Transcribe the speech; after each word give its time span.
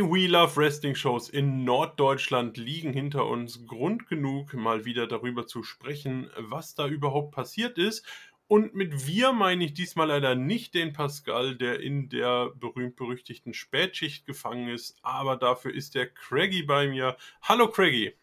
Zwei 0.00 0.10
We 0.10 0.28
Love 0.28 0.56
Wrestling 0.56 0.94
Shows 0.94 1.28
in 1.28 1.64
Norddeutschland 1.64 2.56
liegen 2.56 2.94
hinter 2.94 3.26
uns. 3.26 3.66
Grund 3.66 4.06
genug, 4.06 4.54
mal 4.54 4.86
wieder 4.86 5.06
darüber 5.06 5.46
zu 5.46 5.62
sprechen, 5.62 6.30
was 6.38 6.74
da 6.74 6.88
überhaupt 6.88 7.34
passiert 7.34 7.76
ist. 7.76 8.06
Und 8.46 8.74
mit 8.74 9.06
wir 9.06 9.34
meine 9.34 9.62
ich 9.62 9.74
diesmal 9.74 10.08
leider 10.08 10.36
nicht 10.36 10.72
den 10.72 10.94
Pascal, 10.94 11.54
der 11.54 11.80
in 11.80 12.08
der 12.08 12.48
berühmt-berüchtigten 12.58 13.52
Spätschicht 13.52 14.24
gefangen 14.24 14.68
ist, 14.68 14.96
aber 15.02 15.36
dafür 15.36 15.74
ist 15.74 15.94
der 15.94 16.08
Craigie 16.08 16.62
bei 16.62 16.88
mir. 16.88 17.18
Hallo 17.42 17.68
Craigie. 17.68 18.14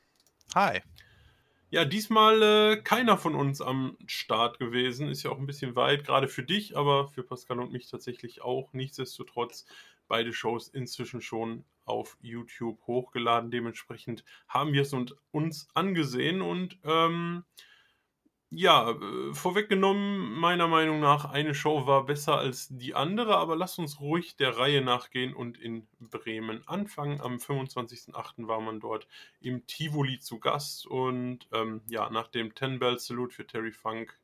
Hi. 0.55 0.81
Ja, 1.69 1.85
diesmal 1.85 2.41
äh, 2.41 2.77
keiner 2.81 3.17
von 3.17 3.35
uns 3.35 3.61
am 3.61 3.97
Start 4.07 4.57
gewesen. 4.57 5.09
Ist 5.09 5.21
ja 5.21 5.29
auch 5.29 5.37
ein 5.37 5.45
bisschen 5.45 5.75
weit, 5.75 6.05
gerade 6.05 6.27
für 6.27 6.43
dich, 6.43 6.75
aber 6.75 7.07
für 7.09 7.21
Pascal 7.21 7.59
und 7.59 7.71
mich 7.71 7.87
tatsächlich 7.87 8.41
auch. 8.41 8.73
Nichtsdestotrotz 8.73 9.67
beide 10.07 10.33
Shows 10.33 10.67
inzwischen 10.67 11.21
schon 11.21 11.65
auf 11.85 12.17
YouTube 12.21 12.79
hochgeladen. 12.87 13.51
Dementsprechend 13.51 14.23
haben 14.47 14.73
wir 14.73 14.81
es 14.81 14.93
uns 15.31 15.67
angesehen 15.73 16.41
und 16.41 16.77
ähm, 16.83 17.43
ja, 18.49 18.91
äh, 18.91 19.33
vorweggenommen, 19.33 20.31
meiner 20.39 20.69
Meinung 20.69 21.01
nach, 21.01 21.25
eine 21.25 21.53
Show 21.53 21.85
war 21.85 22.05
besser 22.05 22.37
als 22.37 22.69
die 22.69 22.95
andere, 22.95 23.35
aber 23.37 23.57
lass 23.57 23.77
uns 23.77 23.99
ruhig 23.99 24.37
der 24.37 24.57
Reihe 24.57 24.81
nachgehen 24.81 25.33
und 25.33 25.57
in 25.57 25.87
Bremen 25.99 26.65
anfangen. 26.65 27.19
Am 27.19 27.37
25.08. 27.37 28.47
war 28.47 28.61
man 28.61 28.79
dort 28.79 29.07
im 29.41 29.67
Tivoli 29.67 30.19
zu 30.19 30.39
Gast 30.39 30.87
und 30.87 31.47
ähm, 31.51 31.81
ja, 31.87 32.09
nach 32.09 32.29
dem 32.29 32.55
Ten 32.55 32.79
Bell 32.79 32.97
Salute 32.99 33.35
für 33.35 33.45
Terry 33.45 33.73
Funk 33.73 34.17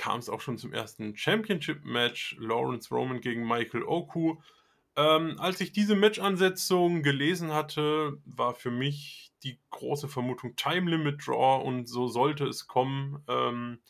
kam 0.00 0.18
es 0.18 0.30
auch 0.30 0.40
schon 0.40 0.56
zum 0.56 0.72
ersten 0.72 1.14
Championship-Match. 1.14 2.36
Lawrence 2.38 2.88
Roman 2.92 3.20
gegen 3.20 3.46
Michael 3.46 3.82
Oku. 3.82 4.36
Ähm, 4.96 5.36
als 5.38 5.60
ich 5.60 5.72
diese 5.72 5.94
Match-Ansetzung 5.94 7.02
gelesen 7.02 7.52
hatte, 7.52 8.16
war 8.24 8.54
für 8.54 8.70
mich 8.70 9.30
die 9.42 9.58
große 9.68 10.08
Vermutung 10.08 10.56
Time 10.56 10.90
Limit 10.90 11.26
Draw 11.26 11.62
und 11.62 11.86
so 11.86 12.08
sollte 12.08 12.46
es 12.46 12.66
kommen. 12.66 13.22
Ähm, 13.28 13.82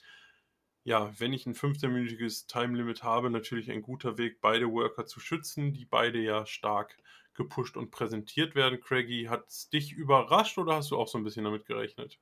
ja, 0.82 1.12
wenn 1.20 1.32
ich 1.32 1.46
ein 1.46 1.54
15-minütiges 1.54 2.48
Time 2.48 2.76
Limit 2.76 3.04
habe, 3.04 3.30
natürlich 3.30 3.70
ein 3.70 3.80
guter 3.80 4.18
Weg, 4.18 4.40
beide 4.40 4.68
Worker 4.68 5.06
zu 5.06 5.20
schützen, 5.20 5.72
die 5.72 5.84
beide 5.84 6.18
ja 6.18 6.44
stark 6.44 6.96
gepusht 7.34 7.76
und 7.76 7.92
präsentiert 7.92 8.56
werden. 8.56 8.80
Craigie, 8.80 9.28
hat 9.28 9.46
es 9.46 9.70
dich 9.70 9.92
überrascht 9.92 10.58
oder 10.58 10.74
hast 10.74 10.90
du 10.90 10.96
auch 10.96 11.06
so 11.06 11.18
ein 11.18 11.24
bisschen 11.24 11.44
damit 11.44 11.66
gerechnet? 11.66 12.18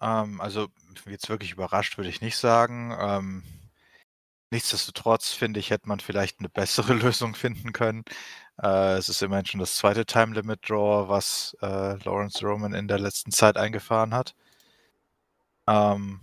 Ähm, 0.00 0.40
also 0.40 0.68
jetzt 1.06 1.28
wirklich 1.28 1.52
überrascht 1.52 1.96
würde 1.98 2.10
ich 2.10 2.20
nicht 2.20 2.36
sagen. 2.36 2.96
Ähm, 2.98 3.42
nichtsdestotrotz 4.50 5.30
finde 5.32 5.60
ich, 5.60 5.70
hätte 5.70 5.88
man 5.88 6.00
vielleicht 6.00 6.40
eine 6.40 6.48
bessere 6.48 6.94
Lösung 6.94 7.34
finden 7.34 7.72
können. 7.72 8.04
Äh, 8.62 8.96
es 8.98 9.08
ist 9.08 9.22
immerhin 9.22 9.46
schon 9.46 9.60
das 9.60 9.76
zweite 9.76 10.06
Time 10.06 10.34
Limit 10.34 10.68
Draw, 10.68 11.08
was 11.08 11.56
äh, 11.62 11.94
Lawrence 12.04 12.44
Roman 12.46 12.74
in 12.74 12.88
der 12.88 12.98
letzten 12.98 13.32
Zeit 13.32 13.56
eingefahren 13.56 14.14
hat. 14.14 14.34
Ähm, 15.68 16.20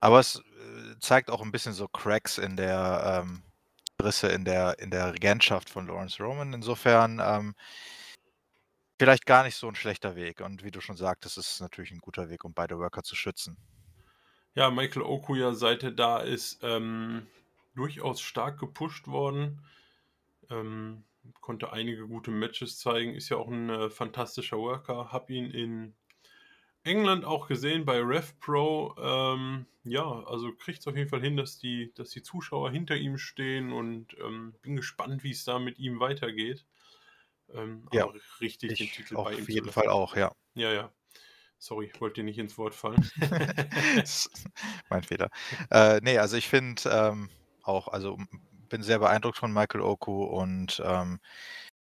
aber 0.00 0.20
es 0.20 0.36
äh, 0.36 0.98
zeigt 1.00 1.30
auch 1.30 1.42
ein 1.42 1.52
bisschen 1.52 1.72
so 1.74 1.88
Cracks 1.88 2.38
in 2.38 2.56
der 2.56 3.22
ähm, 3.24 3.42
Risse 4.02 4.28
in 4.28 4.44
der 4.44 4.78
in 4.80 4.90
der 4.90 5.14
Regentschaft 5.14 5.70
von 5.70 5.86
Lawrence 5.86 6.22
Roman. 6.22 6.52
Insofern 6.54 7.20
ähm, 7.24 7.54
vielleicht 9.02 9.26
gar 9.26 9.42
nicht 9.42 9.56
so 9.56 9.66
ein 9.66 9.74
schlechter 9.74 10.14
Weg. 10.14 10.40
Und 10.40 10.62
wie 10.62 10.70
du 10.70 10.80
schon 10.80 10.96
sagtest, 10.96 11.36
ist 11.36 11.54
es 11.54 11.60
natürlich 11.60 11.90
ein 11.90 11.98
guter 11.98 12.30
Weg, 12.30 12.44
um 12.44 12.54
beide 12.54 12.78
Worker 12.78 13.02
zu 13.02 13.16
schützen. 13.16 13.56
Ja, 14.54 14.70
Michael 14.70 15.02
Okuya, 15.02 15.54
seit 15.54 15.82
er 15.82 15.90
da 15.90 16.18
ist, 16.20 16.60
ähm, 16.62 17.26
durchaus 17.74 18.20
stark 18.20 18.60
gepusht 18.60 19.08
worden. 19.08 19.66
Ähm, 20.50 21.02
konnte 21.40 21.72
einige 21.72 22.06
gute 22.06 22.30
Matches 22.30 22.78
zeigen, 22.78 23.16
ist 23.16 23.28
ja 23.28 23.38
auch 23.38 23.48
ein 23.48 23.70
äh, 23.70 23.90
fantastischer 23.90 24.58
Worker. 24.58 25.10
Hab 25.10 25.30
ihn 25.30 25.50
in 25.50 25.94
England 26.84 27.24
auch 27.24 27.48
gesehen 27.48 27.84
bei 27.84 27.98
RevPro. 27.98 28.94
Ähm, 29.00 29.66
ja, 29.82 30.04
also 30.04 30.52
kriegt 30.52 30.78
es 30.78 30.86
auf 30.86 30.96
jeden 30.96 31.10
Fall 31.10 31.22
hin, 31.22 31.36
dass 31.36 31.58
die, 31.58 31.92
dass 31.96 32.10
die 32.10 32.22
Zuschauer 32.22 32.70
hinter 32.70 32.94
ihm 32.94 33.18
stehen 33.18 33.72
und 33.72 34.16
ähm, 34.24 34.54
bin 34.62 34.76
gespannt, 34.76 35.24
wie 35.24 35.32
es 35.32 35.42
da 35.42 35.58
mit 35.58 35.80
ihm 35.80 35.98
weitergeht. 35.98 36.64
Ähm, 37.54 37.86
ja, 37.92 38.08
richtig 38.40 38.78
den 38.78 38.88
Titel 38.88 39.14
bei 39.14 39.34
ihm. 39.34 39.42
Auf 39.42 39.48
jeden 39.48 39.70
Fall 39.70 39.88
auch, 39.88 40.16
ja. 40.16 40.32
Ja, 40.54 40.72
ja. 40.72 40.92
Sorry, 41.58 41.86
ich 41.86 42.00
wollte 42.00 42.16
dir 42.16 42.24
nicht 42.24 42.38
ins 42.38 42.58
Wort 42.58 42.74
fallen. 42.74 43.08
mein 44.90 45.02
Fehler. 45.04 45.30
Äh, 45.70 46.00
nee, 46.02 46.18
also 46.18 46.36
ich 46.36 46.48
finde 46.48 46.82
ähm, 46.90 47.30
auch, 47.62 47.88
also 47.88 48.18
bin 48.68 48.82
sehr 48.82 48.98
beeindruckt 48.98 49.38
von 49.38 49.52
Michael 49.52 49.82
Oku 49.82 50.24
und 50.24 50.82
ähm, 50.84 51.20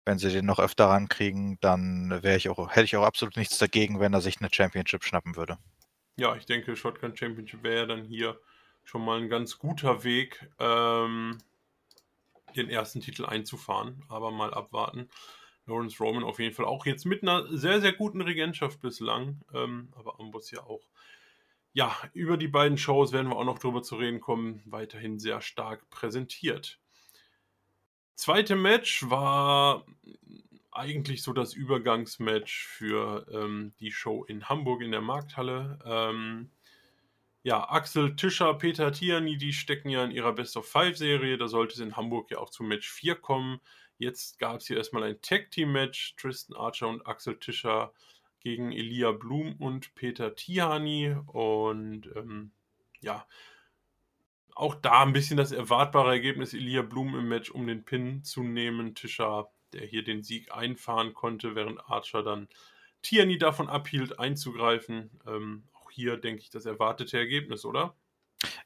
wenn 0.05 0.19
sie 0.19 0.31
den 0.31 0.45
noch 0.45 0.59
öfter 0.59 0.85
rankriegen, 0.85 1.57
dann 1.61 2.11
wäre 2.21 2.37
ich 2.37 2.49
auch, 2.49 2.69
hätte 2.69 2.83
ich 2.83 2.95
auch 2.95 3.05
absolut 3.05 3.37
nichts 3.37 3.57
dagegen, 3.57 3.99
wenn 3.99 4.13
er 4.13 4.21
sich 4.21 4.39
eine 4.39 4.49
Championship 4.51 5.03
schnappen 5.03 5.35
würde. 5.35 5.57
Ja, 6.17 6.35
ich 6.35 6.45
denke, 6.45 6.75
Shotgun 6.75 7.17
Championship 7.17 7.63
wäre 7.63 7.87
dann 7.87 8.03
hier 8.05 8.39
schon 8.83 9.03
mal 9.03 9.19
ein 9.19 9.29
ganz 9.29 9.57
guter 9.57 10.03
Weg, 10.03 10.47
ähm, 10.59 11.39
den 12.55 12.69
ersten 12.69 13.01
Titel 13.01 13.25
einzufahren, 13.25 14.05
aber 14.07 14.31
mal 14.31 14.53
abwarten. 14.53 15.09
Lawrence 15.65 16.01
Roman 16.01 16.23
auf 16.23 16.39
jeden 16.39 16.53
Fall 16.53 16.65
auch 16.65 16.85
jetzt 16.85 17.05
mit 17.05 17.23
einer 17.23 17.47
sehr, 17.55 17.81
sehr 17.81 17.93
guten 17.93 18.21
Regentschaft 18.21 18.81
bislang, 18.81 19.41
ähm, 19.53 19.89
aber 19.95 20.19
Ambos 20.19 20.51
ja 20.51 20.61
auch. 20.63 20.87
Ja, 21.73 21.95
über 22.13 22.37
die 22.37 22.47
beiden 22.47 22.77
Shows 22.77 23.11
werden 23.11 23.29
wir 23.29 23.35
auch 23.35 23.45
noch 23.45 23.59
drüber 23.59 23.81
zu 23.83 23.95
reden 23.95 24.21
kommen, 24.21 24.61
weiterhin 24.65 25.19
sehr 25.19 25.41
stark 25.41 25.89
präsentiert. 25.89 26.79
Zweite 28.15 28.55
Match 28.55 29.09
war 29.09 29.85
eigentlich 30.71 31.21
so 31.23 31.33
das 31.33 31.53
Übergangsmatch 31.53 32.65
für 32.65 33.25
ähm, 33.31 33.73
die 33.79 33.91
Show 33.91 34.23
in 34.23 34.47
Hamburg 34.47 34.81
in 34.81 34.91
der 34.91 35.01
Markthalle. 35.01 35.79
Ähm, 35.85 36.49
ja, 37.43 37.69
Axel 37.69 38.15
Tischer, 38.15 38.53
Peter 38.55 38.91
Tiani, 38.91 39.37
die 39.37 39.53
stecken 39.53 39.89
ja 39.89 40.03
in 40.03 40.11
ihrer 40.11 40.33
Best 40.33 40.57
of 40.57 40.67
Five 40.67 40.97
Serie. 40.97 41.37
Da 41.37 41.47
sollte 41.47 41.73
es 41.73 41.79
in 41.79 41.95
Hamburg 41.95 42.31
ja 42.31 42.39
auch 42.39 42.49
zu 42.49 42.63
Match 42.63 42.89
4 42.89 43.15
kommen. 43.15 43.59
Jetzt 43.97 44.39
gab 44.39 44.59
es 44.59 44.67
hier 44.67 44.77
erstmal 44.77 45.03
ein 45.03 45.21
Tag-Team-Match. 45.21 46.15
Tristan 46.17 46.57
Archer 46.57 46.87
und 46.87 47.05
Axel 47.07 47.39
Tischer 47.39 47.93
gegen 48.39 48.71
Elia 48.71 49.11
Blum 49.11 49.55
und 49.57 49.95
Peter 49.95 50.35
Tihani. 50.35 51.15
Und 51.27 52.09
ähm, 52.15 52.51
ja, 52.99 53.25
auch 54.53 54.75
da 54.75 55.03
ein 55.03 55.13
bisschen 55.13 55.37
das 55.37 55.51
erwartbare 55.51 56.11
Ergebnis. 56.11 56.53
Elia 56.53 56.81
Blum 56.81 57.15
im 57.15 57.27
Match, 57.29 57.51
um 57.51 57.67
den 57.67 57.85
Pin 57.85 58.23
zu 58.23 58.43
nehmen. 58.43 58.95
Tischer, 58.95 59.49
der 59.73 59.85
hier 59.85 60.03
den 60.03 60.23
Sieg 60.23 60.51
einfahren 60.51 61.13
konnte, 61.13 61.55
während 61.55 61.79
Archer 61.89 62.23
dann 62.23 62.47
Tiani 63.01 63.37
davon 63.37 63.69
abhielt, 63.69 64.19
einzugreifen. 64.19 65.09
Ähm, 65.27 65.63
auch 65.73 65.91
hier 65.91 66.17
denke 66.17 66.41
ich 66.41 66.49
das 66.49 66.65
erwartete 66.65 67.17
Ergebnis, 67.17 67.63
oder? 67.63 67.95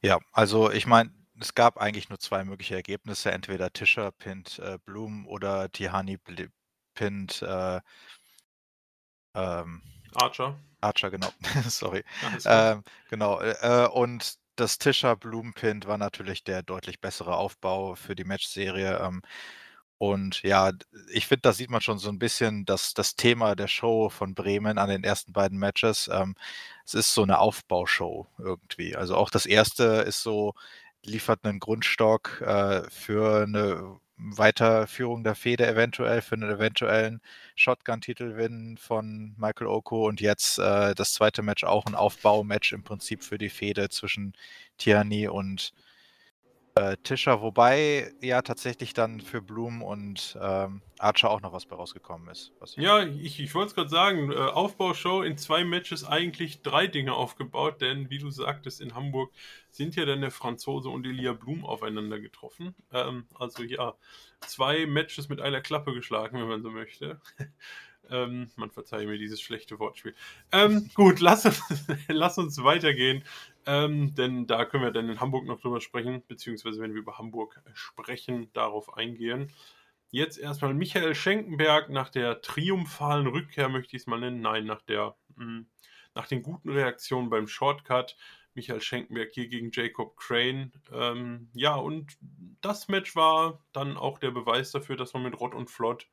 Ja, 0.02 0.20
also 0.32 0.72
ich 0.72 0.88
meine, 0.88 1.12
es 1.40 1.56
gab 1.56 1.78
eigentlich 1.78 2.10
nur 2.10 2.20
zwei 2.20 2.44
mögliche 2.44 2.76
Ergebnisse. 2.76 3.32
Entweder 3.32 3.72
Tischer 3.72 4.12
pinnt 4.12 4.60
äh, 4.60 4.78
Bloom 4.86 5.28
oder 5.28 5.72
Tihani 5.72 6.20
pinnt 6.94 7.42
äh, 7.42 7.80
ähm, 9.36 9.82
Archer. 10.16 10.60
Archer, 10.82 11.12
genau. 11.12 11.30
Sorry. 11.68 12.04
Ähm, 12.46 12.84
genau. 13.10 13.40
Äh, 13.42 13.88
und 13.92 14.36
das 14.56 14.78
Tischer 14.78 15.16
Bloom 15.16 15.54
pinnt 15.54 15.88
war 15.88 15.98
natürlich 15.98 16.44
der 16.44 16.64
deutlich 16.64 17.00
bessere 17.00 17.38
Aufbau 17.38 17.96
für 17.96 18.16
die 18.16 18.24
Matchserie. 18.24 19.00
Ähm, 19.00 19.22
und 19.98 20.44
ja, 20.44 20.72
ich 21.12 21.28
finde, 21.28 21.42
da 21.42 21.54
sieht 21.54 21.70
man 21.70 21.82
schon 21.82 22.00
so 22.00 22.10
ein 22.10 22.20
bisschen 22.20 22.66
das, 22.66 22.94
das 22.94 23.16
Thema 23.16 23.56
der 23.56 23.68
Show 23.68 24.10
von 24.10 24.34
Bremen 24.34 24.78
an 24.78 24.90
den 24.90 25.04
ersten 25.04 25.34
beiden 25.34 25.60
Matches. 25.60 26.10
Ähm, 26.12 26.36
es 26.86 26.94
ist 26.94 27.13
so 27.13 27.24
eine 27.24 27.40
Aufbaushow 27.40 28.28
irgendwie. 28.38 28.96
Also 28.96 29.16
auch 29.16 29.30
das 29.30 29.46
erste 29.46 29.84
ist 30.08 30.24
so, 30.24 30.56
liefert 31.06 31.46
einen 31.46 31.60
Grundstock 31.60 32.42
äh, 32.42 32.90
für 32.90 33.44
eine 33.44 34.00
Weiterführung 34.18 35.24
der 35.24 35.36
Fehde 35.36 35.66
eventuell, 35.66 36.22
für 36.22 36.36
einen 36.36 36.51
eventuellen 36.51 37.22
Shotgun-Titelwin 37.56 38.78
von 38.78 39.34
Michael 39.38 39.68
Oko. 39.68 40.07
Und 40.07 40.19
jetzt 40.19 40.60
äh, 40.60 40.94
das 40.94 41.13
zweite 41.13 41.42
Match 41.42 41.63
auch 41.63 41.86
ein 41.86 41.96
Aufbaumatch 41.96 42.74
im 42.74 42.84
Prinzip 42.84 43.24
für 43.24 43.38
die 43.38 43.50
Fehde 43.50 43.90
zwischen 43.90 44.34
Tierney 44.78 45.30
und 45.30 45.74
äh, 46.80 46.98
Tischer, 47.04 47.42
wobei 47.42 48.14
ja 48.22 48.42
tatsächlich 48.42 48.94
dann 48.94 49.20
für 49.20 49.42
Bloom 49.42 49.81
und 49.81 50.38
ähm, 50.42 50.81
Archer 50.98 51.30
auch 51.30 51.42
noch 51.42 51.52
was 51.52 51.66
bei 51.66 51.76
rausgekommen 51.76 52.30
ist. 52.30 52.54
ja, 52.76 53.04
ich, 53.04 53.42
ich 53.42 53.54
wollte 53.54 53.70
es 53.70 53.76
gerade 53.76 53.90
sagen, 53.90 54.31
äh, 54.31 54.36
Aufbaushow 54.36 55.22
in 55.22 55.38
zwei 55.38 55.66
Matches 55.66 56.06
eigentlich 56.06 56.62
drei 56.62 56.88
Dinge 56.88 57.14
aufgebaut, 57.14 57.81
denn 57.81 58.10
wie 58.10 58.18
du 58.18 58.30
sagtest, 58.30 58.80
in 58.80 58.96
Hamburg 58.96 59.34
sind 59.72 59.98
ja 59.98 60.06
dann 60.06 60.22
der 60.22 60.31
Franzose 60.31 60.88
und 60.88 61.06
Elia 61.06 61.34
Blum 61.34 61.66
aufeinander 61.66 62.20
getroffen. 62.20 62.76
Ähm, 62.94 63.28
also 63.36 63.64
ja, 63.64 63.96
zwei 64.40 64.86
Matches 64.86 65.28
mit 65.28 65.42
einer 65.42 65.60
Klappe 65.60 65.94
geschlagen, 65.94 66.40
wenn 66.40 66.48
man 66.48 66.64
so 66.64 66.72
möchte. 66.72 67.20
Ähm, 68.12 68.50
man 68.56 68.72
verzeihe 68.72 69.08
mir 69.08 69.18
dieses 69.18 69.42
schlechte 69.42 69.80
Wortspiel. 69.80 70.16
Ähm, 70.52 70.90
gut, 70.94 71.20
lass 71.20 71.46
uns, 71.46 71.62
lass 72.08 72.38
uns 72.38 72.64
weitergehen 72.64 73.24
ähm, 73.70 74.16
denn 74.16 74.48
da 74.48 74.66
können 74.66 74.84
wir 74.84 74.92
dann 74.92 75.10
in 75.10 75.20
Hamburg 75.20 75.46
noch 75.46 75.60
drüber 75.60 75.80
sprechen, 75.80 76.24
beziehungsweise 76.28 76.82
wenn 76.82 76.96
wir 76.96 77.02
über 77.02 77.20
Hamburg 77.20 77.62
sprechen, 77.76 78.52
darauf 78.54 78.98
eingehen. 78.98 79.52
jetzt 80.10 80.40
erstmal 80.40 80.74
Michael 80.74 81.14
Schenkenberg 81.14 81.90
nach 81.92 82.10
der 82.10 82.42
triumphalen 82.42 83.28
Rückkehr, 83.28 83.70
möchte 83.70 83.96
ich 83.96 84.04
es 84.04 84.08
mal 84.08 84.20
nennen. 84.20 84.42
Nein, 84.42 84.66
nach 84.66 84.82
der, 84.82 85.16
mh, 85.36 85.46
hm, 85.46 85.68
nach 86.16 86.28
den 86.28 86.42
guten 86.42 86.70
Reaktionen 86.72 87.30
beim 87.30 87.48
Shortcut. 87.48 88.18
Michael 88.56 88.82
Schenkenberg 88.82 89.30
hier 89.34 89.48
gegen 89.48 89.70
Jacob 89.72 90.18
Crane. 90.18 90.72
Ähm, 90.92 91.50
ja, 91.54 91.76
und 91.76 92.18
das 92.62 92.88
Match 92.88 93.16
war 93.16 93.64
dann 93.72 93.98
auch 93.98 94.18
der 94.18 94.32
Beweis 94.32 94.72
dafür, 94.72 94.98
dass 94.98 95.14
man 95.14 95.22
mit 95.22 95.40
Rott 95.40 95.54
und 95.54 95.70
Flott 95.70 96.08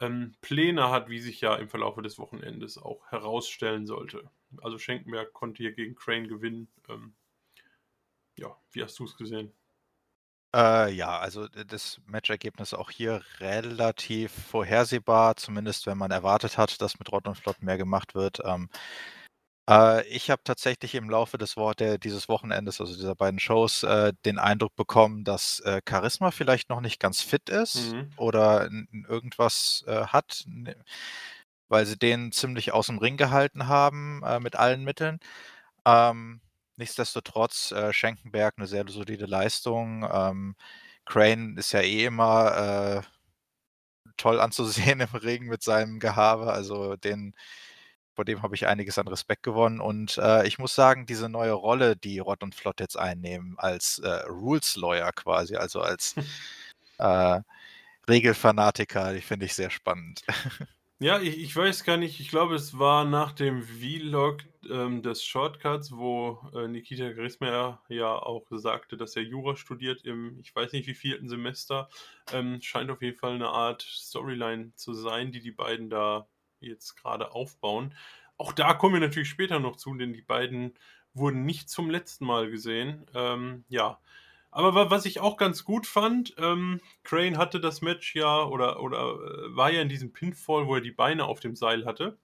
ähm, 0.00 0.34
Pläne 0.40 0.90
hat, 0.90 1.08
wie 1.08 1.20
sich 1.20 1.40
ja 1.40 1.54
im 1.56 1.68
Verlauf 1.68 2.00
des 2.02 2.18
Wochenendes 2.18 2.78
auch 2.78 3.06
herausstellen 3.10 3.86
sollte. 3.86 4.30
Also 4.62 4.78
Schenkenberg 4.78 5.32
konnte 5.32 5.62
hier 5.62 5.72
gegen 5.72 5.94
Crane 5.94 6.28
gewinnen. 6.28 6.68
Ähm, 6.88 7.14
ja, 8.36 8.56
wie 8.72 8.82
hast 8.82 8.98
du 8.98 9.04
es 9.04 9.16
gesehen? 9.16 9.52
Äh, 10.54 10.92
ja, 10.92 11.18
also 11.18 11.48
das 11.48 12.00
Matchergebnis 12.06 12.74
auch 12.74 12.90
hier 12.90 13.22
relativ 13.40 14.30
vorhersehbar, 14.32 15.36
zumindest 15.36 15.86
wenn 15.86 15.98
man 15.98 16.12
erwartet 16.12 16.58
hat, 16.58 16.80
dass 16.80 16.98
mit 16.98 17.10
Rott 17.10 17.26
und 17.26 17.36
Flott 17.36 17.60
mehr 17.60 17.76
gemacht 17.76 18.14
wird. 18.14 18.38
Ähm, 18.44 18.68
äh, 19.68 20.06
ich 20.08 20.30
habe 20.30 20.42
tatsächlich 20.44 20.94
im 20.94 21.08
Laufe 21.10 21.38
des 21.38 21.56
Wo 21.56 21.72
der, 21.72 21.98
dieses 21.98 22.28
Wochenendes, 22.28 22.80
also 22.80 22.94
dieser 22.94 23.14
beiden 23.14 23.38
Shows, 23.38 23.82
äh, 23.82 24.12
den 24.24 24.38
Eindruck 24.38 24.74
bekommen, 24.76 25.24
dass 25.24 25.60
äh, 25.60 25.80
Charisma 25.88 26.30
vielleicht 26.30 26.68
noch 26.70 26.80
nicht 26.80 27.00
ganz 27.00 27.22
fit 27.22 27.48
ist 27.48 27.92
mhm. 27.92 28.10
oder 28.16 28.68
irgendwas 29.08 29.84
äh, 29.86 30.06
hat, 30.06 30.44
weil 31.68 31.86
sie 31.86 31.98
den 31.98 32.32
ziemlich 32.32 32.72
aus 32.72 32.86
dem 32.88 32.98
Ring 32.98 33.16
gehalten 33.16 33.68
haben 33.68 34.22
äh, 34.24 34.40
mit 34.40 34.56
allen 34.56 34.84
Mitteln. 34.84 35.18
Ähm, 35.86 36.40
nichtsdestotrotz 36.76 37.72
äh, 37.72 37.92
Schenkenberg 37.92 38.54
eine 38.58 38.66
sehr 38.66 38.84
solide 38.88 39.26
Leistung. 39.26 40.06
Ähm, 40.10 40.56
Crane 41.06 41.56
ist 41.58 41.72
ja 41.72 41.80
eh 41.80 42.06
immer 42.06 43.04
toll 44.16 44.40
anzusehen 44.40 45.00
im 45.00 45.14
Ring 45.14 45.46
mit 45.46 45.62
seinem 45.62 45.98
Gehabe, 46.00 46.52
also 46.52 46.96
den 46.96 47.34
vor 48.14 48.24
dem 48.24 48.42
habe 48.42 48.54
ich 48.54 48.66
einiges 48.66 48.98
an 48.98 49.08
Respekt 49.08 49.42
gewonnen. 49.42 49.80
Und 49.80 50.18
äh, 50.18 50.46
ich 50.46 50.58
muss 50.58 50.74
sagen, 50.74 51.06
diese 51.06 51.28
neue 51.28 51.52
Rolle, 51.52 51.96
die 51.96 52.18
Rott 52.18 52.42
und 52.42 52.54
Flott 52.54 52.80
jetzt 52.80 52.98
einnehmen, 52.98 53.54
als 53.58 53.98
äh, 53.98 54.08
Rules 54.28 54.76
Lawyer 54.76 55.12
quasi, 55.12 55.56
also 55.56 55.80
als 55.80 56.14
äh, 56.98 57.40
Regelfanatiker, 58.08 59.14
die 59.14 59.20
finde 59.20 59.46
ich 59.46 59.54
sehr 59.54 59.70
spannend. 59.70 60.22
Ja, 61.00 61.20
ich, 61.20 61.38
ich, 61.38 61.54
weiß 61.54 61.82
gar 61.84 61.96
nicht, 61.96 62.20
ich 62.20 62.28
glaube, 62.28 62.54
es 62.54 62.78
war 62.78 63.04
nach 63.04 63.32
dem 63.32 63.62
Vlog 63.62 64.38
ähm, 64.70 65.02
des 65.02 65.24
Shortcuts, 65.24 65.92
wo 65.92 66.38
äh, 66.54 66.68
Nikita 66.68 67.10
Grismer 67.12 67.82
ja 67.88 68.14
auch 68.14 68.46
sagte, 68.50 68.96
dass 68.96 69.16
er 69.16 69.22
Jura 69.22 69.56
studiert 69.56 70.04
im, 70.04 70.38
ich 70.40 70.54
weiß 70.54 70.72
nicht 70.72 70.86
wie 70.86 70.94
vierten 70.94 71.28
Semester. 71.28 71.88
Ähm, 72.32 72.62
scheint 72.62 72.90
auf 72.90 73.02
jeden 73.02 73.18
Fall 73.18 73.32
eine 73.34 73.48
Art 73.48 73.82
Storyline 73.82 74.72
zu 74.76 74.94
sein, 74.94 75.32
die 75.32 75.40
die 75.40 75.50
beiden 75.50 75.90
da 75.90 76.28
jetzt 76.66 76.96
gerade 76.96 77.32
aufbauen. 77.32 77.94
Auch 78.36 78.52
da 78.52 78.74
kommen 78.74 78.94
wir 78.94 79.00
natürlich 79.00 79.28
später 79.28 79.60
noch 79.60 79.76
zu, 79.76 79.94
denn 79.94 80.12
die 80.12 80.22
beiden 80.22 80.74
wurden 81.12 81.44
nicht 81.44 81.68
zum 81.68 81.90
letzten 81.90 82.26
Mal 82.26 82.50
gesehen. 82.50 83.06
Ähm, 83.14 83.64
ja. 83.68 83.98
Aber 84.50 84.90
was 84.90 85.04
ich 85.04 85.18
auch 85.18 85.36
ganz 85.36 85.64
gut 85.64 85.86
fand, 85.86 86.34
ähm, 86.38 86.80
Crane 87.02 87.38
hatte 87.38 87.58
das 87.58 87.82
Match 87.82 88.14
ja 88.14 88.44
oder, 88.44 88.80
oder 88.80 89.14
äh, 89.14 89.56
war 89.56 89.72
ja 89.72 89.82
in 89.82 89.88
diesem 89.88 90.12
Pinfall, 90.12 90.68
wo 90.68 90.76
er 90.76 90.80
die 90.80 90.92
Beine 90.92 91.24
auf 91.24 91.40
dem 91.40 91.56
Seil 91.56 91.84
hatte. 91.86 92.18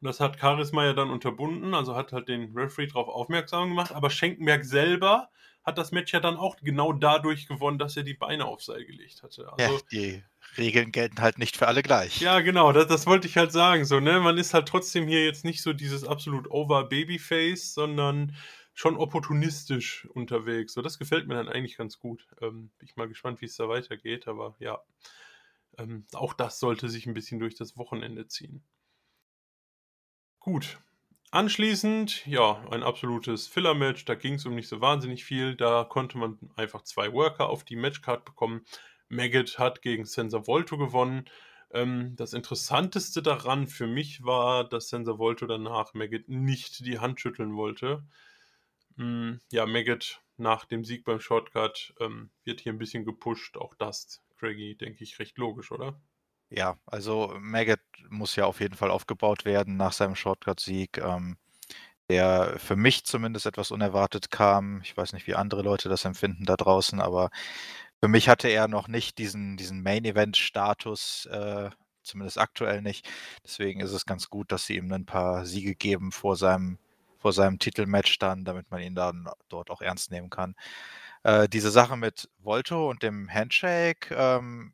Und 0.00 0.06
das 0.06 0.20
hat 0.20 0.38
Charisma 0.40 0.84
ja 0.84 0.92
dann 0.92 1.10
unterbunden, 1.10 1.74
also 1.74 1.94
hat 1.94 2.12
halt 2.12 2.28
den 2.28 2.56
Referee 2.56 2.86
darauf 2.86 3.08
aufmerksam 3.08 3.70
gemacht. 3.70 3.92
Aber 3.92 4.08
Schenkenberg 4.08 4.64
selber 4.64 5.30
hat 5.64 5.78
das 5.78 5.92
Match 5.92 6.12
ja 6.12 6.20
dann 6.20 6.36
auch 6.36 6.56
genau 6.56 6.92
dadurch 6.92 7.46
gewonnen, 7.46 7.78
dass 7.78 7.96
er 7.96 8.02
die 8.02 8.14
Beine 8.14 8.46
auf 8.46 8.62
Seil 8.62 8.84
gelegt 8.84 9.22
hatte. 9.22 9.52
Also, 9.52 9.80
ja, 9.90 10.22
Regeln 10.58 10.92
gelten 10.92 11.20
halt 11.20 11.38
nicht 11.38 11.56
für 11.56 11.68
alle 11.68 11.82
gleich. 11.82 12.20
Ja, 12.20 12.40
genau, 12.40 12.72
das, 12.72 12.86
das 12.86 13.06
wollte 13.06 13.28
ich 13.28 13.36
halt 13.36 13.52
sagen. 13.52 13.84
So, 13.84 14.00
ne? 14.00 14.20
Man 14.20 14.38
ist 14.38 14.54
halt 14.54 14.68
trotzdem 14.68 15.06
hier 15.06 15.24
jetzt 15.24 15.44
nicht 15.44 15.62
so 15.62 15.72
dieses 15.72 16.04
absolut 16.04 16.50
over 16.50 16.88
Babyface, 16.88 17.74
sondern 17.74 18.34
schon 18.74 18.96
opportunistisch 18.96 20.06
unterwegs. 20.14 20.72
So, 20.72 20.82
das 20.82 20.98
gefällt 20.98 21.28
mir 21.28 21.34
dann 21.34 21.48
eigentlich 21.48 21.76
ganz 21.76 21.98
gut. 21.98 22.26
Ähm, 22.40 22.70
bin 22.78 22.88
ich 22.88 22.96
mal 22.96 23.08
gespannt, 23.08 23.40
wie 23.40 23.46
es 23.46 23.56
da 23.56 23.68
weitergeht, 23.68 24.26
aber 24.26 24.56
ja. 24.58 24.80
Ähm, 25.78 26.06
auch 26.14 26.32
das 26.34 26.58
sollte 26.58 26.88
sich 26.88 27.06
ein 27.06 27.14
bisschen 27.14 27.38
durch 27.40 27.54
das 27.54 27.76
Wochenende 27.76 28.26
ziehen. 28.26 28.62
Gut. 30.40 30.78
Anschließend, 31.30 32.26
ja, 32.26 32.66
ein 32.70 32.82
absolutes 32.82 33.46
Filler-Match. 33.46 34.04
Da 34.04 34.16
ging 34.16 34.34
es 34.34 34.46
um 34.46 34.54
nicht 34.54 34.68
so 34.68 34.80
wahnsinnig 34.80 35.24
viel. 35.24 35.54
Da 35.54 35.84
konnte 35.84 36.18
man 36.18 36.38
einfach 36.56 36.82
zwei 36.82 37.12
Worker 37.12 37.48
auf 37.48 37.62
die 37.62 37.76
Matchcard 37.76 38.24
bekommen. 38.24 38.64
Maggot 39.10 39.58
hat 39.58 39.82
gegen 39.82 40.06
Sensor 40.06 40.46
Volto 40.46 40.78
gewonnen. 40.78 41.26
Ähm, 41.72 42.14
das 42.16 42.32
Interessanteste 42.32 43.22
daran 43.22 43.66
für 43.66 43.86
mich 43.86 44.24
war, 44.24 44.68
dass 44.68 44.88
Sensor 44.88 45.18
Volto 45.18 45.46
danach 45.46 45.92
Maggot 45.94 46.28
nicht 46.28 46.86
die 46.86 46.98
Hand 46.98 47.20
schütteln 47.20 47.54
wollte. 47.54 48.04
Ähm, 48.98 49.40
ja, 49.52 49.66
Maggot 49.66 50.22
nach 50.36 50.64
dem 50.64 50.84
Sieg 50.84 51.04
beim 51.04 51.20
Shortcut 51.20 51.94
ähm, 52.00 52.30
wird 52.44 52.60
hier 52.60 52.72
ein 52.72 52.78
bisschen 52.78 53.04
gepusht. 53.04 53.56
Auch 53.56 53.74
das, 53.74 54.22
Craigie, 54.38 54.74
denke 54.74 55.04
ich, 55.04 55.18
recht 55.18 55.36
logisch, 55.38 55.70
oder? 55.70 56.00
Ja, 56.48 56.78
also 56.86 57.36
Maggot 57.38 57.80
muss 58.08 58.34
ja 58.36 58.46
auf 58.46 58.60
jeden 58.60 58.74
Fall 58.74 58.90
aufgebaut 58.90 59.44
werden 59.44 59.76
nach 59.76 59.92
seinem 59.92 60.16
Shortcut-Sieg, 60.16 60.98
ähm, 60.98 61.36
der 62.08 62.58
für 62.58 62.74
mich 62.74 63.04
zumindest 63.04 63.46
etwas 63.46 63.70
unerwartet 63.70 64.30
kam. 64.32 64.80
Ich 64.82 64.96
weiß 64.96 65.12
nicht, 65.12 65.28
wie 65.28 65.36
andere 65.36 65.62
Leute 65.62 65.88
das 65.88 66.04
empfinden 66.04 66.44
da 66.44 66.56
draußen, 66.56 67.00
aber 67.00 67.30
für 68.02 68.08
mich 68.08 68.28
hatte 68.28 68.48
er 68.48 68.68
noch 68.68 68.88
nicht 68.88 69.18
diesen, 69.18 69.56
diesen 69.56 69.82
Main-Event-Status, 69.82 71.26
äh, 71.26 71.70
zumindest 72.02 72.38
aktuell 72.38 72.82
nicht. 72.82 73.08
Deswegen 73.44 73.80
ist 73.80 73.92
es 73.92 74.06
ganz 74.06 74.30
gut, 74.30 74.50
dass 74.52 74.64
sie 74.66 74.76
ihm 74.76 74.90
ein 74.92 75.06
paar 75.06 75.44
Siege 75.44 75.74
geben 75.74 76.10
vor 76.12 76.36
seinem, 76.36 76.78
vor 77.18 77.32
seinem 77.32 77.58
Titelmatch 77.58 78.18
dann, 78.18 78.44
damit 78.44 78.70
man 78.70 78.80
ihn 78.80 78.94
dann 78.94 79.28
dort 79.48 79.70
auch 79.70 79.82
ernst 79.82 80.10
nehmen 80.10 80.30
kann. 80.30 80.54
Äh, 81.24 81.48
diese 81.48 81.70
Sache 81.70 81.96
mit 81.96 82.30
Volto 82.38 82.88
und 82.88 83.02
dem 83.02 83.28
Handshake, 83.30 84.14
ähm, 84.14 84.72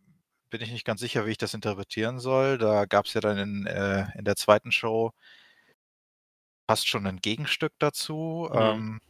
bin 0.51 0.61
ich 0.63 0.71
nicht 0.71 0.85
ganz 0.87 1.01
sicher, 1.01 1.27
wie 1.27 1.33
ich 1.33 1.39
das 1.39 1.55
interpretieren 1.55 2.21
soll. 2.21 2.59
Da 2.59 2.85
gab 2.87 3.07
es 3.07 3.15
ja 3.15 3.21
dann 3.21 3.39
in, 3.39 3.67
äh, 3.67 4.07
in 4.17 4.25
der 4.25 4.37
zweiten 4.37 4.71
Show 4.71 5.13
fast 6.69 6.89
schon 6.89 7.07
ein 7.07 7.19
Gegenstück 7.19 7.73
dazu. 7.79 8.49
Mhm. 8.53 8.59
Ähm, 8.59 9.01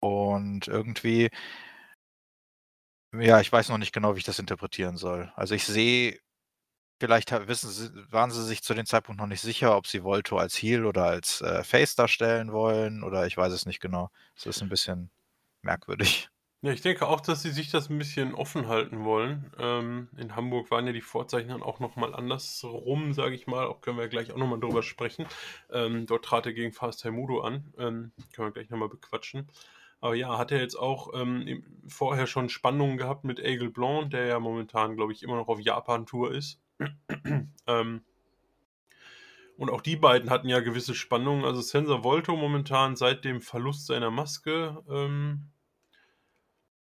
und 0.00 0.68
irgendwie 0.68 1.28
ja, 3.12 3.40
ich 3.40 3.52
weiß 3.52 3.68
noch 3.68 3.78
nicht 3.78 3.92
genau, 3.92 4.14
wie 4.14 4.18
ich 4.18 4.24
das 4.24 4.38
interpretieren 4.38 4.96
soll. 4.96 5.32
Also 5.36 5.54
ich 5.54 5.64
sehe 5.64 6.18
vielleicht 7.00 7.32
wissen 7.48 7.70
sie 7.70 7.90
waren 8.12 8.30
sie 8.30 8.44
sich 8.44 8.62
zu 8.62 8.74
dem 8.74 8.86
Zeitpunkt 8.86 9.20
noch 9.20 9.26
nicht 9.26 9.40
sicher, 9.42 9.76
ob 9.76 9.86
sie 9.86 10.04
Volto 10.04 10.38
als 10.38 10.56
Heel 10.56 10.86
oder 10.86 11.04
als, 11.06 11.40
äh, 11.42 11.64
Face 11.64 11.94
darstellen 11.96 12.52
wollen 12.52 13.02
oder 13.04 13.26
ich 13.26 13.36
weiß 13.36 13.52
es 13.52 13.66
nicht 13.66 13.80
genau. 13.80 14.10
Das 14.36 14.46
ist 14.46 14.62
ein 14.62 14.68
bisschen 14.68 15.10
merkwürdig. 15.62 16.30
Ja, 16.62 16.72
ich 16.72 16.82
denke 16.82 17.06
auch, 17.08 17.22
dass 17.22 17.40
sie 17.42 17.52
sich 17.52 17.70
das 17.70 17.88
ein 17.88 17.96
bisschen 17.96 18.34
offen 18.34 18.68
halten 18.68 19.02
wollen. 19.04 19.50
Ähm, 19.58 20.08
in 20.18 20.36
Hamburg 20.36 20.70
waren 20.70 20.86
ja 20.86 20.92
die 20.92 21.00
Vorzeichen 21.00 21.48
dann 21.48 21.62
auch 21.62 21.80
noch 21.80 21.96
mal 21.96 22.14
andersrum, 22.14 23.14
sage 23.14 23.34
ich 23.34 23.46
mal. 23.46 23.66
Auch 23.66 23.80
können 23.80 23.96
wir 23.96 24.08
gleich 24.08 24.30
auch 24.30 24.36
noch 24.36 24.46
mal 24.46 24.60
drüber 24.60 24.82
sprechen. 24.82 25.26
Ähm, 25.70 26.04
dort 26.04 26.26
trat 26.26 26.44
er 26.44 26.52
gegen 26.52 26.72
Fast 26.72 27.00
Taimudo 27.00 27.40
an. 27.40 27.72
Ähm, 27.78 28.12
können 28.34 28.48
wir 28.48 28.52
gleich 28.52 28.68
noch 28.68 28.76
mal 28.76 28.90
bequatschen. 28.90 29.48
Aber 30.00 30.14
ja, 30.14 30.38
hat 30.38 30.50
er 30.50 30.60
jetzt 30.60 30.76
auch 30.76 31.10
ähm, 31.14 31.62
vorher 31.86 32.26
schon 32.26 32.48
Spannungen 32.48 32.96
gehabt 32.96 33.24
mit 33.24 33.38
Aigle 33.38 33.70
Blanc, 33.70 34.10
der 34.10 34.26
ja 34.26 34.40
momentan, 34.40 34.96
glaube 34.96 35.12
ich, 35.12 35.22
immer 35.22 35.36
noch 35.36 35.48
auf 35.48 35.60
Japan-Tour 35.60 36.34
ist. 36.34 36.60
ähm, 37.66 38.02
und 39.58 39.68
auch 39.68 39.82
die 39.82 39.96
beiden 39.96 40.30
hatten 40.30 40.48
ja 40.48 40.60
gewisse 40.60 40.94
Spannungen. 40.94 41.44
Also 41.44 41.60
Sensor 41.60 42.02
Volto 42.02 42.34
momentan 42.34 42.96
seit 42.96 43.26
dem 43.26 43.42
Verlust 43.42 43.86
seiner 43.86 44.10
Maske, 44.10 44.82
ähm, 44.88 45.50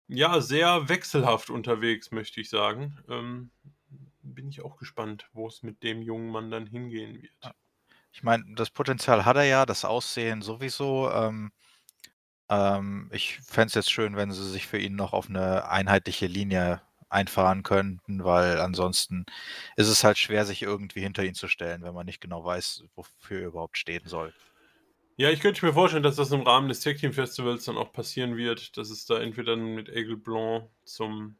ja, 0.07 0.39
sehr 0.39 0.87
wechselhaft 0.87 1.49
unterwegs, 1.49 2.11
möchte 2.11 2.39
ich 2.39 2.49
sagen. 2.49 2.97
Ähm, 3.09 3.51
bin 4.21 4.47
ich 4.47 4.61
auch 4.61 4.77
gespannt, 4.77 5.29
wo 5.33 5.47
es 5.47 5.63
mit 5.63 5.83
dem 5.83 6.01
jungen 6.01 6.29
Mann 6.31 6.49
dann 6.49 6.65
hingehen 6.65 7.21
wird. 7.21 7.55
Ich 8.13 8.23
meine, 8.23 8.43
das 8.55 8.69
Potenzial 8.69 9.25
hat 9.25 9.37
er 9.37 9.45
ja, 9.45 9.65
das 9.65 9.85
Aussehen 9.85 10.41
sowieso. 10.41 11.09
Ähm, 11.11 11.51
ähm, 12.51 13.09
ich 13.13 13.39
fände 13.39 13.67
es 13.67 13.75
jetzt 13.75 13.91
schön, 13.91 14.17
wenn 14.17 14.31
sie 14.31 14.47
sich 14.49 14.67
für 14.67 14.77
ihn 14.77 14.95
noch 14.95 15.13
auf 15.13 15.29
eine 15.29 15.69
einheitliche 15.69 16.27
Linie 16.27 16.81
einfahren 17.09 17.63
könnten, 17.63 18.23
weil 18.23 18.59
ansonsten 18.59 19.25
ist 19.77 19.87
es 19.87 20.03
halt 20.03 20.17
schwer, 20.17 20.45
sich 20.45 20.61
irgendwie 20.61 21.01
hinter 21.01 21.23
ihn 21.23 21.33
zu 21.33 21.47
stellen, 21.47 21.81
wenn 21.81 21.93
man 21.93 22.05
nicht 22.05 22.21
genau 22.21 22.43
weiß, 22.43 22.83
wofür 22.95 23.41
er 23.41 23.47
überhaupt 23.47 23.77
stehen 23.77 24.05
soll. 24.05 24.33
Ja, 25.15 25.29
ich 25.29 25.39
könnte 25.39 25.65
mir 25.65 25.73
vorstellen, 25.73 26.03
dass 26.03 26.15
das 26.17 26.31
im 26.31 26.41
Rahmen 26.41 26.67
des 26.67 26.81
Tag 26.81 26.97
Team 26.97 27.13
Festivals 27.13 27.65
dann 27.65 27.77
auch 27.77 27.93
passieren 27.93 28.37
wird, 28.37 28.75
dass 28.77 28.89
es 28.89 29.05
da 29.05 29.19
entweder 29.19 29.55
mit 29.55 29.89
Aigle 29.89 30.17
Blanc 30.17 30.69
zum 30.83 31.37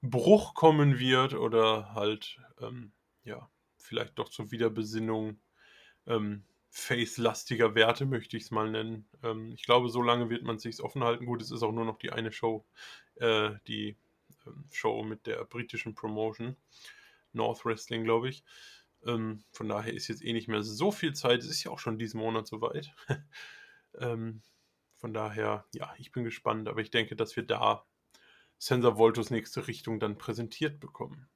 Bruch 0.00 0.54
kommen 0.54 0.98
wird 0.98 1.34
oder 1.34 1.94
halt, 1.94 2.38
ähm, 2.60 2.92
ja, 3.24 3.50
vielleicht 3.78 4.18
doch 4.18 4.28
zur 4.28 4.50
Wiederbesinnung 4.50 5.38
ähm, 6.06 6.44
face-lastiger 6.70 7.74
Werte, 7.74 8.06
möchte 8.06 8.36
ich 8.36 8.44
es 8.44 8.50
mal 8.50 8.70
nennen. 8.70 9.08
Ähm, 9.22 9.52
ich 9.52 9.64
glaube, 9.64 9.88
so 9.88 10.02
lange 10.02 10.30
wird 10.30 10.44
man 10.44 10.56
es 10.56 10.62
sich 10.62 10.80
offen 10.80 11.04
halten. 11.04 11.26
Gut, 11.26 11.42
es 11.42 11.50
ist 11.50 11.62
auch 11.62 11.72
nur 11.72 11.84
noch 11.84 11.98
die 11.98 12.12
eine 12.12 12.32
Show, 12.32 12.64
äh, 13.16 13.50
die 13.66 13.96
ähm, 14.46 14.64
Show 14.70 15.02
mit 15.02 15.26
der 15.26 15.44
britischen 15.44 15.94
Promotion. 15.94 16.56
North 17.32 17.64
Wrestling, 17.64 18.04
glaube 18.04 18.28
ich. 18.28 18.44
Ähm, 19.04 19.44
von 19.52 19.68
daher 19.68 19.94
ist 19.94 20.08
jetzt 20.08 20.24
eh 20.24 20.32
nicht 20.32 20.48
mehr 20.48 20.62
so 20.62 20.92
viel 20.92 21.12
Zeit. 21.14 21.40
Es 21.40 21.48
ist 21.48 21.64
ja 21.64 21.70
auch 21.70 21.78
schon 21.78 21.98
diesen 21.98 22.20
Monat 22.20 22.46
soweit. 22.46 22.92
ähm, 23.98 24.42
von 24.96 25.14
daher, 25.14 25.66
ja, 25.74 25.94
ich 25.98 26.12
bin 26.12 26.24
gespannt, 26.24 26.68
aber 26.68 26.80
ich 26.80 26.90
denke, 26.90 27.16
dass 27.16 27.34
wir 27.34 27.44
da 27.44 27.86
Sensor 28.58 28.98
Voltos 28.98 29.30
nächste 29.30 29.66
Richtung 29.66 30.00
dann 30.00 30.18
präsentiert 30.18 30.80
bekommen. 30.80 31.29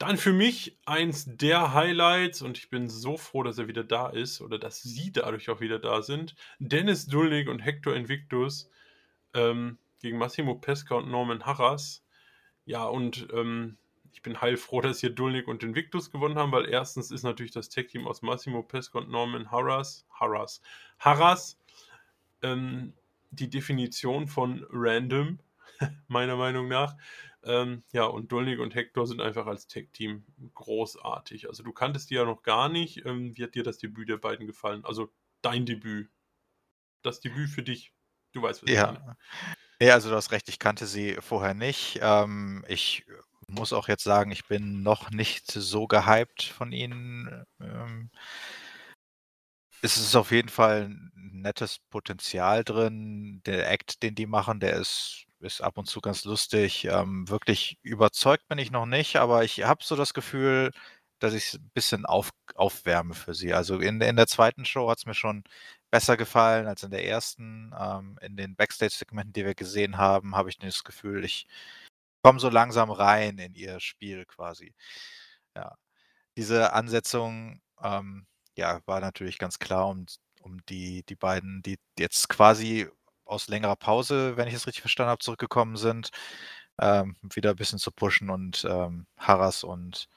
Dann 0.00 0.16
für 0.16 0.32
mich 0.32 0.78
eins 0.86 1.26
der 1.26 1.74
Highlights 1.74 2.40
und 2.40 2.56
ich 2.56 2.70
bin 2.70 2.88
so 2.88 3.18
froh, 3.18 3.42
dass 3.42 3.58
er 3.58 3.68
wieder 3.68 3.84
da 3.84 4.08
ist 4.08 4.40
oder 4.40 4.58
dass 4.58 4.82
sie 4.82 5.12
dadurch 5.12 5.50
auch 5.50 5.60
wieder 5.60 5.78
da 5.78 6.00
sind. 6.00 6.34
Dennis 6.58 7.04
Dulnig 7.04 7.50
und 7.50 7.58
Hector 7.58 7.94
Invictus 7.94 8.70
ähm, 9.34 9.76
gegen 10.00 10.16
Massimo 10.16 10.54
Pesca 10.54 10.94
und 10.94 11.10
Norman 11.10 11.44
Harras. 11.44 12.02
Ja, 12.64 12.86
und 12.86 13.28
ähm, 13.34 13.76
ich 14.10 14.22
bin 14.22 14.40
heilfroh, 14.40 14.80
dass 14.80 15.00
hier 15.00 15.10
Dulnik 15.10 15.46
und 15.48 15.62
Invictus 15.62 16.10
gewonnen 16.10 16.38
haben, 16.38 16.50
weil 16.50 16.70
erstens 16.70 17.10
ist 17.10 17.22
natürlich 17.22 17.52
das 17.52 17.68
Tech-Team 17.68 18.06
aus 18.06 18.22
Massimo 18.22 18.62
Pesca 18.62 19.00
und 19.00 19.10
Norman 19.10 19.50
Harras, 19.50 20.06
Harras, 20.18 20.62
Harras 20.98 21.58
ähm, 22.40 22.94
die 23.32 23.50
Definition 23.50 24.28
von 24.28 24.66
random, 24.70 25.40
meiner 26.08 26.36
Meinung 26.36 26.68
nach. 26.68 26.96
Ähm, 27.42 27.84
ja, 27.92 28.04
und 28.04 28.30
Dulnik 28.30 28.60
und 28.60 28.74
Hector 28.74 29.06
sind 29.06 29.20
einfach 29.20 29.46
als 29.46 29.66
Tech-Team 29.66 30.24
großartig. 30.54 31.48
Also 31.48 31.62
du 31.62 31.72
kanntest 31.72 32.10
die 32.10 32.14
ja 32.14 32.24
noch 32.24 32.42
gar 32.42 32.68
nicht. 32.68 33.04
Ähm, 33.06 33.36
wie 33.36 33.44
hat 33.44 33.54
dir 33.54 33.62
das 33.62 33.78
Debüt 33.78 34.08
der 34.08 34.18
beiden 34.18 34.46
gefallen? 34.46 34.84
Also 34.84 35.10
dein 35.40 35.64
Debüt. 35.64 36.10
Das 37.02 37.20
Debüt 37.20 37.48
für 37.48 37.62
dich. 37.62 37.94
Du 38.32 38.42
weißt, 38.42 38.62
was 38.62 38.70
ja. 38.70 38.92
ich 38.92 38.98
meine. 38.98 39.16
Ja, 39.80 39.94
also 39.94 40.10
du 40.10 40.16
hast 40.16 40.30
recht, 40.30 40.48
ich 40.50 40.58
kannte 40.58 40.86
sie 40.86 41.16
vorher 41.20 41.54
nicht. 41.54 41.98
Ähm, 42.02 42.64
ich 42.68 43.06
muss 43.46 43.72
auch 43.72 43.88
jetzt 43.88 44.04
sagen, 44.04 44.30
ich 44.30 44.46
bin 44.46 44.82
noch 44.82 45.10
nicht 45.10 45.50
so 45.50 45.86
gehypt 45.86 46.42
von 46.42 46.72
ihnen. 46.72 47.44
Ähm, 47.60 48.10
es 49.82 49.96
ist 49.96 50.14
auf 50.14 50.30
jeden 50.30 50.48
Fall 50.50 50.90
ein 50.90 51.10
nettes 51.14 51.78
Potenzial 51.90 52.64
drin. 52.64 53.40
Der 53.46 53.70
Act, 53.70 54.02
den 54.02 54.14
die 54.14 54.26
machen, 54.26 54.60
der 54.60 54.74
ist, 54.74 55.26
ist 55.40 55.60
ab 55.60 55.78
und 55.78 55.86
zu 55.86 56.00
ganz 56.00 56.24
lustig. 56.24 56.84
Ähm, 56.86 57.28
wirklich 57.28 57.78
überzeugt 57.82 58.48
bin 58.48 58.58
ich 58.58 58.70
noch 58.70 58.86
nicht, 58.86 59.16
aber 59.16 59.44
ich 59.44 59.64
habe 59.64 59.84
so 59.84 59.96
das 59.96 60.14
Gefühl, 60.14 60.72
dass 61.20 61.34
ich 61.34 61.48
es 61.48 61.54
ein 61.54 61.70
bisschen 61.74 62.06
auf, 62.06 62.30
aufwärme 62.54 63.14
für 63.14 63.34
sie. 63.34 63.52
Also 63.54 63.78
in, 63.78 64.00
in 64.00 64.16
der 64.16 64.26
zweiten 64.26 64.64
Show 64.64 64.90
hat 64.90 64.98
es 64.98 65.06
mir 65.06 65.14
schon 65.14 65.44
besser 65.90 66.16
gefallen 66.16 66.66
als 66.66 66.82
in 66.82 66.90
der 66.90 67.06
ersten. 67.06 67.72
Ähm, 67.78 68.18
in 68.22 68.36
den 68.36 68.56
Backstage-Segmenten, 68.56 69.32
die 69.32 69.44
wir 69.44 69.54
gesehen 69.54 69.98
haben, 69.98 70.36
habe 70.36 70.50
ich 70.50 70.58
das 70.58 70.84
Gefühl, 70.84 71.24
ich 71.24 71.46
kommen 72.22 72.38
so 72.38 72.48
langsam 72.50 72.90
rein 72.90 73.38
in 73.38 73.54
ihr 73.54 73.80
Spiel 73.80 74.24
quasi. 74.26 74.74
Ja. 75.56 75.76
Diese 76.36 76.72
Ansetzung, 76.74 77.60
ähm, 77.82 78.26
ja, 78.56 78.80
war 78.86 79.00
natürlich 79.00 79.38
ganz 79.38 79.58
klar, 79.58 79.88
um, 79.88 80.06
um 80.42 80.64
die, 80.68 81.04
die 81.04 81.16
beiden, 81.16 81.62
die 81.62 81.78
jetzt 81.98 82.28
quasi 82.28 82.88
aus 83.30 83.48
längerer 83.48 83.76
Pause, 83.76 84.36
wenn 84.36 84.48
ich 84.48 84.54
es 84.54 84.66
richtig 84.66 84.82
verstanden 84.82 85.10
habe, 85.10 85.24
zurückgekommen 85.24 85.76
sind, 85.76 86.10
ähm, 86.80 87.16
wieder 87.22 87.50
ein 87.50 87.56
bisschen 87.56 87.78
zu 87.78 87.92
pushen 87.92 88.30
und 88.30 88.66
ähm, 88.68 89.06
Harras 89.18 89.64
und 89.64 90.08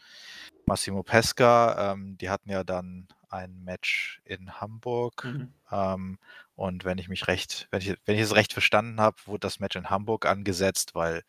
Massimo 0.65 1.03
Pesca, 1.03 1.93
ähm, 1.93 2.17
die 2.17 2.29
hatten 2.29 2.49
ja 2.49 2.63
dann 2.63 3.07
ein 3.29 3.63
Match 3.63 4.21
in 4.25 4.61
Hamburg. 4.61 5.25
Mhm. 5.25 5.53
Ähm, 5.71 6.19
und 6.55 6.85
wenn 6.85 6.97
ich 6.97 7.09
mich 7.09 7.27
recht, 7.27 7.67
wenn 7.71 7.81
ich, 7.81 7.95
wenn 8.05 8.15
ich 8.15 8.21
es 8.21 8.35
recht 8.35 8.53
verstanden 8.53 9.01
habe, 9.01 9.17
wurde 9.25 9.41
das 9.41 9.59
Match 9.59 9.75
in 9.75 9.89
Hamburg 9.89 10.25
angesetzt, 10.25 10.95
weil 10.95 11.23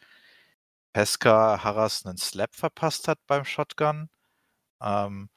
Pesca 0.92 1.64
Harras 1.64 2.06
einen 2.06 2.18
Slap 2.18 2.54
verpasst 2.54 3.08
hat 3.08 3.18
beim 3.26 3.44
Shotgun. 3.44 4.08
Ähm, 4.80 5.28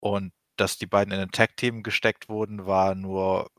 und 0.00 0.32
dass 0.56 0.78
die 0.78 0.86
beiden 0.86 1.14
in 1.14 1.20
ein 1.20 1.30
Tag-Team 1.30 1.82
gesteckt 1.82 2.28
wurden, 2.28 2.66
war 2.66 2.94
nur, 2.94 3.50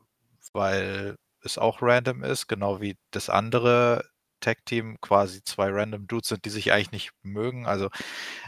weil 0.52 1.16
es 1.44 1.58
auch 1.58 1.82
random 1.82 2.24
ist, 2.24 2.46
genau 2.48 2.80
wie 2.80 2.96
das 3.10 3.30
andere 3.30 4.04
Tag-Team 4.40 4.98
quasi 5.00 5.42
zwei 5.42 5.70
random 5.70 6.06
Dudes 6.06 6.28
sind, 6.28 6.44
die 6.44 6.50
sich 6.50 6.72
eigentlich 6.72 6.92
nicht 6.92 7.12
mögen. 7.22 7.66
Also 7.66 7.88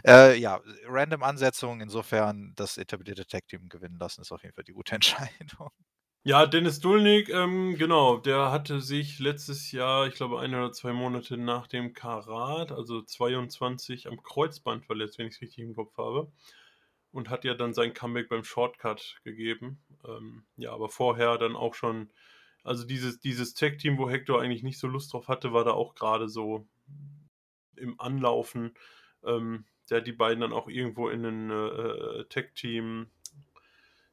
äh, 0.06 0.38
ja, 0.38 0.60
random 0.86 1.22
Ansetzungen, 1.22 1.80
insofern 1.80 2.52
das 2.56 2.76
etablierte 2.76 3.26
Tag-Team 3.26 3.68
gewinnen 3.68 3.98
lassen, 3.98 4.20
ist 4.20 4.32
auf 4.32 4.42
jeden 4.42 4.54
Fall 4.54 4.64
die 4.64 4.72
gute 4.72 4.94
Entscheidung. 4.94 5.70
Ja, 6.24 6.44
Dennis 6.44 6.80
Dulnik, 6.80 7.28
ähm, 7.28 7.76
genau, 7.78 8.16
der 8.18 8.50
hatte 8.50 8.80
sich 8.80 9.20
letztes 9.20 9.70
Jahr, 9.70 10.08
ich 10.08 10.14
glaube 10.14 10.40
ein 10.40 10.52
oder 10.56 10.72
zwei 10.72 10.92
Monate 10.92 11.36
nach 11.36 11.68
dem 11.68 11.92
Karat, 11.92 12.72
also 12.72 13.00
22 13.00 14.08
am 14.08 14.20
Kreuzband 14.20 14.84
verletzt, 14.84 15.18
wenn 15.18 15.28
ich 15.28 15.34
es 15.36 15.40
richtig 15.40 15.60
im 15.60 15.76
Kopf 15.76 15.96
habe. 15.96 16.32
Und 17.12 17.30
hat 17.30 17.44
ja 17.44 17.54
dann 17.54 17.74
sein 17.74 17.94
Comeback 17.94 18.28
beim 18.28 18.42
Shortcut 18.42 19.20
gegeben. 19.22 19.80
Ähm, 20.04 20.44
ja, 20.56 20.72
aber 20.72 20.88
vorher 20.88 21.38
dann 21.38 21.54
auch 21.54 21.74
schon, 21.74 22.10
also 22.66 22.84
dieses, 22.84 23.20
dieses 23.20 23.54
Tag-Team, 23.54 23.98
wo 23.98 24.10
Hector 24.10 24.40
eigentlich 24.40 24.62
nicht 24.62 24.78
so 24.78 24.88
Lust 24.88 25.12
drauf 25.12 25.28
hatte, 25.28 25.52
war 25.52 25.64
da 25.64 25.72
auch 25.72 25.94
gerade 25.94 26.28
so 26.28 26.66
im 27.76 28.00
Anlaufen. 28.00 28.74
Ähm, 29.24 29.64
der 29.88 29.98
hat 29.98 30.06
die 30.06 30.12
beiden 30.12 30.40
dann 30.40 30.52
auch 30.52 30.68
irgendwo 30.68 31.08
in 31.08 31.24
ein 31.24 31.50
äh, 31.50 32.24
Tag-Team 32.24 33.06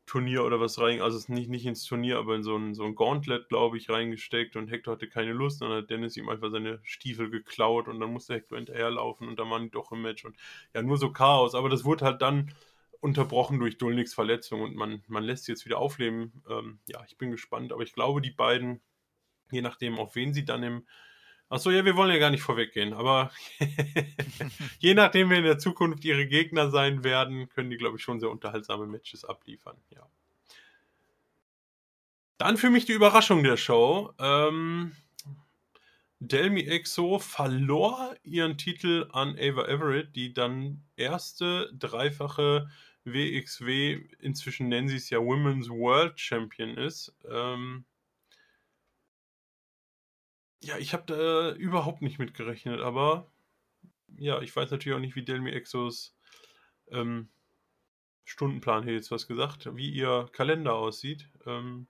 Turnier 0.06 0.44
oder 0.44 0.60
was 0.60 0.80
rein, 0.80 1.02
also 1.02 1.20
nicht, 1.32 1.50
nicht 1.50 1.66
ins 1.66 1.86
Turnier, 1.86 2.18
aber 2.18 2.36
in 2.36 2.44
so 2.44 2.58
ein, 2.58 2.76
so 2.76 2.84
ein 2.84 2.94
Gauntlet, 2.94 3.48
glaube 3.48 3.78
ich, 3.78 3.90
reingesteckt 3.90 4.56
und 4.58 4.70
Hector 4.70 4.96
hatte 4.96 5.08
keine 5.08 5.32
Lust, 5.32 5.62
dann 5.62 5.72
hat 5.72 5.90
Dennis 5.90 6.18
ihm 6.18 6.28
einfach 6.28 6.52
seine 6.52 6.80
Stiefel 6.84 7.30
geklaut 7.30 7.88
und 7.88 8.02
dann 8.02 8.12
musste 8.12 8.34
Hector 8.34 8.58
hinterherlaufen 8.58 9.30
und 9.30 9.40
dann 9.40 9.50
waren 9.50 9.64
die 9.64 9.72
doch 9.72 9.92
im 9.94 10.02
Match 10.02 10.26
und 10.26 10.36
ja, 10.76 10.82
nur 10.82 10.98
so 10.98 11.12
Chaos, 11.12 11.56
aber 11.56 11.70
das 11.70 11.86
wurde 11.86 12.06
halt 12.06 12.22
dann 12.22 12.52
unterbrochen 13.04 13.60
durch 13.60 13.78
Dulniks 13.78 14.14
Verletzung 14.14 14.62
und 14.62 14.76
man, 14.76 15.04
man 15.08 15.24
lässt 15.24 15.44
sie 15.46 15.52
jetzt 15.52 15.66
wieder 15.66 15.78
aufleben. 15.78 16.42
Ähm, 16.50 16.80
ja, 16.88 17.04
ich 17.06 17.18
bin 17.18 17.32
gespannt, 17.32 17.74
aber 17.74 17.84
ich 17.84 17.94
glaube, 17.94 18.22
die 18.22 18.32
beiden, 18.32 18.82
je 19.52 19.62
nachdem, 19.62 20.00
auf 20.00 20.16
wen 20.16 20.34
sie 20.34 20.46
dann 20.46 20.64
im 20.64 20.88
Achso, 21.50 21.70
ja, 21.70 21.86
wir 21.86 21.96
wollen 21.96 22.12
ja 22.12 22.18
gar 22.18 22.32
nicht 22.32 22.42
vorweggehen, 22.42 22.94
aber 22.94 23.30
je 24.80 24.96
nachdem, 24.96 25.30
wer 25.30 25.38
in 25.38 25.44
der 25.44 25.60
Zukunft 25.60 26.04
ihre 26.04 26.26
Gegner 26.26 26.72
sein 26.72 27.04
werden, 27.04 27.48
können 27.50 27.70
die, 27.70 27.78
glaube 27.78 27.98
ich, 27.98 28.04
schon 28.04 28.20
sehr 28.20 28.32
unterhaltsame 28.32 28.88
Matches 28.88 29.24
abliefern. 29.24 29.78
Ja. 29.92 30.10
Dann 32.40 32.58
für 32.58 32.72
mich 32.72 32.86
die 32.86 32.94
Überraschung 32.94 33.44
der 33.44 33.58
Show. 33.58 34.14
Ähm, 34.18 34.94
Delmi 36.20 36.62
Exo 36.62 37.20
verlor 37.20 38.16
ihren 38.24 38.58
Titel 38.58 39.08
an 39.12 39.38
Ava 39.38 39.66
Everett, 39.66 40.16
die 40.16 40.34
dann 40.34 40.82
erste 40.96 41.72
dreifache 41.78 42.68
WXW, 43.06 44.08
inzwischen 44.20 44.70
nennen 44.70 44.88
sie 44.88 44.98
es 44.98 45.10
ja 45.10 45.20
Women's 45.20 45.70
World 45.70 46.20
Champion 46.20 46.78
ist. 46.78 47.16
Ähm, 47.30 47.86
ja, 50.62 50.78
ich 50.78 50.94
habe 50.94 51.04
da 51.06 51.52
überhaupt 51.56 52.02
nicht 52.02 52.20
mit 52.20 52.34
gerechnet, 52.34 52.80
aber 52.80 53.30
ja, 54.18 54.42
ich 54.42 54.56
weiß 54.56 54.72
natürlich 54.72 54.96
auch 54.96 55.02
nicht, 55.02 55.16
wie 55.16 55.26
Delmi 55.26 55.52
Exos 55.52 56.16
ähm, 56.92 57.30
Stundenplan 58.24 58.84
hier 58.84 58.94
jetzt 58.94 59.12
was 59.12 59.28
gesagt, 59.28 59.76
wie 59.76 59.90
ihr 59.90 60.30
Kalender 60.32 60.76
aussieht. 60.76 61.30
Ähm, 61.46 61.88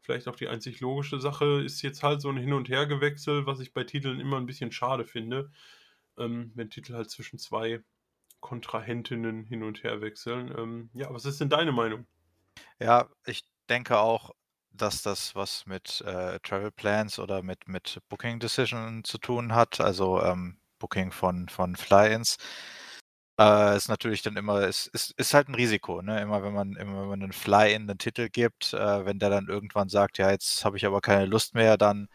vielleicht 0.00 0.26
auch 0.28 0.36
die 0.36 0.48
einzig 0.48 0.80
logische 0.80 1.20
Sache 1.20 1.62
ist 1.62 1.82
jetzt 1.82 2.02
halt 2.02 2.20
so 2.20 2.28
ein 2.30 2.36
Hin- 2.36 2.52
und 2.52 2.68
Hergewechsel, 2.68 3.46
was 3.46 3.60
ich 3.60 3.72
bei 3.72 3.84
Titeln 3.84 4.20
immer 4.20 4.38
ein 4.38 4.46
bisschen 4.46 4.72
schade 4.72 5.04
finde, 5.04 5.52
ähm, 6.18 6.50
wenn 6.54 6.70
Titel 6.70 6.94
halt 6.94 7.10
zwischen 7.10 7.38
zwei 7.38 7.82
Kontrahentinnen 8.40 9.44
hin 9.44 9.62
und 9.62 9.82
her 9.82 10.00
wechseln. 10.00 10.54
Ähm, 10.56 10.90
ja, 10.94 11.12
was 11.12 11.24
ist 11.24 11.40
denn 11.40 11.48
deine 11.48 11.72
Meinung? 11.72 12.06
Ja, 12.78 13.08
ich 13.26 13.42
denke 13.68 13.98
auch, 13.98 14.30
dass 14.72 15.02
das 15.02 15.34
was 15.34 15.66
mit 15.66 16.00
äh, 16.02 16.38
Travel 16.40 16.70
Plans 16.70 17.18
oder 17.18 17.42
mit, 17.42 17.68
mit 17.68 18.00
Booking 18.08 18.40
Decision 18.40 19.04
zu 19.04 19.18
tun 19.18 19.54
hat, 19.54 19.80
also 19.80 20.22
ähm, 20.22 20.58
Booking 20.78 21.12
von, 21.12 21.48
von 21.48 21.76
Fly-Ins. 21.76 22.38
Äh, 23.38 23.76
ist 23.76 23.88
natürlich 23.88 24.22
dann 24.22 24.36
immer, 24.36 24.66
ist, 24.66 24.88
ist, 24.88 25.12
ist 25.18 25.34
halt 25.34 25.48
ein 25.48 25.54
Risiko, 25.54 26.02
ne? 26.02 26.20
Immer 26.20 26.42
wenn 26.42 26.52
man, 26.52 26.74
immer 26.76 27.02
wenn 27.02 27.08
man 27.08 27.22
einen 27.22 27.32
Fly-In 27.32 27.88
einen 27.88 27.98
Titel 27.98 28.28
gibt, 28.28 28.74
äh, 28.74 29.04
wenn 29.06 29.18
der 29.18 29.30
dann 29.30 29.48
irgendwann 29.48 29.88
sagt, 29.88 30.18
ja, 30.18 30.30
jetzt 30.30 30.64
habe 30.64 30.76
ich 30.76 30.84
aber 30.86 31.00
keine 31.00 31.26
Lust 31.26 31.54
mehr, 31.54 31.76
dann 31.78 32.08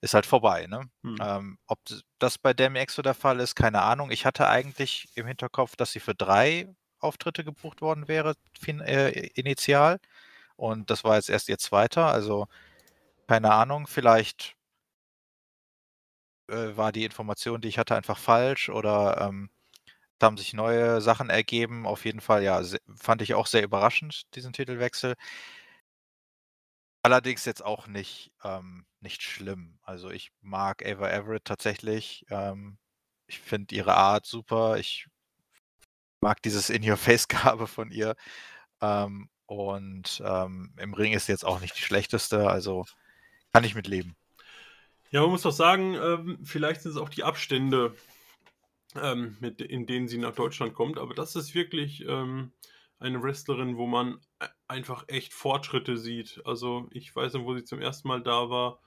ist 0.00 0.14
halt 0.14 0.26
vorbei, 0.26 0.66
ne? 0.68 0.82
Hm. 1.02 1.16
Ähm, 1.20 1.58
ob 1.66 1.80
das 2.18 2.38
bei 2.38 2.54
Demi 2.54 2.84
so 2.90 3.02
der 3.02 3.14
Fall 3.14 3.40
ist, 3.40 3.54
keine 3.56 3.82
Ahnung. 3.82 4.10
Ich 4.10 4.26
hatte 4.26 4.48
eigentlich 4.48 5.08
im 5.14 5.26
Hinterkopf, 5.26 5.76
dass 5.76 5.92
sie 5.92 6.00
für 6.00 6.14
drei 6.14 6.68
Auftritte 7.00 7.44
gebucht 7.44 7.80
worden 7.82 8.08
wäre, 8.08 8.34
äh, 8.66 9.28
initial. 9.34 9.98
Und 10.56 10.90
das 10.90 11.04
war 11.04 11.16
jetzt 11.16 11.30
erst 11.30 11.48
ihr 11.48 11.58
zweiter, 11.58 12.06
also 12.06 12.46
keine 13.28 13.52
Ahnung, 13.54 13.86
vielleicht 13.88 14.56
äh, 16.48 16.76
war 16.76 16.92
die 16.92 17.04
Information, 17.04 17.60
die 17.60 17.68
ich 17.68 17.78
hatte, 17.78 17.96
einfach 17.96 18.18
falsch 18.18 18.68
oder 18.70 19.20
ähm, 19.28 19.50
haben 20.22 20.36
sich 20.38 20.54
neue 20.54 21.00
Sachen 21.00 21.30
ergeben. 21.30 21.86
Auf 21.86 22.04
jeden 22.06 22.20
Fall, 22.20 22.42
ja, 22.44 22.62
fand 22.96 23.22
ich 23.22 23.34
auch 23.34 23.46
sehr 23.46 23.64
überraschend, 23.64 24.24
diesen 24.36 24.52
Titelwechsel. 24.52 25.14
Allerdings 27.02 27.44
jetzt 27.44 27.64
auch 27.64 27.86
nicht, 27.86 28.32
ähm, 28.44 28.84
nicht 29.00 29.22
schlimm. 29.22 29.78
Also, 29.82 30.10
ich 30.10 30.32
mag 30.40 30.84
Ava 30.84 31.08
Everett 31.08 31.44
tatsächlich. 31.44 32.24
Ähm, 32.30 32.78
ich 33.26 33.38
finde 33.38 33.74
ihre 33.74 33.94
Art 33.94 34.26
super. 34.26 34.78
Ich 34.78 35.06
mag 36.20 36.42
dieses 36.42 36.70
In-Your-Face-Gabe 36.70 37.66
von 37.68 37.90
ihr. 37.90 38.16
Ähm, 38.80 39.28
und, 39.46 40.22
ähm, 40.24 40.74
im 40.76 40.94
Ring 40.94 41.12
ist 41.12 41.26
sie 41.26 41.32
jetzt 41.32 41.44
auch 41.44 41.60
nicht 41.60 41.76
die 41.76 41.82
schlechteste, 41.82 42.50
also 42.50 42.84
kann 43.52 43.64
ich 43.64 43.74
mit 43.74 43.86
leben. 43.86 44.16
Ja, 45.10 45.22
man 45.22 45.30
muss 45.30 45.42
doch 45.42 45.52
sagen, 45.52 45.94
ähm, 45.94 46.38
vielleicht 46.44 46.82
sind 46.82 46.90
es 46.90 46.98
auch 46.98 47.08
die 47.08 47.24
Abstände, 47.24 47.94
ähm, 48.94 49.38
mit 49.40 49.62
in 49.62 49.86
denen 49.86 50.06
sie 50.06 50.18
nach 50.18 50.34
Deutschland 50.34 50.74
kommt, 50.74 50.98
aber 50.98 51.14
das 51.14 51.34
ist 51.34 51.54
wirklich, 51.54 52.06
eine 53.00 53.22
Wrestlerin, 53.22 53.76
wo 53.76 53.86
man 53.86 54.20
e 54.42 54.46
einfach 54.68 55.04
echt 55.08 55.32
Fortschritte 55.34 55.96
sieht. 55.98 56.42
Also, 56.44 56.88
ich 56.92 57.14
weiß 57.14 57.34
noch, 57.34 57.44
wo 57.44 57.54
sie 57.54 57.64
zum 57.64 57.80
ersten 57.80 58.08
Mal 58.08 58.22
da 58.22 58.50
war. 58.50 58.80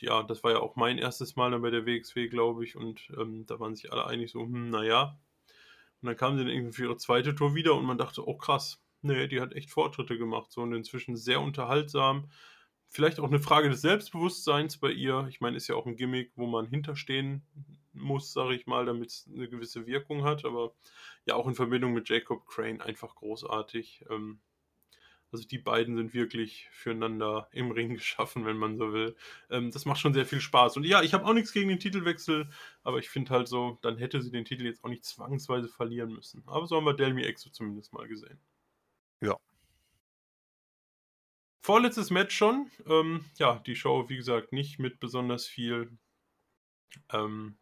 Ja, 0.00 0.22
das 0.22 0.42
war 0.44 0.52
ja 0.52 0.58
auch 0.60 0.76
mein 0.76 0.98
erstes 0.98 1.36
Mal 1.36 1.50
dann 1.50 1.62
bei 1.62 1.70
der 1.70 1.86
WXW, 1.86 2.28
glaube 2.28 2.64
ich, 2.64 2.76
und, 2.76 3.10
ähm, 3.18 3.46
da 3.46 3.58
waren 3.60 3.74
sich 3.74 3.92
alle 3.92 4.06
einig 4.06 4.30
so: 4.30 4.40
„Hm, 4.42 4.70
na 4.70 4.84
ja.“ 4.84 5.18
Und 6.02 6.08
dann 6.08 6.16
kam 6.16 6.36
sie 6.38 6.44
dann 6.44 6.52
irgendwie 6.52 6.74
für 6.74 6.84
ihre 6.84 6.96
zweite 6.98 7.34
Tour 7.34 7.54
wieder 7.54 7.74
und 7.76 7.86
man 7.86 7.98
dachte: 7.98 8.26
„Oh 8.28 8.36
krass, 8.36 8.82
ne, 9.02 9.28
die 9.28 9.40
hat 9.40 9.54
echt 9.54 9.70
Fortschritte 9.70 10.18
gemacht“, 10.18 10.52
so 10.52 10.62
und 10.62 10.74
inzwischen 10.74 11.16
sehr 11.16 11.40
unterhaltsam. 11.40 12.30
Vielleicht 12.88 13.20
auch 13.20 13.26
eine 13.28 13.40
Frage 13.40 13.70
des 13.70 13.82
Selbstbewusstseins 13.82 14.78
bei 14.78 14.90
ihr. 14.92 15.26
Ich 15.30 15.40
meine, 15.40 15.56
ist 15.56 15.68
ja 15.68 15.76
auch 15.76 15.86
ein 15.86 15.96
Gimmick, 15.96 16.32
wo 16.36 16.46
man 16.46 16.66
hinterstehen 16.68 17.46
muss, 17.92 18.32
sage 18.32 18.54
ich 18.54 18.66
mal, 18.66 18.86
damit 18.86 19.10
es 19.10 19.30
eine 19.34 19.48
gewisse 19.48 19.86
Wirkung 19.86 20.24
hat, 20.24 20.44
aber 20.44 20.74
ja, 21.26 21.34
auch 21.36 21.48
in 21.48 21.54
Verbindung 21.56 21.94
mit 21.94 22.08
Jacob 22.08 22.46
Crane 22.46 22.80
einfach 22.82 23.16
großartig. 23.16 24.04
Ähm, 24.10 24.40
also 25.32 25.46
die 25.46 25.58
beiden 25.58 25.96
sind 25.96 26.14
wirklich 26.14 26.68
füreinander 26.70 27.48
im 27.52 27.70
Ring 27.70 27.94
geschaffen, 27.94 28.44
wenn 28.44 28.56
man 28.56 28.76
so 28.76 28.92
will. 28.92 29.16
Ähm, 29.50 29.70
das 29.70 29.84
macht 29.84 30.00
schon 30.00 30.14
sehr 30.14 30.26
viel 30.26 30.40
Spaß. 30.40 30.76
Und 30.76 30.84
ja, 30.84 31.02
ich 31.02 31.14
habe 31.14 31.24
auch 31.24 31.32
nichts 31.32 31.52
gegen 31.52 31.68
den 31.68 31.80
Titelwechsel, 31.80 32.48
aber 32.82 32.98
ich 32.98 33.08
finde 33.08 33.30
halt 33.32 33.48
so, 33.48 33.78
dann 33.82 33.98
hätte 33.98 34.22
sie 34.22 34.30
den 34.30 34.44
Titel 34.44 34.64
jetzt 34.64 34.84
auch 34.84 34.88
nicht 34.88 35.04
zwangsweise 35.04 35.68
verlieren 35.68 36.12
müssen. 36.12 36.42
Aber 36.46 36.66
so 36.66 36.76
haben 36.76 36.84
wir 36.84 36.94
Delmi 36.94 37.22
Exo 37.22 37.50
zumindest 37.50 37.92
mal 37.92 38.06
gesehen. 38.08 38.38
Ja. 39.20 39.36
Vorletztes 41.60 42.10
Match 42.10 42.36
schon. 42.36 42.70
Ähm, 42.86 43.24
ja, 43.38 43.58
die 43.66 43.76
Show, 43.76 44.08
wie 44.08 44.16
gesagt, 44.16 44.52
nicht 44.52 44.78
mit 44.78 45.00
besonders 45.00 45.46
viel 45.46 45.90
ähm, 47.12 47.58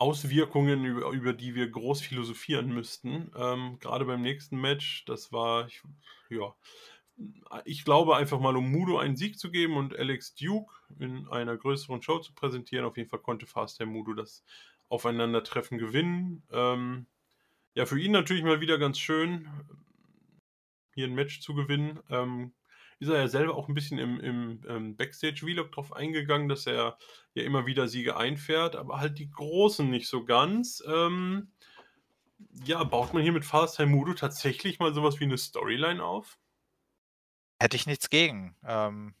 Auswirkungen, 0.00 0.84
über, 0.86 1.10
über 1.10 1.32
die 1.34 1.54
wir 1.54 1.68
groß 1.68 2.00
philosophieren 2.00 2.72
müssten. 2.72 3.30
Ähm, 3.36 3.78
Gerade 3.80 4.06
beim 4.06 4.22
nächsten 4.22 4.58
Match, 4.60 5.04
das 5.04 5.30
war, 5.30 5.66
ich, 5.66 5.82
ja, 6.30 6.54
ich 7.66 7.84
glaube 7.84 8.16
einfach 8.16 8.40
mal, 8.40 8.56
um 8.56 8.70
Mudo 8.70 8.98
einen 8.98 9.16
Sieg 9.16 9.38
zu 9.38 9.50
geben 9.50 9.76
und 9.76 9.94
Alex 9.94 10.34
Duke 10.34 10.72
in 10.98 11.28
einer 11.28 11.54
größeren 11.54 12.00
Show 12.00 12.18
zu 12.18 12.32
präsentieren. 12.32 12.86
Auf 12.86 12.96
jeden 12.96 13.10
Fall 13.10 13.18
konnte 13.18 13.46
Fast 13.46 13.84
Mudo 13.84 14.14
das 14.14 14.42
Aufeinandertreffen 14.88 15.76
gewinnen. 15.76 16.42
Ähm, 16.50 17.06
ja, 17.74 17.84
für 17.84 18.00
ihn 18.00 18.12
natürlich 18.12 18.42
mal 18.42 18.62
wieder 18.62 18.78
ganz 18.78 18.98
schön, 18.98 19.48
hier 20.94 21.06
ein 21.06 21.14
Match 21.14 21.40
zu 21.40 21.54
gewinnen. 21.54 22.00
Ähm, 22.08 22.52
ist 23.00 23.08
er 23.08 23.18
ja 23.18 23.28
selber 23.28 23.56
auch 23.56 23.68
ein 23.68 23.74
bisschen 23.74 23.98
im, 23.98 24.20
im 24.20 24.60
ähm, 24.68 24.96
Backstage-Vlog 24.96 25.72
drauf 25.72 25.92
eingegangen, 25.92 26.48
dass 26.48 26.66
er 26.66 26.98
ja 27.34 27.42
immer 27.42 27.66
wieder 27.66 27.88
Siege 27.88 28.16
einfährt, 28.16 28.76
aber 28.76 29.00
halt 29.00 29.18
die 29.18 29.30
großen 29.30 29.88
nicht 29.88 30.06
so 30.06 30.24
ganz. 30.24 30.82
Ähm, 30.86 31.50
ja, 32.64 32.84
baut 32.84 33.14
man 33.14 33.22
hier 33.22 33.32
mit 33.32 33.44
Fast 33.44 33.80
Mudo 33.80 34.12
tatsächlich 34.14 34.78
mal 34.78 34.94
sowas 34.94 35.18
wie 35.18 35.24
eine 35.24 35.38
Storyline 35.38 36.04
auf? 36.04 36.38
Hätte 37.58 37.76
ich 37.76 37.86
nichts 37.86 38.10
gegen. 38.10 38.54
Ähm, 38.64 39.14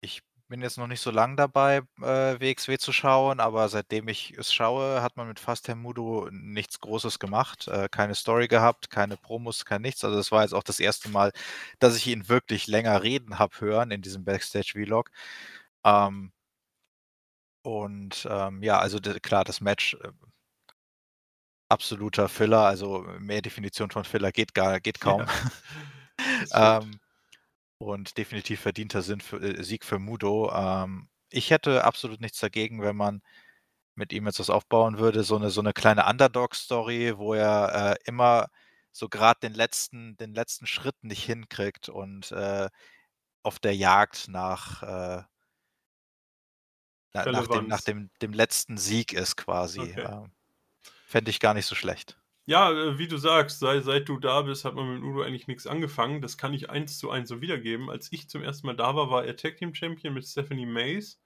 ich 0.00 0.22
bin 0.50 0.62
jetzt 0.62 0.78
noch 0.78 0.88
nicht 0.88 1.00
so 1.00 1.10
lang 1.10 1.36
dabei, 1.36 1.82
äh, 2.02 2.40
WXW 2.40 2.76
zu 2.78 2.92
schauen, 2.92 3.40
aber 3.40 3.68
seitdem 3.68 4.08
ich 4.08 4.36
es 4.36 4.52
schaue, 4.52 5.00
hat 5.00 5.16
man 5.16 5.28
mit 5.28 5.40
Fast 5.40 5.68
Mudo 5.74 6.28
nichts 6.32 6.80
Großes 6.80 7.20
gemacht, 7.20 7.68
äh, 7.68 7.88
keine 7.88 8.14
Story 8.16 8.48
gehabt, 8.48 8.90
keine 8.90 9.16
Promos, 9.16 9.64
kein 9.64 9.82
nichts. 9.82 10.04
Also 10.04 10.16
das 10.16 10.32
war 10.32 10.42
jetzt 10.42 10.52
auch 10.52 10.64
das 10.64 10.80
erste 10.80 11.08
Mal, 11.08 11.32
dass 11.78 11.96
ich 11.96 12.06
ihn 12.08 12.28
wirklich 12.28 12.66
länger 12.66 13.02
reden 13.02 13.38
habe 13.38 13.60
hören 13.60 13.92
in 13.92 14.02
diesem 14.02 14.24
Backstage-Vlog. 14.24 15.10
Ähm, 15.84 16.32
und 17.62 18.26
ähm, 18.30 18.62
ja, 18.62 18.78
also 18.78 18.98
klar, 19.00 19.44
das 19.44 19.60
Match 19.60 19.94
äh, 20.02 20.10
absoluter 21.68 22.28
Filler, 22.28 22.66
also 22.66 23.06
mehr 23.20 23.42
Definition 23.42 23.90
von 23.90 24.04
Filler 24.04 24.32
geht 24.32 24.54
gar 24.54 24.80
geht 24.80 25.00
kaum. 25.00 25.26
Ja, 26.50 26.80
ähm, 26.82 27.00
und 27.80 28.18
definitiv 28.18 28.60
verdienter 28.60 29.02
für, 29.02 29.40
äh, 29.40 29.62
Sieg 29.64 29.84
für 29.84 29.98
Mudo. 29.98 30.52
Ähm, 30.54 31.08
ich 31.30 31.50
hätte 31.50 31.84
absolut 31.84 32.20
nichts 32.20 32.38
dagegen, 32.38 32.82
wenn 32.82 32.96
man 32.96 33.22
mit 33.94 34.12
ihm 34.12 34.26
jetzt 34.26 34.38
was 34.38 34.50
aufbauen 34.50 34.98
würde, 34.98 35.24
so 35.24 35.36
eine, 35.36 35.50
so 35.50 35.60
eine 35.60 35.72
kleine 35.72 36.06
Underdog-Story, 36.06 37.16
wo 37.16 37.34
er 37.34 37.92
äh, 37.92 37.96
immer 38.04 38.48
so 38.92 39.08
gerade 39.08 39.40
den 39.40 39.54
letzten, 39.54 40.16
den 40.18 40.34
letzten 40.34 40.66
Schritt 40.66 41.02
nicht 41.02 41.24
hinkriegt 41.24 41.88
und 41.88 42.32
äh, 42.32 42.68
auf 43.42 43.58
der 43.58 43.74
Jagd 43.74 44.28
nach, 44.28 44.82
äh, 44.82 45.22
nach, 47.14 47.46
dem, 47.46 47.66
nach 47.66 47.80
dem, 47.80 48.10
dem 48.20 48.32
letzten 48.34 48.76
Sieg 48.76 49.14
ist 49.14 49.36
quasi. 49.36 49.80
Okay. 49.80 50.02
Ähm, 50.02 50.32
Fände 51.06 51.30
ich 51.30 51.40
gar 51.40 51.54
nicht 51.54 51.66
so 51.66 51.74
schlecht. 51.74 52.19
Ja, 52.46 52.70
äh, 52.72 52.98
wie 52.98 53.08
du 53.08 53.16
sagst, 53.16 53.60
sei, 53.60 53.80
seit 53.80 54.08
du 54.08 54.18
da 54.18 54.42
bist, 54.42 54.64
hat 54.66 54.74
man 54.74 54.94
mit 54.94 55.02
Udo 55.02 55.22
eigentlich 55.22 55.46
nichts 55.46 55.66
angefangen. 55.66 56.20
Das 56.20 56.36
kann 56.36 56.52
ich 56.54 56.68
eins 56.70 56.98
zu 56.98 57.10
eins 57.10 57.28
so 57.30 57.40
wiedergeben. 57.40 57.88
Als 57.90 58.12
ich 58.12 58.28
zum 58.28 58.42
ersten 58.42 58.66
Mal 58.66 58.76
da 58.76 58.94
war, 58.96 59.10
war 59.10 59.24
er 59.24 59.36
Tag 59.36 59.56
Team 59.56 59.74
Champion 59.74 60.12
mit 60.14 60.26
Stephanie 60.26 60.66
Mays. 60.66 61.18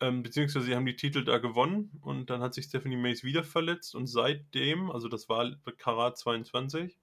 Ähm, 0.00 0.22
beziehungsweise 0.22 0.66
sie 0.66 0.74
haben 0.74 0.84
die 0.86 0.96
Titel 0.96 1.24
da 1.24 1.38
gewonnen 1.38 1.98
und 2.02 2.28
dann 2.28 2.42
hat 2.42 2.52
sich 2.54 2.66
Stephanie 2.66 2.96
Mays 2.96 3.24
wieder 3.24 3.42
verletzt 3.44 3.94
und 3.94 4.06
seitdem, 4.06 4.90
also 4.90 5.08
das 5.08 5.28
war 5.30 5.50
Karat 5.78 6.18
22 6.18 6.98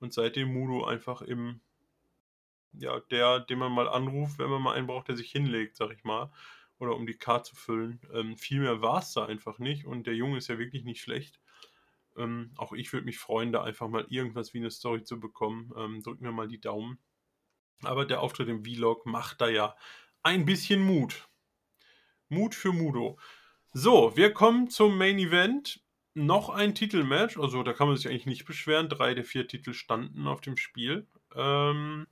und 0.00 0.12
seitdem 0.12 0.52
Mudo 0.52 0.84
einfach 0.84 1.22
im, 1.22 1.60
ja, 2.72 3.00
der, 3.10 3.40
den 3.40 3.58
man 3.58 3.72
mal 3.72 3.88
anruft, 3.88 4.38
wenn 4.38 4.50
man 4.50 4.62
mal 4.62 4.74
einen 4.74 4.86
braucht, 4.86 5.08
der 5.08 5.16
sich 5.16 5.30
hinlegt, 5.30 5.76
sag 5.76 5.92
ich 5.92 6.04
mal, 6.04 6.30
oder 6.78 6.96
um 6.96 7.06
die 7.06 7.14
Karte 7.16 7.50
zu 7.50 7.56
füllen. 7.56 8.00
Ähm, 8.12 8.36
viel 8.36 8.60
mehr 8.60 8.82
war 8.82 8.98
es 9.00 9.12
da 9.12 9.24
einfach 9.26 9.58
nicht 9.58 9.86
und 9.86 10.06
der 10.06 10.14
Junge 10.14 10.38
ist 10.38 10.48
ja 10.48 10.58
wirklich 10.58 10.84
nicht 10.84 11.00
schlecht. 11.00 11.40
Ähm, 12.16 12.52
auch 12.56 12.72
ich 12.72 12.92
würde 12.92 13.06
mich 13.06 13.18
freuen, 13.18 13.52
da 13.52 13.62
einfach 13.62 13.88
mal 13.88 14.06
irgendwas 14.08 14.54
wie 14.54 14.58
eine 14.58 14.70
Story 14.70 15.02
zu 15.04 15.20
bekommen. 15.20 15.72
Ähm, 15.76 16.02
drücken 16.02 16.24
wir 16.24 16.32
mal 16.32 16.48
die 16.48 16.60
Daumen. 16.60 16.98
Aber 17.82 18.04
der 18.04 18.20
Auftritt 18.20 18.48
im 18.48 18.64
Vlog 18.64 19.06
macht 19.06 19.40
da 19.40 19.48
ja 19.48 19.76
ein 20.22 20.44
bisschen 20.44 20.82
Mut. 20.82 21.28
Mut 22.28 22.54
für 22.54 22.72
Mudo. 22.72 23.18
So, 23.72 24.16
wir 24.16 24.32
kommen 24.32 24.70
zum 24.70 24.96
Main 24.96 25.18
Event. 25.18 25.82
Noch 26.14 26.48
ein 26.48 26.74
Titelmatch. 26.74 27.38
Also 27.38 27.62
da 27.62 27.72
kann 27.72 27.88
man 27.88 27.96
sich 27.96 28.08
eigentlich 28.08 28.26
nicht 28.26 28.44
beschweren. 28.44 28.88
Drei 28.88 29.14
der 29.14 29.24
vier 29.24 29.48
Titel 29.48 29.72
standen 29.72 30.26
auf 30.28 30.40
dem 30.40 30.56
Spiel. 30.56 31.08
Ähm, 31.34 32.06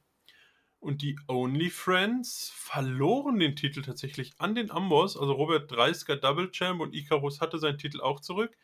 und 0.81 1.03
die 1.03 1.17
Only 1.29 1.71
Friends 1.71 2.51
verloren 2.57 3.39
den 3.39 3.55
Titel 3.55 3.83
tatsächlich 3.83 4.33
an 4.39 4.57
den 4.57 4.73
Amboss. 4.73 5.17
Also 5.17 5.33
Robert 5.33 5.71
Dreisker 5.71 6.17
Double 6.17 6.51
Champ 6.51 6.81
und 6.81 6.95
Icarus 6.95 7.41
hatte 7.41 7.61
seinen 7.61 7.79
Titel 7.79 8.01
auch 8.01 8.19
zurück. 8.19 8.57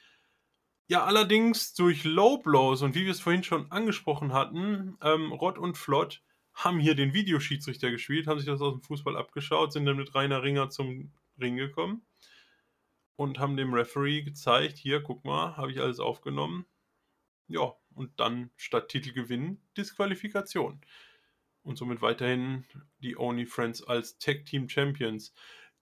Ja, 0.91 1.05
allerdings 1.05 1.75
durch 1.75 2.05
Low 2.05 2.39
Blows 2.39 2.81
und 2.81 2.95
wie 2.95 3.05
wir 3.05 3.13
es 3.13 3.21
vorhin 3.21 3.45
schon 3.45 3.71
angesprochen 3.71 4.33
hatten, 4.33 4.97
ähm, 5.03 5.33
Rott 5.33 5.59
und 5.59 5.77
Flott 5.77 6.23
haben 6.55 6.81
hier 6.81 6.95
den 6.95 7.13
Videoschiedsrichter 7.13 7.91
gespielt, 7.91 8.27
haben 8.27 8.39
sich 8.39 8.47
das 8.47 8.63
aus 8.63 8.73
dem 8.73 8.83
Fußball 8.83 9.15
abgeschaut, 9.15 9.71
sind 9.71 9.85
dann 9.85 9.99
mit 9.99 10.15
Rainer 10.15 10.43
Ringer 10.43 10.71
zum 10.71 11.13
Ring 11.39 11.57
gekommen 11.57 12.07
und 13.17 13.39
haben 13.39 13.59
dem 13.59 13.75
Referee 13.75 14.23
gezeigt, 14.23 14.79
hier, 14.79 15.03
guck 15.03 15.27
mal, 15.27 15.59
habe 15.59 15.71
ich 15.71 15.79
alles 15.81 16.01
aufgenommen. 16.01 16.65
Ja, 17.49 17.75
und 17.95 18.19
dann 18.19 18.51
statt 18.57 18.89
Titelgewinn 18.89 19.61
Disqualifikation. 19.77 20.81
Und 21.65 21.77
somit 21.77 22.01
weiterhin 22.01 22.65
die 23.01 23.19
Only 23.19 23.45
Friends 23.45 23.83
als 23.83 24.19
Tag 24.19 24.47
Team 24.47 24.71
Champions 24.71 25.35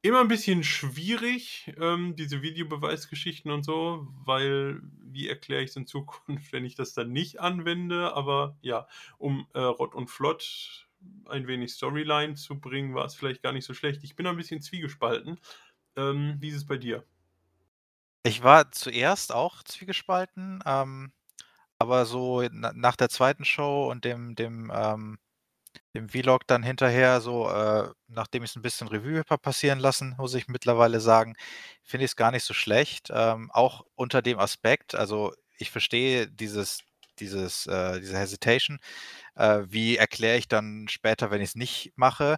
immer 0.02 0.20
ein 0.20 0.28
bisschen 0.28 0.62
schwierig, 0.62 1.74
ähm, 1.80 2.16
diese 2.16 2.42
Videobeweisgeschichten 2.42 3.50
und 3.50 3.64
so, 3.64 4.06
weil 4.24 4.80
wie 5.02 5.28
erkläre 5.28 5.62
ich 5.62 5.70
es 5.70 5.76
in 5.76 5.86
Zukunft, 5.86 6.52
wenn 6.52 6.64
ich 6.64 6.74
das 6.74 6.94
dann 6.94 7.12
nicht 7.12 7.40
anwende? 7.40 8.14
Aber 8.14 8.56
ja, 8.60 8.86
um 9.18 9.46
äh, 9.54 9.60
Rott 9.60 9.94
und 9.94 10.08
Flott 10.08 10.88
ein 11.26 11.46
wenig 11.46 11.72
Storyline 11.72 12.34
zu 12.34 12.60
bringen, 12.60 12.94
war 12.94 13.04
es 13.04 13.14
vielleicht 13.14 13.42
gar 13.42 13.52
nicht 13.52 13.64
so 13.64 13.74
schlecht. 13.74 14.02
Ich 14.02 14.16
bin 14.16 14.26
ein 14.26 14.36
bisschen 14.36 14.60
zwiegespalten. 14.60 15.38
Ähm, 15.96 16.36
wie 16.40 16.48
ist 16.48 16.56
es 16.56 16.66
bei 16.66 16.76
dir? 16.76 17.04
Ich 18.24 18.42
war 18.42 18.72
zuerst 18.72 19.32
auch 19.32 19.62
zwiegespalten, 19.62 20.62
ähm, 20.66 21.12
aber 21.78 22.06
so 22.06 22.42
na, 22.50 22.72
nach 22.74 22.96
der 22.96 23.08
zweiten 23.08 23.44
Show 23.44 23.90
und 23.90 24.04
dem, 24.04 24.34
dem 24.34 24.72
ähm, 24.74 25.18
dem 25.94 26.08
Vlog 26.08 26.46
dann 26.46 26.62
hinterher 26.62 27.20
so, 27.20 27.48
äh, 27.50 27.88
nachdem 28.08 28.42
ich 28.44 28.50
es 28.50 28.56
ein 28.56 28.62
bisschen 28.62 28.88
Revue 28.88 29.22
passieren 29.24 29.78
lassen, 29.78 30.14
muss 30.18 30.34
ich 30.34 30.48
mittlerweile 30.48 31.00
sagen, 31.00 31.34
finde 31.82 32.04
ich 32.04 32.12
es 32.12 32.16
gar 32.16 32.30
nicht 32.32 32.44
so 32.44 32.54
schlecht. 32.54 33.10
Ähm, 33.12 33.50
auch 33.52 33.84
unter 33.94 34.22
dem 34.22 34.38
Aspekt, 34.38 34.94
also 34.94 35.32
ich 35.58 35.70
verstehe 35.70 36.28
dieses 36.28 36.80
dieses, 37.18 37.66
äh, 37.66 37.98
diese 38.00 38.18
Hesitation. 38.18 38.78
Äh, 39.36 39.62
wie 39.68 39.96
erkläre 39.96 40.38
ich 40.38 40.48
dann 40.48 40.86
später, 40.88 41.30
wenn 41.30 41.40
ich 41.40 41.50
es 41.50 41.54
nicht 41.56 41.92
mache? 41.96 42.36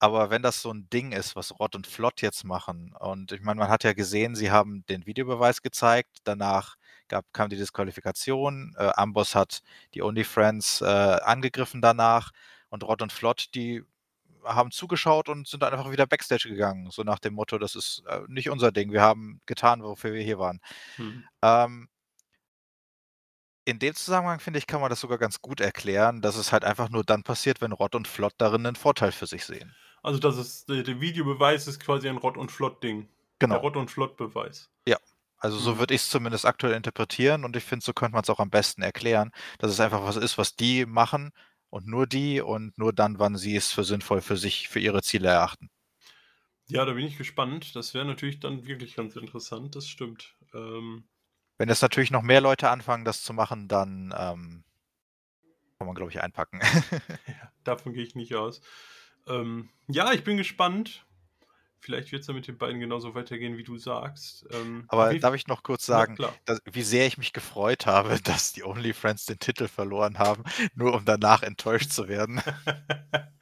Aber 0.00 0.30
wenn 0.30 0.42
das 0.42 0.62
so 0.62 0.72
ein 0.72 0.88
Ding 0.90 1.12
ist, 1.12 1.34
was 1.36 1.58
Rott 1.58 1.74
und 1.74 1.86
Flott 1.86 2.22
jetzt 2.22 2.44
machen 2.44 2.94
und 3.00 3.32
ich 3.32 3.40
meine, 3.42 3.58
man 3.60 3.68
hat 3.70 3.82
ja 3.84 3.92
gesehen, 3.94 4.36
sie 4.36 4.50
haben 4.52 4.84
den 4.88 5.06
Videobeweis 5.06 5.60
gezeigt, 5.62 6.18
danach 6.24 6.76
gab 7.08 7.24
kam 7.32 7.48
die 7.50 7.56
Disqualifikation, 7.56 8.74
äh, 8.78 8.90
Amboss 8.94 9.34
hat 9.34 9.62
die 9.94 10.02
Only 10.02 10.22
Friends, 10.24 10.80
äh, 10.82 10.84
angegriffen 10.86 11.82
danach 11.82 12.30
und 12.70 12.84
Rott 12.84 13.02
und 13.02 13.12
Flott, 13.12 13.48
die 13.54 13.82
haben 14.44 14.70
zugeschaut 14.72 15.28
und 15.28 15.48
sind 15.48 15.64
einfach 15.64 15.90
wieder 15.92 16.06
Backstage 16.06 16.48
gegangen, 16.50 16.90
so 16.90 17.02
nach 17.04 17.18
dem 17.20 17.34
Motto: 17.34 17.58
„Das 17.58 17.74
ist, 17.76 18.02
äh, 18.08 18.20
nicht 18.28 18.50
unser 18.50 18.72
Ding. 18.72 18.92
Wir 18.92 19.02
haben 19.02 19.40
getan, 19.46 19.82
wofür 19.84 20.12
wir 20.14 20.22
hier 20.22 20.38
waren.“ 20.38 20.60
Mhm. 20.98 21.28
Ähm 21.42 21.88
in 23.68 23.78
dem 23.78 23.94
Zusammenhang, 23.94 24.40
finde 24.40 24.58
ich, 24.58 24.66
kann 24.66 24.80
man 24.80 24.88
das 24.90 25.00
sogar 25.00 25.18
ganz 25.18 25.42
gut 25.42 25.60
erklären, 25.60 26.22
dass 26.22 26.36
es 26.36 26.52
halt 26.52 26.64
einfach 26.64 26.88
nur 26.88 27.04
dann 27.04 27.22
passiert, 27.22 27.60
wenn 27.60 27.72
Rott 27.72 27.94
und 27.94 28.08
Flott 28.08 28.32
darin 28.38 28.62
'nen 28.62 28.76
Vorteil 28.76 29.12
für 29.12 29.26
sich 29.26 29.44
sehen. 29.44 29.76
Also, 30.04 30.18
das 30.20 30.36
ist 30.38 30.68
der 30.68 30.82
der 30.82 31.00
Videobeweis 31.00 31.66
ist 31.66 31.80
quasi 31.80 32.08
ein 32.08 32.16
Rott 32.18 32.36
und 32.36 32.52
Flott-Ding. 32.52 33.08
Der 33.50 33.58
Genau. 33.58 33.58
Rott 33.58 33.76
und 33.76 33.90
Flott-Beweis. 33.90 34.70
Ja, 34.86 34.96
also 35.38 35.58
so 35.58 35.78
Mhm. 35.78 35.78
würde 35.78 35.94
ich's 35.94 36.10
zumindest 36.10 36.46
aktuell 36.46 36.74
interpretieren 36.74 37.44
und 37.44 37.56
ich 37.56 37.64
finde, 37.64 37.84
so 37.84 37.92
könnte 37.92 38.14
man's 38.14 38.30
auch 38.30 38.40
am 38.40 38.50
besten 38.50 38.82
erklären, 38.82 39.30
dass 39.58 39.70
es 39.70 39.80
einfach 39.80 40.02
was 40.04 40.16
ist, 40.16 40.38
was 40.38 40.56
die 40.56 40.86
machen 40.86 41.32
und 41.70 41.86
nur 41.86 42.06
die 42.06 42.40
und 42.40 42.76
nur 42.78 42.92
dann, 42.92 43.18
wann 43.18 43.36
sie 43.36 43.56
es 43.56 43.72
für 43.72 43.84
sinnvoll 43.84 44.20
für 44.20 44.36
sich 44.36 44.68
für 44.68 44.80
ihre 44.80 45.02
Ziele 45.02 45.28
erachten. 45.28 45.70
Ja, 46.68 46.84
da 46.84 46.92
bin 46.92 47.06
ich 47.06 47.16
gespannt. 47.16 47.74
Das 47.76 47.94
wäre 47.94 48.04
natürlich 48.04 48.40
dann 48.40 48.66
wirklich 48.66 48.94
ganz 48.94 49.16
interessant, 49.16 49.74
das 49.74 49.88
stimmt. 49.88 50.34
Ähm 50.54 51.04
Wenn 51.56 51.68
jetzt 51.68 51.82
natürlich 51.82 52.10
noch 52.10 52.22
mehr 52.22 52.40
Leute 52.40 52.70
anfangen, 52.70 53.04
das 53.04 53.22
zu 53.22 53.32
machen, 53.32 53.68
dann, 53.68 54.14
ähm 54.16 54.64
kann 55.78 55.86
man, 55.86 55.94
glaube 55.94 56.10
ich, 56.10 56.20
einpacken. 56.20 56.60
Ja, 57.26 57.52
davon 57.64 57.92
gehe 57.92 58.02
ich 58.02 58.14
nicht 58.14 58.34
aus. 58.34 58.60
Ähm, 59.26 59.68
ja, 59.88 60.12
ich 60.12 60.24
bin 60.24 60.36
gespannt. 60.36 61.06
Vielleicht 61.80 62.12
wird's 62.12 62.26
ja 62.26 62.34
mit 62.34 62.46
den 62.48 62.58
beiden 62.58 62.80
genauso 62.80 63.14
weitergehen, 63.14 63.56
wie 63.56 63.64
du 63.64 63.76
sagst. 63.78 64.46
Ähm, 64.50 64.90
Aber 64.90 65.14
jeden 65.14 65.20
darf 65.20 65.34
ich 65.34 65.46
noch 65.46 65.62
kurz 65.62 65.84
sagen, 65.84 66.18
dass 66.46 66.60
wie 66.64 66.82
sehr 66.82 67.06
ich 67.06 67.18
mich 67.18 67.32
gefreut 67.34 67.84
habe, 67.86 68.18
dass 68.24 68.52
die 68.52 68.64
Only 68.64 68.92
Friends 68.94 69.26
den 69.26 69.38
Titel 69.38 69.68
verloren 69.68 70.18
haben, 70.18 70.44
nur 70.74 70.94
um 70.94 71.04
danach 71.04 71.42
enttäuscht 71.42 71.90
zu 71.90 72.08
werden. 72.08 72.40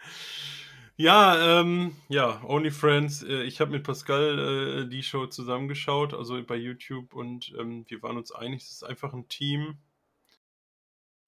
Ja, 0.99 1.61
ähm, 1.61 1.95
ja, 2.09 2.43
Only 2.45 2.71
Friends, 2.71 3.23
äh, 3.23 3.43
ich 3.43 3.61
habe 3.61 3.71
mit 3.73 3.85
Pascal, 3.85 4.85
äh, 4.87 4.89
die 4.89 5.03
Show 5.03 5.27
zusammengeschaut, 5.27 6.15
also 6.15 6.43
bei 6.45 6.57
YouTube 6.57 7.13
und, 7.15 7.53
ähm, 7.59 7.85
wir 7.89 8.03
waren 8.03 8.17
uns 8.17 8.33
einig, 8.33 8.63
es 8.63 8.71
ist 8.73 8.83
einfach 8.85 9.13
'n 9.13 9.29
Team 9.29 9.79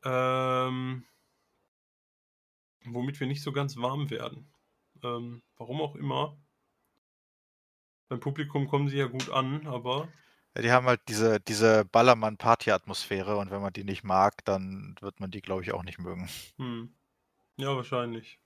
ähm 0.05 1.05
womit 2.85 3.21
wir 3.21 3.27
nicht 3.27 3.43
so 3.43 3.53
ganz 3.53 3.77
warm 3.77 4.11
werden. 4.11 4.53
Ähm, 5.03 5.43
warum 5.57 5.81
auch 5.81 5.95
immer. 5.95 6.37
Beim 8.09 8.21
Publikum 8.21 8.69
kommen 8.69 8.89
sie 8.89 8.99
ja 8.99 9.07
gut 9.07 9.31
an, 9.31 9.67
aber 9.67 10.09
Ja, 10.55 10.63
die 10.63 10.73
haben 10.73 10.87
halt 10.87 11.01
diese 11.09 11.41
diese 11.41 11.85
Ballermann-Party-Atmosphäre 11.87 13.37
und 13.39 13.51
wenn 13.51 13.63
man 13.63 13.73
die 13.73 13.85
nicht 13.85 14.05
mag, 14.05 14.45
dann 14.45 14.97
wird 15.01 15.21
man 15.21 15.31
die, 15.31 15.41
glaube 15.43 15.63
ich, 15.63 15.73
auch 15.73 15.83
nicht 15.85 15.99
mögen. 15.99 16.29
Mhm. 16.59 16.95
Ja, 17.57 17.77
wahrscheinlich. 17.77 18.41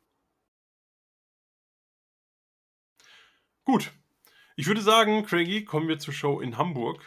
Gut. 3.64 3.92
Ich 4.56 4.66
würde 4.66 4.80
sagen, 4.82 5.24
Craigie, 5.24 5.64
kommen 5.64 5.88
wir 5.88 5.98
zur 5.98 6.14
Show 6.14 6.40
in 6.40 6.58
Hamburg. 6.58 7.02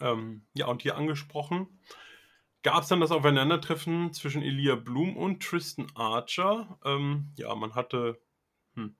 Ähm, 0.00 0.46
ja, 0.54 0.66
und 0.66 0.82
hier 0.82 0.96
angesprochen 0.96 1.68
gab's 2.64 2.88
dann 2.88 3.00
das 3.00 3.12
Aufeinandertreffen 3.12 4.12
zwischen 4.12 4.42
Elia 4.42 4.74
Bloom 4.74 5.16
und 5.16 5.42
Tristan 5.42 5.86
Archer. 5.94 6.78
Ähm, 6.84 7.32
ja, 7.36 7.54
man 7.54 7.74
hatte 7.76 8.20
hm, 8.74 8.84
hm, 8.84 8.96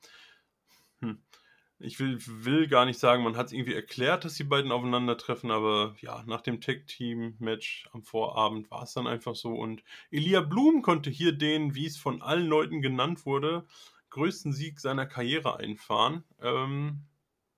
ich 1.85 2.01
will 2.01 2.19
will 2.27 2.67
gar 2.69 2.85
nicht 2.87 2.99
sagen, 2.99 3.23
man 3.25 3.37
hat's 3.37 3.53
irgendwie 3.53 3.75
erklärt, 3.75 4.25
dass 4.25 4.35
die 4.35 4.45
beiden 4.45 4.73
aufeinandertreffen, 4.73 5.51
aber 5.51 5.95
ja, 6.01 6.23
nach 6.27 6.41
dem 6.41 6.61
Tag-Team-Match 6.61 7.89
am 7.93 8.03
Vorabend 8.03 8.71
war's 8.71 8.95
dann 8.95 9.07
einfach 9.07 9.35
so 9.37 9.51
und 9.55 9.83
Elia 10.11 10.41
Bloom 10.41 10.83
konnte 10.83 11.11
hier 11.11 11.33
den, 11.33 11.75
wie's 11.75 11.97
von 11.99 12.23
allen 12.23 12.47
Leuten 12.47 12.83
genannt 12.83 13.27
wurde, 13.27 13.67
größten 14.11 14.53
Sieg 14.53 14.81
seiner 14.81 15.07
Karriere 15.07 15.59
einfahren. 15.59 16.25
Ähm, 16.41 17.05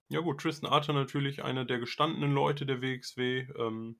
ja 0.08 0.20
gut, 0.20 0.40
Tristan 0.40 0.70
Archer 0.70 0.92
natürlich 0.94 1.44
einer 1.44 1.64
der 1.64 1.78
gestandenen 1.80 2.32
Leute 2.34 2.66
der 2.66 2.82
WXW. 2.82 3.48
Ähm, 3.58 3.98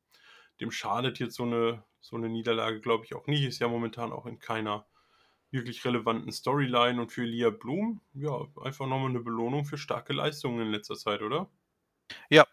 dem 0.60 0.70
schadet 0.70 1.18
jetzt 1.20 1.36
so 1.36 1.44
'ne 1.46 1.84
so 2.00 2.16
'ne 2.18 2.28
Niederlage, 2.28 2.80
glaube 2.80 3.04
ich, 3.04 3.14
auch 3.14 3.26
nicht. 3.28 3.44
Ist 3.44 3.60
ja 3.60 3.68
momentan 3.68 4.12
auch 4.12 4.26
in 4.26 4.38
keiner 4.40 4.86
wirklich 5.52 5.84
relevanten 5.84 6.32
Storyline 6.32 7.00
und 7.00 7.12
für 7.12 7.22
Elia 7.22 7.50
Bloom, 7.50 8.00
ja, 8.14 8.46
einfach 8.62 8.86
noch 8.86 8.98
mal 9.00 9.10
'ne 9.10 9.20
Belohnung 9.20 9.64
für 9.64 9.78
starke 9.78 10.12
Leistungen 10.12 10.60
in 10.66 10.72
letzter 10.72 10.96
Zeit, 10.96 11.22
oder? 11.22 11.50
Ja, 12.30 12.44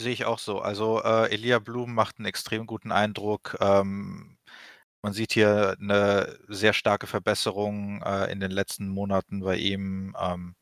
sehe 0.00 0.12
ich 0.12 0.24
auch 0.26 0.38
so. 0.40 0.60
Also, 0.60 1.02
äh, 1.02 1.30
Elia 1.32 1.58
Bloom 1.60 1.94
macht 1.94 2.18
'n 2.20 2.26
extrem 2.26 2.66
guten 2.66 2.92
Eindruck. 2.92 3.56
Ähm, 3.60 4.38
man 5.02 5.12
sieht 5.14 5.32
hier 5.34 5.76
'ne 5.80 6.38
sehr 6.48 6.72
starke 6.74 7.06
Verbesserung, 7.08 8.02
äh, 8.02 8.32
in 8.32 8.40
den 8.40 8.50
letzten 8.52 8.88
Monaten 8.88 9.40
bei 9.40 9.56
ihm. 9.58 10.16
Ähm 10.20 10.54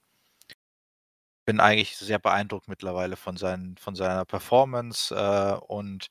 bin 1.49 1.59
eigentlich 1.61 1.97
sehr 1.97 2.19
beeindruckt 2.19 2.69
mittlerweile 2.69 3.17
von 3.17 3.37
seinen 3.37 3.77
von 3.79 3.95
seiner 3.95 4.25
Performance, 4.25 5.15
äh, 5.15 5.55
und 5.67 6.09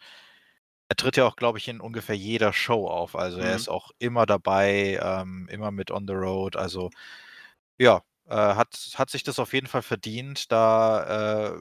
er 0.90 0.96
tritt 0.98 1.18
ja 1.18 1.26
auch, 1.28 1.36
glaube 1.38 1.58
ich, 1.60 1.68
in 1.70 1.82
ungefähr 1.82 2.16
jeder 2.18 2.54
Show 2.54 2.88
auf. 2.88 3.16
Also, 3.16 3.40
er 3.42 3.56
Mhm. 3.56 3.56
ist 3.56 3.70
auch 3.70 3.92
immer 4.00 4.26
dabei, 4.26 5.00
ähm, 5.02 5.48
immer 5.52 5.72
mit 5.72 5.92
on 5.92 6.08
the 6.08 6.14
road. 6.14 6.56
Also, 6.58 6.90
ja, 7.80 8.02
äh, 8.28 8.36
hat 8.36 8.76
hat 8.96 9.10
sich 9.12 9.24
das 9.24 9.40
auf 9.40 9.54
jeden 9.54 9.68
Fall 9.68 9.84
verdient, 9.84 10.52
da, 10.52 11.54
äh, 11.56 11.60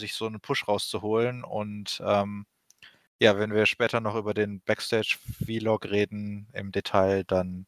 sich 0.00 0.14
so 0.14 0.26
'n 0.26 0.40
Push 0.40 0.68
rauszuholen 0.68 1.44
und, 1.44 2.02
ähm, 2.06 2.46
ja, 3.20 3.38
wenn 3.38 3.52
wir 3.54 3.66
später 3.66 4.00
noch 4.00 4.16
über 4.16 4.34
den 4.34 4.60
Backstage-Vlog 4.62 5.86
reden 5.86 6.48
im 6.54 6.72
Detail, 6.72 7.24
dann, 7.24 7.66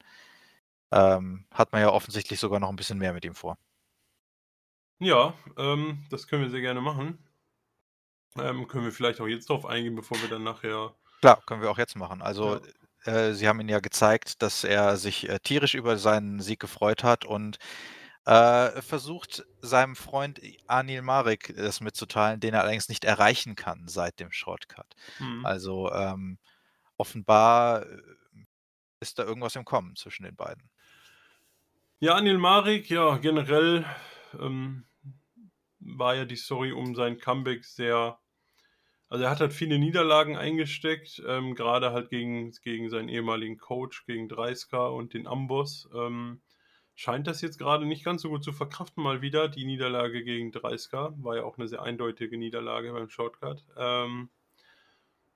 ähm, 0.93 1.47
hat 1.53 1.73
man 1.73 1.83
ja 1.83 1.91
offensichtlich 1.93 2.41
sogar 2.41 2.61
noch 2.61 2.71
'n 2.71 2.77
bisschen 2.77 2.99
mehr 2.99 3.13
mit 3.15 3.25
ihm 3.27 3.35
vor. 3.37 3.59
Ja, 5.01 5.35
ähm, 5.59 6.05
das 6.11 6.27
können 6.27 6.43
wir 6.43 6.51
sehr 6.51 6.61
gerne 6.63 6.81
machen. 6.81 7.19
Ähm, 8.39 8.67
können 8.69 8.85
wir 8.85 8.93
vielleicht 8.93 9.21
auch 9.21 9.27
jetzt 9.27 9.49
drauf 9.51 9.67
eingehen, 9.67 9.95
bevor 9.95 10.21
wir 10.21 10.29
dann 10.29 10.43
nachher 10.45 10.95
Klar, 11.21 11.43
können 11.47 11.63
wir 11.63 11.71
auch 11.71 11.79
jetzt 11.79 11.97
machen. 11.97 12.23
Also, 12.23 12.61
Ja. 13.05 13.11
äh, 13.13 13.35
sie 13.35 13.49
haben 13.49 13.61
ihn 13.61 13.69
ja 13.69 13.81
gezeigt, 13.81 14.43
dass 14.43 14.65
er 14.65 14.97
sich, 14.97 15.29
äh, 15.29 15.39
tierisch 15.41 15.75
über 15.75 15.97
seinen 15.99 16.41
Sieg 16.41 16.61
gefreut 16.61 17.03
hat 17.05 17.25
und, 17.25 17.59
äh, 18.27 18.83
versucht, 18.83 19.45
seinem 19.61 19.97
Freund 19.97 20.41
Anil 20.67 21.03
Marek 21.03 21.51
es 21.51 21.81
mitzuteilen, 21.81 22.41
den 22.41 22.55
er 22.55 22.63
allerdings 22.63 22.89
nicht 22.89 23.05
erreichen 23.05 23.55
kann 23.57 23.89
seit 23.89 24.21
dem 24.21 24.33
Short-Cut. 24.33 24.95
Mhm. 25.19 25.47
Also, 25.47 25.93
ähm, 25.93 26.39
offenbar, 26.99 27.87
äh, 27.87 28.03
ist 29.01 29.19
da 29.19 29.25
irgendwas 29.25 29.57
im 29.57 29.65
Kommen 29.65 29.97
zwischen 29.97 30.25
den 30.25 30.37
beiden. 30.37 30.71
Ja, 31.99 32.15
Anil 32.15 32.39
Marek, 32.39 32.91
ja, 32.91 33.17
generell, 33.17 33.87
ähm, 34.39 34.87
war 35.79 36.15
ja 36.15 36.25
die 36.25 36.37
Story 36.37 36.73
um 36.73 36.95
sein 36.95 37.19
Comeback 37.19 37.65
sehr 37.65 38.19
also, 39.09 39.25
er 39.25 39.31
hat 39.31 39.41
halt 39.41 39.53
viele 39.53 39.79
Niederlagen 39.79 40.37
eingesteckt, 40.37 41.23
ähm, 41.27 41.55
grade 41.55 41.93
halt 41.93 42.11
gegen 42.11 42.53
gegen 42.63 42.91
seinen 42.91 43.09
ehemaligen 43.09 43.59
Coach, 43.59 44.05
gegen 44.07 44.29
Dreisker 44.29 44.93
und 44.93 45.15
den 45.15 45.27
Amboss. 45.27 45.89
Ähm, 45.95 46.43
scheint 46.95 47.27
das 47.27 47.43
jetzt 47.43 47.59
grade 47.59 47.87
nicht 47.87 48.05
ganz 48.05 48.23
so 48.23 48.31
gut 48.31 48.43
zu 48.45 48.53
verkraften 48.53 49.03
mal 49.03 49.23
wieder. 49.23 49.49
Die 49.49 49.65
Niederlage 49.67 50.25
gegen 50.25 50.53
Dreisker 50.53 51.15
war 51.19 51.37
ja 51.37 51.45
auch 51.45 51.59
'ne 51.59 51.69
sehr 51.69 51.83
eindeutige 51.83 52.39
Niederlage 52.39 52.93
beim 52.93 53.09
Short-Cut. 53.11 53.65
Ähm, 53.79 54.31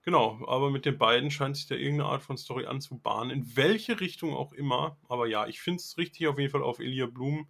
genau, 0.04 0.40
aber 0.46 0.70
mit 0.70 0.86
den 0.86 0.96
beiden 0.98 1.30
scheint 1.30 1.56
sich 1.56 1.66
da 1.66 1.74
irgend 1.74 1.98
'ne 1.98 2.04
Art 2.06 2.22
von 2.22 2.36
Story 2.38 2.64
anzubahnen, 2.66 3.30
in 3.30 3.56
welche 3.56 4.00
Richtung 4.00 4.34
auch 4.34 4.52
immer. 4.52 4.98
Aber 5.08 5.26
ja, 5.26 5.46
ich 5.46 5.60
finde 5.60 5.76
es 5.80 5.98
richtig, 5.98 6.26
auf 6.26 6.38
jeden 6.38 6.50
Fall 6.50 6.62
auf 6.62 6.78
Elia 6.80 7.06
Bloom 7.06 7.48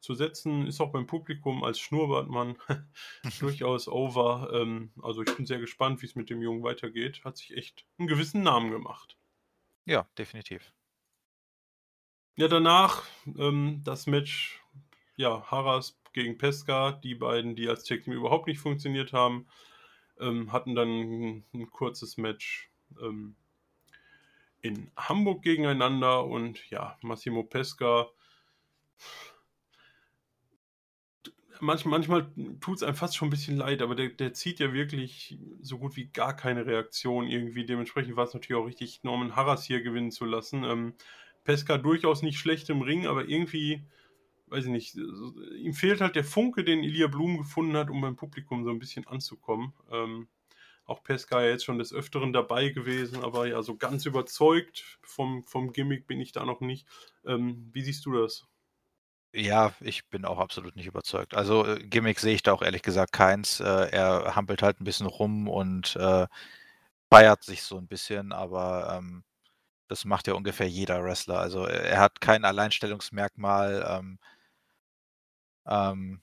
zu 0.00 0.14
setzen. 0.14 0.66
Ist 0.66 0.80
auch 0.80 0.92
beim 0.92 1.06
Publikum 1.06 1.64
als 1.64 1.78
Schnurrbartmann 1.80 2.56
durchaus 3.38 3.88
over. 3.88 4.50
Ähm, 4.54 4.92
also, 5.02 5.22
ich 5.22 5.34
bin 5.36 5.46
sehr 5.46 5.60
gespannt, 5.60 6.02
wie's 6.02 6.14
mit 6.16 6.30
dem 6.30 6.42
Jungen 6.42 6.62
weitergeht. 6.62 7.24
Hat 7.24 7.36
sich 7.38 7.56
echt 7.56 7.86
'n 7.98 8.06
gewissen 8.08 8.42
Namen 8.42 8.70
gemacht. 8.70 9.16
Ja, 9.86 10.08
definitiv. 10.16 10.72
Ja, 12.36 12.46
danach, 12.48 13.04
ähm, 13.36 13.82
das 13.84 14.06
Match, 14.06 14.62
ja, 15.16 15.42
Harras 15.50 16.00
gegen 16.12 16.38
Peska. 16.38 16.92
Die 16.92 17.14
beiden, 17.14 17.56
die 17.56 17.68
als 17.68 17.84
Tag 17.84 18.04
Team 18.04 18.14
überhaupt 18.14 18.46
nicht 18.46 18.60
funktioniert 18.60 19.12
haben, 19.12 19.48
ähm, 20.20 20.52
hatten 20.52 20.74
dann 20.74 20.88
'n 20.88 21.44
'n 21.54 21.70
kurzes 21.70 22.16
Match, 22.16 22.70
ähm 23.02 23.36
in 24.60 24.90
Hamburg 24.96 25.42
gegeneinander 25.42 26.24
und 26.24 26.68
ja, 26.70 26.96
Massimo 27.02 27.44
Peska 27.44 28.08
manch, 31.60 31.84
manchmal 31.84 32.30
tut 32.60 32.76
es 32.76 32.82
einem 32.82 32.96
fast 32.96 33.16
schon 33.16 33.28
ein 33.28 33.30
bisschen 33.30 33.56
leid, 33.56 33.82
aber 33.82 33.94
der, 33.94 34.08
der 34.08 34.32
zieht 34.32 34.60
ja 34.60 34.72
wirklich 34.72 35.38
so 35.60 35.78
gut 35.78 35.96
wie 35.96 36.06
gar 36.06 36.34
keine 36.36 36.66
Reaktion 36.66 37.26
irgendwie. 37.26 37.64
Dementsprechend 37.64 38.16
war 38.16 38.24
es 38.24 38.34
natürlich 38.34 38.60
auch 38.60 38.66
richtig, 38.66 39.02
Norman 39.02 39.36
Harras 39.36 39.64
hier 39.64 39.82
gewinnen 39.82 40.10
zu 40.10 40.24
lassen. 40.24 40.64
Ähm, 40.64 40.94
Pesca 41.44 41.78
durchaus 41.78 42.22
nicht 42.22 42.38
schlecht 42.38 42.68
im 42.70 42.82
Ring, 42.82 43.06
aber 43.06 43.28
irgendwie, 43.28 43.84
weiß 44.48 44.66
ich 44.66 44.70
nicht, 44.70 44.96
ihm 44.96 45.74
fehlt 45.74 46.00
halt 46.00 46.16
der 46.16 46.24
Funke, 46.24 46.64
den 46.64 46.84
Elia 46.84 47.06
Blum 47.06 47.38
gefunden 47.38 47.76
hat, 47.76 47.90
um 47.90 48.00
beim 48.00 48.16
Publikum 48.16 48.64
so 48.64 48.70
ein 48.70 48.78
bisschen 48.78 49.06
anzukommen. 49.06 49.72
Ähm, 49.90 50.28
auch 50.84 51.02
Pesca 51.02 51.42
ja 51.42 51.50
jetzt 51.50 51.64
schon 51.64 51.78
des 51.78 51.92
Öfteren 51.92 52.32
dabei 52.32 52.70
gewesen, 52.70 53.22
aber 53.22 53.46
ja, 53.46 53.62
so 53.62 53.76
ganz 53.76 54.06
überzeugt 54.06 54.98
vom, 55.02 55.44
vom 55.44 55.72
Gimmick 55.72 56.06
bin 56.06 56.20
ich 56.20 56.32
da 56.32 56.44
noch 56.44 56.60
nicht. 56.60 56.86
Ähm, 57.26 57.68
wie 57.72 57.82
siehst 57.82 58.06
du 58.06 58.12
das? 58.12 58.46
Ja, 59.34 59.72
ich 59.80 60.06
bin 60.08 60.24
auch 60.24 60.38
absolut 60.38 60.74
nicht 60.74 60.86
überzeugt. 60.86 61.34
Also, 61.34 61.66
äh, 61.66 61.78
Gimmick 61.86 62.18
sehe 62.18 62.34
ich 62.34 62.42
da 62.42 62.52
auch 62.52 62.62
ehrlich 62.62 62.82
gesagt 62.82 63.12
keins. 63.12 63.60
Äh, 63.60 63.90
er 63.90 64.34
hampelt 64.34 64.62
halt 64.62 64.80
ein 64.80 64.84
bisschen 64.84 65.06
rum 65.06 65.48
und, 65.48 65.96
äh, 65.96 66.26
feiert 67.12 67.42
sich 67.44 67.62
so 67.62 67.78
ein 67.78 67.88
bisschen, 67.88 68.32
aber, 68.32 68.96
ähm, 68.98 69.24
das 69.88 70.04
macht 70.06 70.28
ja 70.28 70.34
ungefähr 70.34 70.68
jeder 70.68 71.02
Wrestler. 71.04 71.40
Also, 71.40 71.66
er 71.66 71.98
hat 72.00 72.20
kein 72.20 72.44
Alleinstellungsmerkmal, 72.44 73.86
ähm 73.90 74.18
ähm 75.66 76.20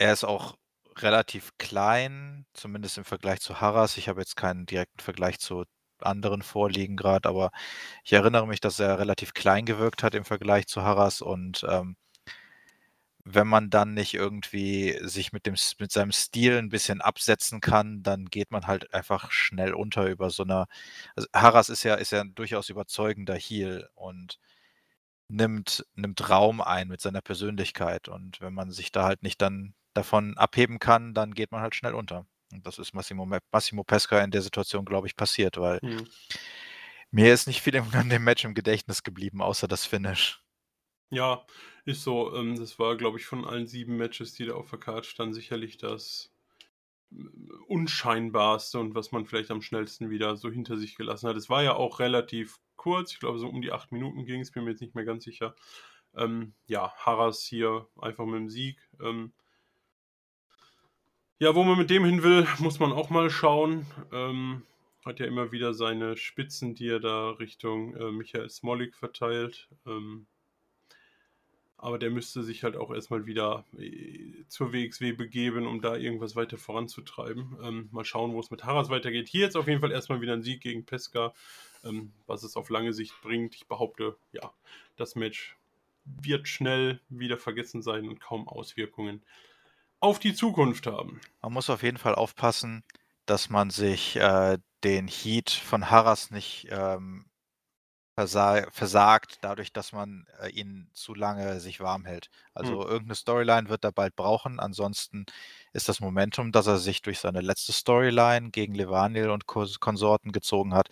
er 0.00 0.12
ist 0.14 0.24
auch 0.24 0.56
relativ 0.96 1.52
klein, 1.58 2.46
zumindest 2.54 2.96
im 2.98 3.04
Vergleich 3.04 3.40
zu 3.40 3.60
Harras. 3.60 3.96
Ich 3.98 4.08
habe 4.08 4.20
jetzt 4.20 4.34
keinen 4.36 4.64
direkten 4.66 5.00
Vergleich 5.00 5.38
zu 5.38 5.64
anderen 6.06 6.42
vorliegen 6.42 6.96
gerade, 6.96 7.28
aber 7.28 7.50
ich 8.04 8.12
erinnere 8.12 8.46
mich, 8.46 8.60
dass 8.60 8.78
er 8.80 8.98
relativ 8.98 9.34
klein 9.34 9.66
gewirkt 9.66 10.02
hat 10.02 10.14
im 10.14 10.24
Vergleich 10.24 10.66
zu 10.68 10.82
Harras 10.82 11.22
und 11.22 11.64
ähm, 11.68 11.96
wenn 13.24 13.46
man 13.48 13.68
dann 13.70 13.92
nicht 13.94 14.14
irgendwie 14.14 14.98
sich 15.02 15.32
mit 15.32 15.44
dem 15.46 15.54
mit 15.78 15.92
seinem 15.92 16.10
Stil 16.12 16.56
ein 16.58 16.70
bisschen 16.70 17.00
absetzen 17.02 17.60
kann, 17.60 18.02
dann 18.02 18.26
geht 18.26 18.50
man 18.50 18.66
halt 18.66 18.92
einfach 18.94 19.30
schnell 19.30 19.74
unter 19.74 20.06
über 20.06 20.30
so 20.30 20.42
einer 20.42 20.66
also 21.16 21.28
Harras 21.34 21.68
ist 21.68 21.82
ja 21.84 21.94
ist 21.96 22.12
ja 22.12 22.20
'n 22.22 22.34
durchaus 22.34 22.70
überzeugender 22.70 23.34
Heel 23.36 23.88
und 23.94 24.38
nimmt 25.28 25.86
nimmt 25.94 26.30
Raum 26.30 26.60
ein 26.62 26.88
mit 26.88 27.00
seiner 27.02 27.22
Persönlichkeit 27.22 28.08
und 28.08 28.40
wenn 28.40 28.54
man 28.54 28.72
sich 28.72 28.92
da 28.92 29.04
halt 29.04 29.22
nicht 29.22 29.42
dann 29.42 29.74
davon 29.94 30.36
abheben 30.38 30.78
kann, 30.80 31.14
dann 31.14 31.34
geht 31.34 31.52
man 31.52 31.62
halt 31.62 31.74
schnell 31.76 31.94
unter. 31.94 32.26
Und 32.52 32.66
das 32.66 32.78
ist 32.78 32.94
Massimo, 32.94 33.28
Massimo 33.52 33.84
Pesca 33.84 34.20
in 34.22 34.30
der 34.30 34.42
Situation, 34.42 34.84
glaube 34.84 35.06
ich, 35.06 35.16
passiert, 35.16 35.56
weil 35.58 35.78
mhm. 35.82 36.08
mir 37.10 37.32
ist 37.32 37.46
nicht 37.46 37.60
viel 37.60 37.76
an 37.92 38.10
dem 38.10 38.24
Match 38.24 38.44
im 38.44 38.54
Gedächtnis 38.54 39.02
geblieben, 39.02 39.42
außer 39.42 39.68
das 39.68 39.86
Finish. 39.86 40.42
Ja, 41.10 41.44
ist 41.84 42.02
so. 42.02 42.34
Ähm, 42.34 42.56
das 42.56 42.78
war, 42.78 42.96
glaube 42.96 43.18
ich, 43.18 43.26
von 43.26 43.44
allen 43.44 43.66
sieben 43.66 43.96
Matches, 43.96 44.32
die 44.34 44.46
da 44.46 44.54
auf 44.54 44.70
der 44.70 44.78
Karte 44.78 45.08
standen, 45.08 45.34
sicherlich 45.34 45.76
das 45.76 46.32
äh, 47.12 47.16
unscheinbarste 47.66 48.78
und 48.78 48.94
was 48.94 49.10
man 49.12 49.26
vielleicht 49.26 49.50
am 49.50 49.62
schnellsten 49.62 50.10
wieder 50.10 50.36
so 50.36 50.50
hinter 50.50 50.76
sich 50.76 50.94
gelassen 50.96 51.28
hat. 51.28 51.36
Es 51.36 51.50
war 51.50 51.62
ja 51.62 51.74
auch 51.74 51.98
relativ 51.98 52.58
kurz, 52.76 53.12
ich 53.12 53.20
glaube 53.20 53.38
so 53.38 53.48
um 53.48 53.60
die 53.60 53.72
acht 53.72 53.92
Minuten 53.92 54.24
ging 54.24 54.40
es, 54.40 54.52
bin 54.52 54.64
mir 54.64 54.70
jetzt 54.70 54.80
nicht 54.80 54.94
mehr 54.94 55.04
ganz 55.04 55.24
sicher. 55.24 55.54
Ähm, 56.14 56.54
ja, 56.66 56.92
Harras 56.96 57.42
hier 57.42 57.88
einfach 58.00 58.24
mit 58.24 58.36
dem 58.36 58.48
Sieg. 58.48 58.80
Ähm, 59.00 59.32
ja, 61.40 61.54
wo 61.54 61.64
man 61.64 61.78
mit 61.78 61.88
dem 61.88 62.04
hin 62.04 62.22
will, 62.22 62.46
muss 62.58 62.78
man 62.78 62.92
auch 62.92 63.08
mal 63.08 63.30
schauen. 63.30 63.86
Ähm, 64.12 64.62
hat 65.06 65.20
ja 65.20 65.26
immer 65.26 65.52
wieder 65.52 65.72
seine 65.72 66.18
Spitzen, 66.18 66.74
die 66.74 66.88
er 66.88 67.00
da 67.00 67.30
Richtung 67.30 67.96
äh, 67.96 68.12
Michael 68.12 68.50
Smolik 68.50 68.94
verteilt. 68.94 69.68
Ähm, 69.86 70.26
aber 71.78 71.98
der 71.98 72.10
müsste 72.10 72.42
sich 72.42 72.62
halt 72.62 72.76
auch 72.76 72.92
erstmal 72.92 73.24
wieder 73.24 73.64
äh, 73.78 74.44
zur 74.48 74.74
WXW 74.74 75.12
begeben, 75.12 75.66
um 75.66 75.80
da 75.80 75.96
irgendwas 75.96 76.36
weiter 76.36 76.58
voranzutreiben. 76.58 77.56
Ähm, 77.62 77.88
mal 77.90 78.04
schauen, 78.04 78.34
wo 78.34 78.40
es 78.40 78.50
mit 78.50 78.64
Haras 78.64 78.90
weitergeht. 78.90 79.28
Hier 79.28 79.46
jetzt 79.46 79.56
auf 79.56 79.66
jeden 79.66 79.80
Fall 79.80 79.92
erstmal 79.92 80.20
wieder 80.20 80.34
ein 80.34 80.42
Sieg 80.42 80.60
gegen 80.60 80.84
Pesca, 80.84 81.32
ähm, 81.84 82.12
was 82.26 82.42
es 82.42 82.56
auf 82.56 82.68
lange 82.68 82.92
Sicht 82.92 83.14
bringt. 83.22 83.54
Ich 83.54 83.66
behaupte, 83.66 84.14
ja, 84.32 84.52
das 84.98 85.14
Match 85.14 85.56
wird 86.04 86.48
schnell 86.48 87.00
wieder 87.08 87.38
vergessen 87.38 87.80
sein 87.80 88.08
und 88.10 88.20
kaum 88.20 88.46
Auswirkungen 88.46 89.22
auf 90.00 90.18
die 90.18 90.34
Zukunft 90.34 90.86
haben. 90.86 91.20
Man 91.42 91.52
muss 91.52 91.70
auf 91.70 91.82
jeden 91.82 91.98
Fall 91.98 92.14
aufpassen, 92.14 92.82
dass 93.26 93.50
man 93.50 93.70
sich 93.70 94.16
äh, 94.16 94.58
den 94.82 95.08
Heat 95.08 95.50
von 95.50 95.90
Harras 95.90 96.30
nicht 96.30 96.68
ähm, 96.70 97.26
versa 98.14 98.66
versagt, 98.70 99.38
dadurch, 99.42 99.72
dass 99.72 99.92
man 99.92 100.26
äh, 100.40 100.50
ihn 100.50 100.88
zu 100.92 101.14
lange 101.14 101.60
sich 101.60 101.80
warm 101.80 102.04
hält. 102.04 102.30
Also 102.54 102.76
mhm. 102.76 102.82
irgendeine 102.82 103.14
Storyline 103.14 103.68
wird 103.68 103.84
er 103.84 103.92
bald 103.92 104.16
brauchen. 104.16 104.58
Ansonsten 104.58 105.26
ist 105.72 105.88
das 105.88 106.00
Momentum, 106.00 106.52
das 106.52 106.66
er 106.66 106.78
sich 106.78 107.02
durch 107.02 107.18
seine 107.18 107.40
letzte 107.40 107.72
Storyline 107.72 108.50
gegen 108.50 108.74
Levanil 108.74 109.30
und 109.30 109.46
Konsorten 109.46 110.32
gezogen 110.32 110.74
hat, 110.74 110.88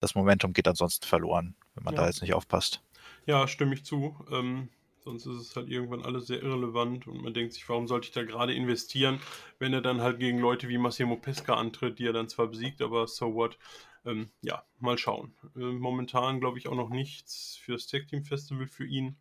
das 0.00 0.14
Momentum 0.14 0.52
geht 0.52 0.68
ansonsten 0.68 1.06
verloren, 1.06 1.54
wenn 1.74 1.84
man 1.84 1.94
ja. 1.94 2.02
da 2.02 2.06
jetzt 2.06 2.22
nicht 2.22 2.34
aufpasst. 2.34 2.82
Ja, 3.26 3.48
stimme 3.48 3.74
ich 3.74 3.84
zu. 3.84 4.16
Ähm, 4.30 4.68
Sonst 5.08 5.24
ist 5.24 5.40
es 5.40 5.56
halt 5.56 5.70
irgendwann 5.70 6.04
alles 6.04 6.26
sehr 6.26 6.42
irrelevant 6.42 7.06
und 7.06 7.22
man 7.22 7.32
denkt 7.32 7.54
sich, 7.54 7.66
warum 7.66 7.88
sollte 7.88 8.08
ich 8.08 8.12
da 8.12 8.24
gerade 8.24 8.52
investieren, 8.52 9.22
wenn 9.58 9.72
er 9.72 9.80
dann 9.80 10.02
halt 10.02 10.18
gegen 10.18 10.38
Leute 10.38 10.68
wie 10.68 10.76
Massimo 10.76 11.16
Pesca 11.16 11.54
antritt, 11.54 11.98
die 11.98 12.04
er 12.04 12.12
dann 12.12 12.28
zwar 12.28 12.48
besiegt, 12.48 12.82
aber 12.82 13.06
so 13.06 13.32
what. 13.32 13.58
Ähm, 14.04 14.30
ja, 14.42 14.66
mal 14.78 14.98
schauen. 14.98 15.34
Äh, 15.56 15.60
momentan 15.60 16.40
glaube 16.40 16.58
ich 16.58 16.68
auch 16.68 16.74
noch 16.74 16.90
nichts 16.90 17.56
fürs 17.56 17.86
Tag 17.86 18.06
Team 18.06 18.22
Festival 18.22 18.66
für 18.66 18.84
ihn. 18.84 19.16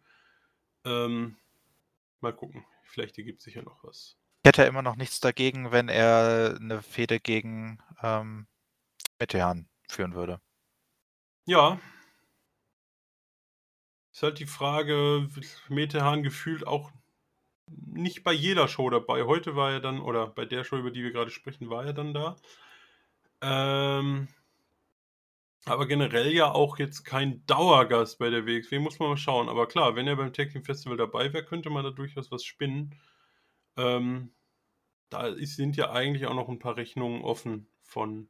Ähm, 0.84 1.38
mal 2.20 2.34
gucken. 2.34 2.66
Vielleicht 2.84 3.18
ergibt 3.18 3.42
sich 3.42 3.56
ja 3.56 3.62
noch 3.62 3.82
was. 3.86 4.18
Ich 4.44 4.50
hätte 4.50 4.64
immer 4.64 4.82
noch 4.82 4.98
nichts 4.98 5.22
dagegen, 5.22 5.72
wenn 5.72 5.88
er 5.88 6.58
eine 6.60 6.82
Fehde 6.82 7.22
gegen 7.22 7.80
ähm, 8.04 8.48
Metehan 9.20 9.70
führen 9.88 10.16
würde. 10.16 10.42
Ja, 11.46 11.80
ist 14.18 14.24
halt 14.24 14.40
die 14.40 14.48
Frage, 14.48 15.30
Metehan 15.70 16.24
gefühlt 16.24 16.66
auch 16.66 16.92
nicht 17.68 18.24
bei 18.24 18.34
jeder 18.34 18.68
Show 18.68 18.90
dabei. 18.90 19.26
Heute 19.26 19.56
war 19.56 19.72
er 19.74 19.80
dann, 19.80 20.02
oder 20.02 20.26
bei 20.26 20.44
der 20.44 20.64
Show, 20.64 20.78
über 20.78 20.90
die 20.90 21.04
wir 21.04 21.12
gerade 21.12 21.30
sprechen, 21.30 21.70
war 21.70 21.86
er 21.86 21.94
dann 21.94 22.16
da. 22.16 22.36
Ähm, 23.42 24.28
aber 25.66 25.86
generell 25.86 26.34
ja 26.34 26.52
auch 26.52 26.80
jetzt 26.80 27.04
kein 27.04 27.46
Dauergast 27.46 28.18
bei 28.18 28.32
der 28.32 28.48
WXW, 28.48 28.80
muss 28.80 28.98
man 28.98 29.10
mal 29.10 29.18
schauen. 29.18 29.50
Aber 29.50 29.68
klar, 29.68 29.96
wenn 29.96 30.08
er 30.08 30.16
beim 30.16 30.34
Tag 30.34 30.50
Team 30.50 30.64
Festival 30.64 30.98
dabei 30.98 31.32
wäre, 31.32 31.46
könnte 31.46 31.70
man 31.70 31.84
da 31.84 31.92
durchaus 31.92 32.32
was 32.32 32.44
spinnen. 32.44 32.96
Ähm, 33.76 34.34
da 35.10 35.36
sind 35.36 35.78
ja 35.78 35.92
eigentlich 35.92 36.26
auch 36.26 36.34
noch 36.34 36.50
ein 36.50 36.58
paar 36.58 36.76
Rechnungen 36.76 37.22
offen 37.22 37.68
von, 37.84 38.30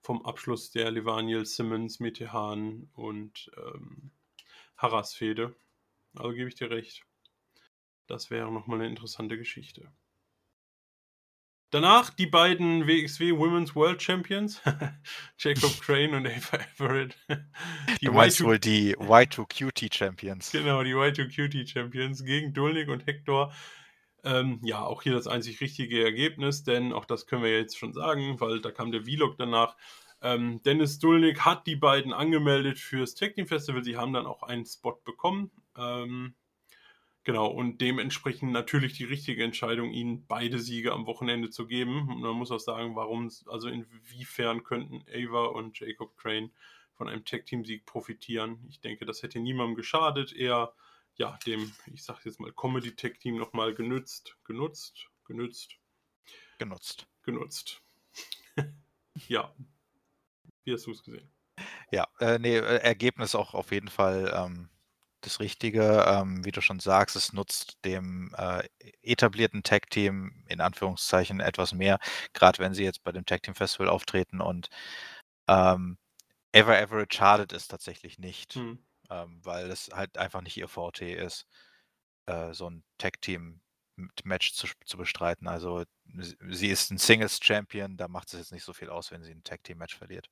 vom 0.00 0.26
Abschluss 0.26 0.72
der 0.72 0.90
Levaniel 0.90 1.46
Simmons, 1.46 2.00
Metehan 2.00 2.90
und 2.92 3.52
ähm, 3.56 4.10
Harras-Fehde. 4.78 5.54
Also 6.14 6.32
gebe 6.32 6.48
ich 6.48 6.54
dir 6.54 6.70
recht. 6.70 7.04
Das 8.06 8.30
wäre 8.30 8.50
nochmal 8.50 8.78
eine 8.78 8.88
interessante 8.88 9.36
Geschichte. 9.36 9.92
Danach 11.70 12.08
die 12.08 12.26
beiden 12.26 12.86
WXW 12.86 13.36
Women's 13.36 13.74
World 13.76 14.00
Champions, 14.02 14.62
Jacob 15.38 15.70
Crane 15.82 16.16
und 16.16 16.26
Ava 16.26 16.56
Everett. 16.56 17.14
Die 18.00 18.06
du 18.06 18.12
meinst 18.12 18.40
y 18.40 18.46
wohl 18.46 18.58
die 18.58 18.96
Y2QT 18.96 19.94
Champions. 19.94 20.50
Genau, 20.50 20.82
die 20.82 20.94
Y2QT 20.94 21.68
Champions 21.68 22.24
gegen 22.24 22.54
Dulnik 22.54 22.88
und 22.88 23.06
Hector. 23.06 23.52
Ähm, 24.24 24.60
ja, 24.64 24.80
auch 24.80 25.02
hier 25.02 25.12
das 25.12 25.26
einzig 25.26 25.60
richtige 25.60 26.02
Ergebnis, 26.02 26.64
denn 26.64 26.94
auch 26.94 27.04
das 27.04 27.26
können 27.26 27.42
wir 27.42 27.56
jetzt 27.56 27.76
schon 27.76 27.92
sagen, 27.92 28.40
weil 28.40 28.62
da 28.62 28.70
kam 28.70 28.90
der 28.90 29.04
Vlog 29.04 29.36
danach. 29.36 29.76
Ähm, 30.20 30.60
Dennis 30.62 30.98
Dulnik 30.98 31.44
hat 31.44 31.66
die 31.66 31.76
beiden 31.76 32.12
angemeldet 32.12 32.78
fürs 32.78 33.14
Tag 33.14 33.34
Team 33.34 33.46
Festival. 33.46 33.84
Sie 33.84 33.96
haben 33.96 34.12
dann 34.12 34.26
auch 34.26 34.42
einen 34.42 34.66
Spot 34.66 35.00
bekommen. 35.04 35.50
Ähm, 35.76 36.34
genau, 37.22 37.46
und 37.46 37.80
dementsprechend 37.80 38.52
natürlich 38.52 38.94
die 38.94 39.04
richtige 39.04 39.44
Entscheidung, 39.44 39.92
ihnen 39.92 40.26
beide 40.26 40.58
Siege 40.58 40.92
am 40.92 41.06
Wochenende 41.06 41.50
zu 41.50 41.66
geben. 41.66 42.08
Und 42.08 42.20
man 42.20 42.34
muss 42.34 42.50
auch 42.50 42.58
sagen, 42.58 42.96
warum, 42.96 43.30
also 43.46 43.68
inwiefern 43.68 44.64
könnten 44.64 45.04
Ava 45.12 45.46
und 45.46 45.78
Jacob 45.78 46.16
Crane 46.16 46.50
von 46.94 47.08
einem 47.08 47.24
Tag 47.24 47.46
Team 47.46 47.64
Sieg 47.64 47.86
profitieren. 47.86 48.66
Ich 48.68 48.80
denke, 48.80 49.06
das 49.06 49.22
hätte 49.22 49.38
niemandem 49.38 49.76
geschadet. 49.76 50.32
Eher, 50.32 50.74
ja, 51.14 51.38
dem, 51.46 51.72
ich 51.86 52.02
sag 52.02 52.24
jetzt 52.26 52.40
mal, 52.40 52.52
Comedy 52.52 52.96
Tag 52.96 53.20
Team 53.20 53.36
nochmal 53.36 53.72
genützt, 53.72 54.36
genutzt, 54.42 55.06
genützt. 55.24 55.76
Genutzt. 56.58 57.06
Genutzt. 57.22 57.82
ja, 59.28 59.54
wie 60.68 60.74
hast 60.74 60.86
du 60.86 60.92
es 60.92 61.02
gesehen? 61.02 61.30
Ja, 61.90 62.06
äh, 62.20 62.38
nee, 62.38 62.56
äh, 62.56 62.82
Ergebnis 62.82 63.34
auch 63.34 63.54
auf 63.54 63.72
jeden 63.72 63.88
Fall 63.88 64.32
ähm, 64.36 64.68
das 65.22 65.40
Richtige. 65.40 66.04
Ähm, 66.06 66.44
wie 66.44 66.52
du 66.52 66.60
schon 66.60 66.78
sagst, 66.78 67.16
es 67.16 67.32
nutzt 67.32 67.78
dem 67.84 68.34
äh, 68.36 68.68
etablierten 69.02 69.62
Tag-Team 69.62 70.44
in 70.46 70.60
Anführungszeichen 70.60 71.40
etwas 71.40 71.72
mehr, 71.72 71.98
gerade 72.34 72.58
wenn 72.58 72.74
sie 72.74 72.84
jetzt 72.84 73.02
bei 73.02 73.12
dem 73.12 73.24
Tag-Team 73.24 73.54
Festival 73.54 73.88
auftreten 73.88 74.40
und 74.40 74.68
ähm, 75.48 75.98
Ever 76.52 76.78
Average 76.78 77.16
schadet 77.16 77.52
es 77.52 77.68
tatsächlich 77.68 78.18
nicht, 78.18 78.54
hm. 78.54 78.78
ähm, 79.10 79.40
weil 79.42 79.70
es 79.70 79.90
halt 79.92 80.18
einfach 80.18 80.42
nicht 80.42 80.56
ihr 80.56 80.68
VT 80.68 81.02
ist, 81.02 81.46
äh, 82.26 82.52
so 82.52 82.70
ein 82.70 82.84
Tag-Team 82.98 83.60
Match 84.24 84.52
zu, 84.52 84.68
zu 84.84 84.96
bestreiten. 84.96 85.48
Also 85.48 85.84
sie 86.48 86.68
ist 86.68 86.90
ein 86.90 86.98
Singles-Champion, 86.98 87.96
da 87.96 88.08
macht 88.08 88.28
es 88.28 88.38
jetzt 88.38 88.52
nicht 88.52 88.64
so 88.64 88.72
viel 88.72 88.90
aus, 88.90 89.10
wenn 89.10 89.22
sie 89.22 89.32
ein 89.32 89.42
Tag-Team-Match 89.42 89.96
verliert. 89.96 90.30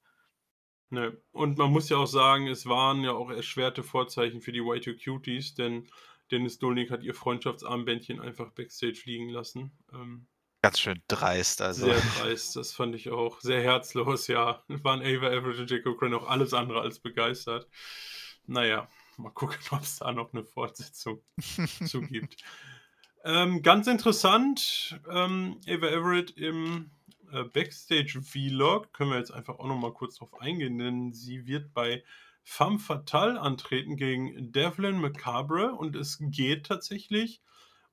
Ne. 0.89 1.17
Und 1.33 1.59
man 1.59 1.73
muss 1.73 1.89
ja 1.89 1.97
auch 1.97 2.07
sagen, 2.07 2.47
es 2.47 2.67
waren 2.67 3.03
ja 3.03 3.13
auch 3.13 3.31
erschwerte 3.31 3.83
Vorzeichen 3.83 4.41
für 4.41 4.53
die 4.53 4.65
White 4.65 4.97
Cuties, 4.97 5.55
denn 5.55 5.89
Dennis 6.31 6.59
Dolnik 6.59 6.91
hat 6.91 7.03
ihr 7.03 7.15
Freundschaftsarmbändchen 7.15 8.21
einfach 8.21 8.51
Backstage 8.53 9.03
liegen 9.05 9.29
lassen. 9.29 9.73
Ähm, 9.93 10.27
Ganz 10.63 10.81
schön 10.81 11.01
dreist, 11.07 11.63
also. 11.63 11.87
Sehr 11.87 12.01
dreist, 12.19 12.57
das 12.57 12.73
fand 12.73 12.95
ich 12.95 13.11
auch. 13.11 13.41
Sehr 13.41 13.63
herzlos, 13.63 14.27
ja. 14.27 14.65
Waren 14.69 15.01
Ava 15.01 15.31
Everett 15.31 15.59
und 15.59 15.71
Jacob 15.71 15.99
Crane 15.99 16.17
auch 16.17 16.29
alles 16.29 16.55
andere 16.55 16.81
als 16.81 16.99
begeistert. 16.99 17.69
Naja, 18.47 18.89
mal 19.17 19.31
gucken, 19.31 19.59
ob 19.71 19.83
es 19.83 19.99
da 19.99 20.13
noch 20.13 20.33
eine 20.33 20.45
Fortsetzung 20.45 21.23
zu 21.87 22.01
gibt. 22.03 22.37
Ähm, 23.25 23.63
ganz 23.63 23.87
interessant, 23.87 25.01
ähm, 25.11 25.61
Ava 25.69 25.87
Everett 25.87 26.31
im 26.33 26.91
äh, 27.33 27.45
Backstage-Vlog, 27.45 28.93
können 28.93 29.11
wir 29.11 29.19
jetzt 29.19 29.33
einfach 29.33 29.59
auch 29.59 29.67
noch 29.67 29.79
mal 29.79 29.93
kurz 29.93 30.17
drauf 30.17 30.41
eingehen, 30.41 30.79
denn 30.79 31.13
sie 31.13 31.47
wird 31.47 31.73
bei 31.75 32.03
Femme 32.43 32.79
Fatale 32.79 33.41
antreten 33.41 33.97
gegen 33.97 34.53
Devlin 34.53 35.01
Macabre 35.01 35.73
und 35.73 35.97
es 35.97 36.19
geht 36.21 36.67
tatsächlich 36.67 37.43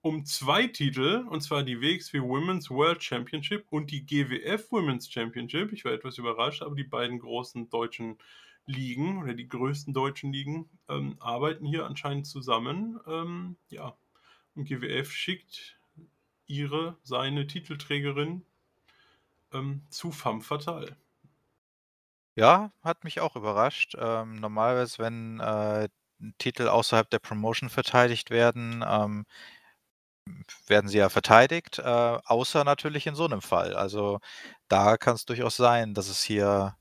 um 0.01 0.25
zwei 0.25 0.67
Titel, 0.67 1.25
und 1.29 1.41
zwar 1.41 1.63
die 1.63 1.81
WXW 1.81 2.19
Women's 2.21 2.69
World 2.69 3.01
Championship 3.01 3.65
und 3.69 3.89
die 3.89 4.05
GWF 4.05 4.71
Women's 4.71 5.09
Championship. 5.09 5.71
Ich 5.71 5.85
war 5.85 5.93
etwas 5.93 6.17
überrascht, 6.17 6.61
aber 6.61 6.75
die 6.75 6.83
beiden 6.83 7.19
großen 7.19 7.69
deutschen 7.69 8.17
Ligen 8.65 9.23
oder 9.23 9.33
die 9.33 9.47
größten 9.47 9.93
deutschen 9.93 10.31
Ligen 10.31 10.69
ähm, 10.89 11.15
arbeiten 11.19 11.65
hier 11.65 11.85
anscheinend 11.85 12.27
zusammen. 12.27 12.99
Ähm, 13.07 13.55
ja, 13.69 13.95
und 14.55 14.65
GWF 14.65 15.11
schickt 15.11 15.77
ihre, 16.47 16.97
seine 17.03 17.47
Titelträgerin 17.47 18.45
ähm, 19.53 19.85
zu 19.89 20.11
Femme 20.11 20.41
Fatale. 20.41 20.97
Ja, 22.35 22.71
hat 22.83 23.03
mich 23.03 23.19
auch 23.19 23.35
überrascht. 23.35 23.95
Ähm, 23.97 24.35
normalerweise, 24.35 24.97
wenn 24.99 25.39
äh, 25.39 25.87
Titel 26.37 26.67
außerhalb 26.67 27.09
der 27.09 27.19
Promotion 27.19 27.69
verteidigt 27.69 28.31
werden, 28.31 28.83
ähm, 28.87 29.25
werden 30.67 30.87
sie 30.89 30.97
ja 30.97 31.09
verteidigt, 31.09 31.79
äh, 31.79 31.83
außer 31.83 32.63
natürlich 32.63 33.07
in 33.07 33.15
so 33.15 33.25
einem 33.25 33.41
Fall. 33.41 33.75
Also 33.75 34.19
da 34.67 34.97
kann 34.97 35.15
es 35.15 35.25
durchaus 35.25 35.57
sein, 35.57 35.93
dass 35.93 36.07
es 36.07 36.23
hier, 36.23 36.77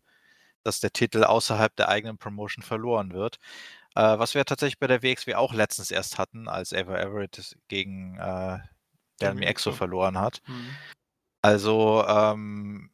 dass 0.63 0.81
der 0.81 0.93
Titel 0.93 1.25
außerhalb 1.25 1.75
der 1.77 1.89
eigenen 1.89 2.19
Promotion 2.19 2.63
verloren 2.63 3.13
wird. 3.13 3.39
Äh, 3.95 4.19
was 4.19 4.35
wir 4.35 4.45
tatsächlich 4.45 4.79
bei 4.79 4.87
der 4.87 5.03
WXW 5.03 5.35
auch 5.35 5.53
letztens 5.53 5.91
erst 5.91 6.19
hatten, 6.19 6.49
als 6.49 6.73
Ever 6.73 6.99
Everett 6.99 7.57
gegen 7.69 8.19
äh, 8.19 8.59
Delmi 9.21 9.45
Exo 9.45 9.73
verloren 9.73 10.19
hat. 10.19 10.41
Mhm. 10.47 10.77
Also 11.43 12.05
ähm, 12.07 12.91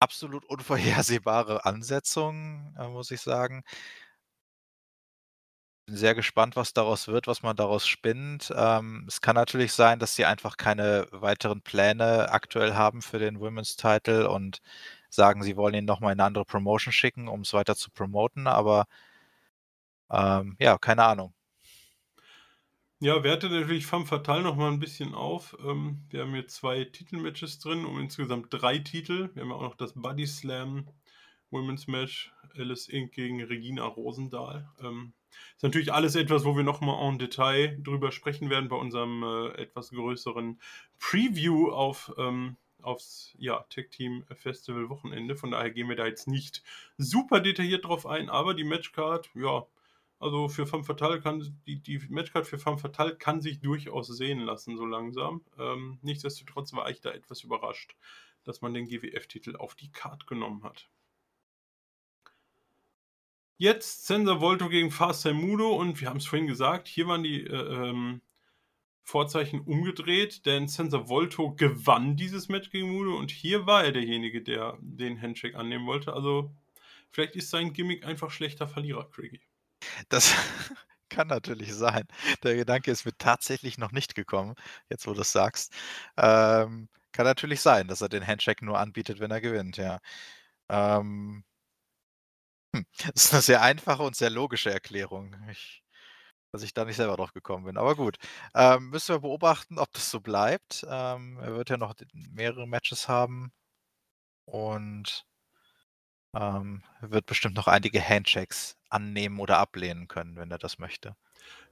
absolut 0.00 0.44
unvorhersehbare 0.46 1.64
Ansetzung, 1.64 2.74
äh, 2.78 2.88
muss 2.88 3.10
ich 3.10 3.20
sagen. 3.20 3.62
Bin 5.86 5.96
sehr 5.96 6.14
gespannt, 6.14 6.54
was 6.54 6.74
daraus 6.74 7.08
wird, 7.08 7.26
was 7.26 7.42
man 7.42 7.56
daraus 7.56 7.86
spinnt. 7.86 8.52
Ähm, 8.54 9.04
es 9.08 9.20
kann 9.22 9.34
natürlich 9.36 9.72
sein, 9.72 9.98
dass 9.98 10.14
sie 10.14 10.26
einfach 10.26 10.58
keine 10.58 11.08
weiteren 11.12 11.62
Pläne 11.62 12.30
aktuell 12.30 12.74
haben 12.74 13.00
für 13.00 13.18
den 13.18 13.40
Women's 13.40 13.76
Title 13.76 14.28
und 14.28 14.60
sagen, 15.08 15.42
sie 15.42 15.56
wollen 15.56 15.74
ihn 15.74 15.86
nochmal 15.86 16.12
in 16.12 16.20
eine 16.20 16.26
andere 16.26 16.44
Promotion 16.44 16.92
schicken, 16.92 17.26
um 17.28 17.40
es 17.40 17.54
weiter 17.54 17.74
zu 17.74 17.90
promoten, 17.90 18.46
aber 18.46 18.84
ähm, 20.10 20.56
ja, 20.58 20.76
keine 20.78 21.04
Ahnung. 21.04 21.34
Ja, 23.00 23.22
wertet 23.22 23.52
natürlich 23.52 23.86
Femme 23.86 24.06
Fatale 24.06 24.42
noch 24.42 24.56
mal 24.56 24.72
ein 24.72 24.80
bisschen 24.80 25.14
auf. 25.14 25.56
Ähm, 25.64 26.02
wir 26.10 26.22
haben 26.22 26.34
hier 26.34 26.48
zwei 26.48 26.82
Titelmatches 26.82 27.60
drin, 27.60 27.84
um 27.84 28.00
insgesamt 28.00 28.48
drei 28.50 28.78
Titel. 28.78 29.30
Wir 29.34 29.44
haben 29.44 29.52
auch 29.52 29.62
noch 29.62 29.76
das 29.76 29.92
Body 29.94 30.26
Slam 30.26 30.88
Women's 31.50 31.86
Match, 31.86 32.32
Alice 32.56 32.88
Inc. 32.88 33.12
gegen 33.12 33.40
Regina 33.40 33.84
Rosendahl. 33.84 34.68
Ähm, 34.82 35.12
ist 35.54 35.62
natürlich 35.62 35.92
alles 35.92 36.16
etwas, 36.16 36.44
wo 36.44 36.56
wir 36.56 36.64
noch 36.64 36.80
mal 36.80 37.08
en 37.08 37.20
Detail 37.20 37.78
drüber 37.84 38.10
sprechen 38.10 38.50
werden 38.50 38.68
bei 38.68 38.76
unserem 38.76 39.22
äh, 39.22 39.50
etwas 39.62 39.90
größeren 39.90 40.60
Preview 40.98 41.70
auf 41.70 42.12
ähm, 42.18 42.56
aufs 42.82 43.32
ja, 43.38 43.64
Tech 43.70 43.90
Team 43.90 44.24
Festival 44.34 44.88
Wochenende. 44.88 45.36
Von 45.36 45.52
daher 45.52 45.70
gehen 45.70 45.88
wir 45.88 45.96
da 45.96 46.06
jetzt 46.06 46.26
nicht 46.26 46.64
super 46.96 47.38
detailliert 47.38 47.84
drauf 47.84 48.06
ein, 48.06 48.28
aber 48.28 48.54
die 48.54 48.64
Matchcard, 48.64 49.30
ja, 49.34 49.66
also 50.20 50.48
für 50.48 50.66
Femme 50.66 50.84
Fatale 50.84 51.20
kann 51.20 51.60
die, 51.66 51.80
die 51.80 51.98
Matchcard 52.08 52.46
für 52.46 52.58
Femme 52.58 52.78
Fatale 52.78 53.16
kann 53.16 53.40
sich 53.40 53.60
durchaus 53.60 54.08
sehen 54.08 54.40
lassen, 54.40 54.76
so 54.76 54.84
langsam. 54.84 55.44
Ähm, 55.58 55.98
nichtsdestotrotz 56.02 56.72
war 56.72 56.90
ich 56.90 57.00
da 57.00 57.10
etwas 57.10 57.44
überrascht, 57.44 57.96
dass 58.44 58.60
man 58.60 58.74
den 58.74 58.86
GWF-Titel 58.86 59.56
auf 59.56 59.74
die 59.74 59.92
Card 59.92 60.26
genommen 60.26 60.64
hat. 60.64 60.88
Jetzt 63.58 64.06
Sensor 64.06 64.40
Volto 64.40 64.68
gegen 64.68 64.90
Fast 64.90 65.24
Mudo 65.26 65.70
und 65.70 66.00
wir 66.00 66.08
haben 66.08 66.18
es 66.18 66.26
vorhin 66.26 66.46
gesagt, 66.46 66.88
hier 66.88 67.08
waren 67.08 67.22
die 67.22 67.42
äh, 67.42 67.88
ähm, 67.88 68.20
Vorzeichen 69.02 69.60
umgedreht, 69.60 70.46
denn 70.46 70.68
Sensor 70.68 71.08
Volto 71.08 71.52
gewann 71.54 72.16
dieses 72.16 72.48
Match 72.48 72.70
gegen 72.70 72.92
Mudo 72.92 73.16
und 73.16 73.30
hier 73.30 73.66
war 73.66 73.84
er 73.84 73.92
derjenige, 73.92 74.42
der 74.42 74.78
den 74.80 75.20
Handshake 75.20 75.56
annehmen 75.56 75.86
wollte. 75.86 76.12
Also 76.12 76.52
vielleicht 77.10 77.34
ist 77.36 77.50
sein 77.50 77.72
Gimmick 77.72 78.04
einfach 78.04 78.30
schlechter 78.30 78.68
Verlierer, 78.68 79.08
Craigie. 79.10 79.40
Das 80.08 80.32
kann 81.08 81.28
natürlich 81.28 81.74
sein. 81.74 82.04
Der 82.42 82.56
Gedanke 82.56 82.90
ist 82.90 83.04
mir 83.06 83.16
tatsächlich 83.18 83.78
noch 83.78 83.92
nicht 83.92 84.14
gekommen, 84.14 84.54
jetzt 84.90 85.06
wo 85.06 85.14
du 85.14 85.20
es 85.22 85.32
sagst. 85.32 85.72
Ähm, 86.16 86.88
kann 87.12 87.24
natürlich 87.26 87.60
sein, 87.60 87.88
dass 87.88 88.00
er 88.02 88.08
den 88.08 88.26
Handshake 88.26 88.64
nur 88.64 88.78
anbietet, 88.78 89.20
wenn 89.20 89.30
er 89.30 89.40
gewinnt, 89.40 89.76
ja. 89.78 89.98
Ähm, 90.68 91.44
hm, 92.74 92.84
das 93.14 93.24
ist 93.26 93.32
eine 93.32 93.42
sehr 93.42 93.62
einfache 93.62 94.02
und 94.02 94.16
sehr 94.16 94.30
logische 94.30 94.70
Erklärung. 94.72 95.34
Ich, 95.50 95.82
dass 96.52 96.62
ich 96.62 96.74
da 96.74 96.84
nicht 96.84 96.96
selber 96.96 97.16
drauf 97.16 97.32
gekommen 97.34 97.64
bin. 97.66 97.78
Aber 97.78 97.96
gut. 97.96 98.18
Ähm, 98.54 98.90
müssen 98.90 99.14
wir 99.14 99.20
beobachten, 99.20 99.78
ob 99.78 99.92
das 99.94 100.10
so 100.10 100.20
bleibt. 100.20 100.86
Ähm, 100.90 101.38
er 101.40 101.54
wird 101.56 101.70
ja 101.70 101.76
noch 101.78 101.94
mehrere 102.12 102.68
Matches 102.68 103.08
haben. 103.08 103.52
Und 104.46 105.26
ähm, 106.34 106.82
wird 107.00 107.26
bestimmt 107.26 107.56
noch 107.56 107.68
einige 107.68 108.06
Handshakes 108.06 108.76
annehmen 108.88 109.38
oder 109.38 109.58
ablehnen 109.58 110.08
können, 110.08 110.36
wenn 110.36 110.50
er 110.50 110.58
das 110.58 110.78
möchte. 110.78 111.16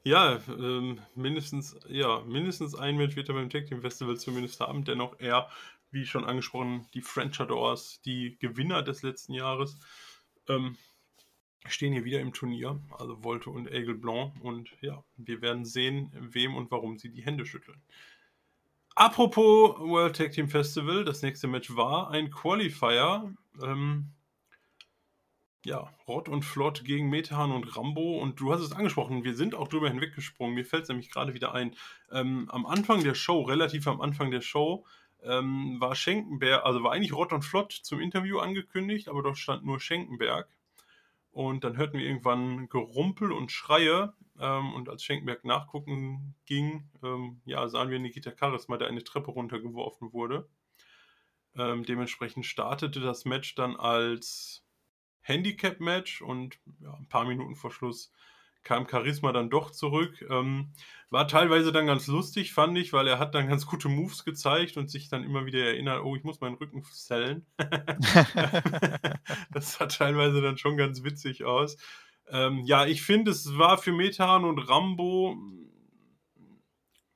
Ja, 0.05 0.40
ähm, 0.49 1.01
mindestens, 1.14 1.77
ja, 1.88 2.21
mindestens 2.21 2.75
ein 2.75 2.97
Match 2.97 3.16
wird 3.16 3.29
er 3.29 3.35
beim 3.35 3.51
Tag 3.51 3.66
Team 3.66 3.81
Festival 3.81 4.16
zumindest 4.16 4.61
haben. 4.61 4.85
Dennoch 4.85 5.16
er, 5.19 5.51
wie 5.90 6.07
schon 6.07 6.25
angesprochen, 6.25 6.87
die 6.95 7.03
French 7.03 7.40
Adors, 7.40 8.01
die 8.03 8.37
Gewinner 8.38 8.83
des 8.83 9.03
letzten 9.03 9.33
Jahres, 9.33 9.79
ähm, 10.49 10.77
stehen 11.66 11.92
hier 11.92 12.05
wieder 12.05 12.21
im 12.21 12.33
Turnier. 12.33 12.81
Also 12.99 13.16
Volte 13.23 13.51
und 13.51 13.69
Aigle 13.71 13.97
Blanc. 13.97 14.33
Und 14.40 14.71
ja, 14.81 15.03
wir 15.16 15.42
werden 15.42 15.64
sehen, 15.64 16.12
wem 16.14 16.55
und 16.55 16.71
warum 16.71 16.99
sie 16.99 17.11
die 17.11 17.25
Hände 17.25 17.45
schütteln. 17.45 17.83
Apropos 18.95 19.79
World 19.79 20.16
Tag 20.16 20.33
Team 20.33 20.49
Festival, 20.49 21.05
das 21.05 21.21
nächste 21.23 21.49
Match 21.49 21.75
war 21.75 22.11
ein 22.11 22.31
Qualifier. 22.31 23.35
Ähm, 23.61 24.12
ja, 25.64 25.92
Rott 26.07 26.29
und 26.29 26.45
Flott 26.45 26.85
gegen 26.85 27.09
Metehan 27.09 27.53
und 27.53 27.77
Rambo. 27.77 28.19
Und 28.19 28.40
du 28.40 28.53
hast 28.53 28.61
es 28.61 28.73
angesprochen, 28.73 29.25
wir 29.25 29.35
sind 29.35 29.55
auch 29.55 29.69
drüber 29.69 29.88
hinweggesprungen. 29.88 30.55
Mir 30.55 30.64
fällt 30.64 30.85
es 30.85 30.88
nämlich 30.88 31.11
gerade 31.11 31.35
wieder 31.35 31.55
ein. 31.55 31.75
Ähm, 32.12 32.49
am 32.51 32.66
Anfang 32.66 33.03
der 33.03 33.14
Show, 33.14 33.42
relativ 33.42 33.87
am 33.88 34.01
Anfang 34.01 34.31
der 34.31 34.42
Show, 34.42 34.85
ähm, 35.23 35.81
war 35.81 35.95
Schenkenberg, 35.95 36.64
also 36.64 36.83
war 36.83 36.92
eigentlich 36.92 37.12
Rott 37.12 37.33
und 37.33 37.42
Flott 37.42 37.73
zum 37.73 38.01
Interview 38.01 38.38
angekündigt, 38.38 39.09
aber 39.09 39.23
dort 39.23 39.38
stand 39.38 39.64
nur 39.64 39.81
Schenkenberg. 39.81 40.49
Und 41.33 41.64
dann 41.64 41.77
hörten 41.77 41.99
wir 41.99 42.07
irgendwann 42.07 42.69
Gerumpel 42.69 43.33
und 43.33 43.53
Schreie. 43.53 44.14
Ähm, 44.38 44.73
und 44.75 44.88
als 44.88 45.03
Schenkenberg 45.03 45.45
nachgucken 45.45 46.35
ging, 46.47 46.88
ähm, 47.03 47.40
ja, 47.45 47.69
sahen 47.69 47.90
wir 47.90 47.99
Nikita 47.99 48.33
Charisma, 48.39 48.76
der 48.76 48.89
eine 48.89 49.05
Treppe 49.05 49.30
runtergeworfen 49.30 50.12
wurde. 50.12 50.49
Ähm, 51.55 51.85
dementsprechend 51.85 52.45
startete 52.45 53.01
das 53.01 53.24
Match 53.24 53.55
dann 53.55 53.76
als 53.76 54.66
Handicap-Match 55.27 56.22
und 56.22 56.59
ja, 56.81 56.95
ein 56.95 57.09
paar 57.09 57.27
Minuten 57.27 57.57
vor 57.57 57.70
Schluss 57.72 58.12
kam 58.62 58.89
Charisma 58.89 59.33
dann 59.33 59.51
doch 59.51 59.70
zurück. 59.70 60.24
Ähm, 60.29 60.72
war 61.11 61.29
teilweise 61.29 61.70
dann 61.72 61.87
ganz 61.87 62.09
lustig, 62.09 62.53
fand 62.53 62.77
ich, 62.77 62.93
weil 62.93 63.07
er 63.07 63.18
hat 63.18 63.35
dann 63.35 63.49
ganz 63.49 63.64
gute 63.66 63.89
Moves 63.89 64.24
gezeigt 64.24 64.77
und 64.77 64.91
sich 64.91 65.09
dann 65.09 65.22
immer 65.22 65.47
wieder 65.47 65.64
erinnert, 65.64 66.03
oh, 66.05 66.16
ich 66.16 66.24
muss 66.24 66.41
meinen 66.41 66.57
Rücken 66.57 66.83
zellen. 66.83 67.47
das 69.53 69.74
sah 69.74 69.87
teilweise 69.87 70.43
dann 70.43 70.59
schon 70.59 70.77
ganz 70.77 71.05
witzig 71.05 71.45
aus. 71.45 71.77
Ähm, 72.29 72.64
ja, 72.64 72.87
ich 72.87 73.03
finde, 73.03 73.31
es 73.31 73.57
war 73.57 73.79
für 73.79 73.93
Metan 73.93 74.45
und 74.45 74.59
Rambo, 74.59 75.37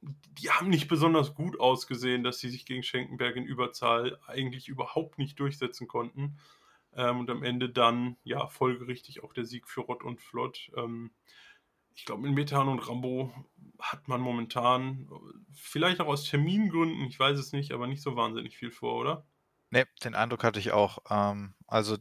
die 0.03 0.51
haben 0.51 0.71
nicht 0.71 0.89
besonders 0.89 1.35
gut 1.35 1.59
ausgesehen, 1.59 2.23
dass 2.23 2.39
sie 2.39 2.49
sich 2.49 2.65
gegen 2.65 2.83
Schenkenberg 2.83 3.37
in 3.37 3.45
Überzahl 3.45 4.19
eigentlich 4.27 4.69
überhaupt 4.69 5.19
nicht 5.19 5.39
durchsetzen 5.41 5.89
konnten. 5.89 6.39
Ähm, 6.95 7.21
und 7.21 7.31
am 7.31 7.43
Ende 7.43 7.71
dann, 7.71 8.17
ja, 8.25 8.49
folgerichtig 8.49 9.23
auch 9.23 9.33
der 9.33 9.45
Sieg 9.45 9.69
für 9.69 9.83
Rott 9.83 10.03
und 10.03 10.21
Flott. 10.21 10.71
Ähm, 10.77 11.13
ich 11.95 12.05
glaube, 12.05 12.23
mit 12.23 12.35
Metehan 12.35 12.69
und 12.69 12.89
Rambo 12.89 13.33
hat 13.79 14.09
man 14.09 14.21
momentan, 14.21 15.09
vielleicht 15.53 16.01
auch 16.01 16.07
aus 16.07 16.25
Termingründen, 16.25 17.07
ich 17.07 17.19
weiß 17.19 17.39
es 17.39 17.53
nicht, 17.53 17.73
aber 17.73 17.87
nicht 17.87 18.03
so 18.03 18.17
wahnsinnig 18.17 18.57
viel 18.57 18.71
vor, 18.71 18.99
oder? 18.99 19.27
Ne, 19.71 19.87
den 20.05 20.15
Eindruck 20.15 20.45
hatte 20.45 20.59
ich 20.59 20.73
auch. 20.73 20.99
Ähm, 21.11 21.55
also, 21.67 21.97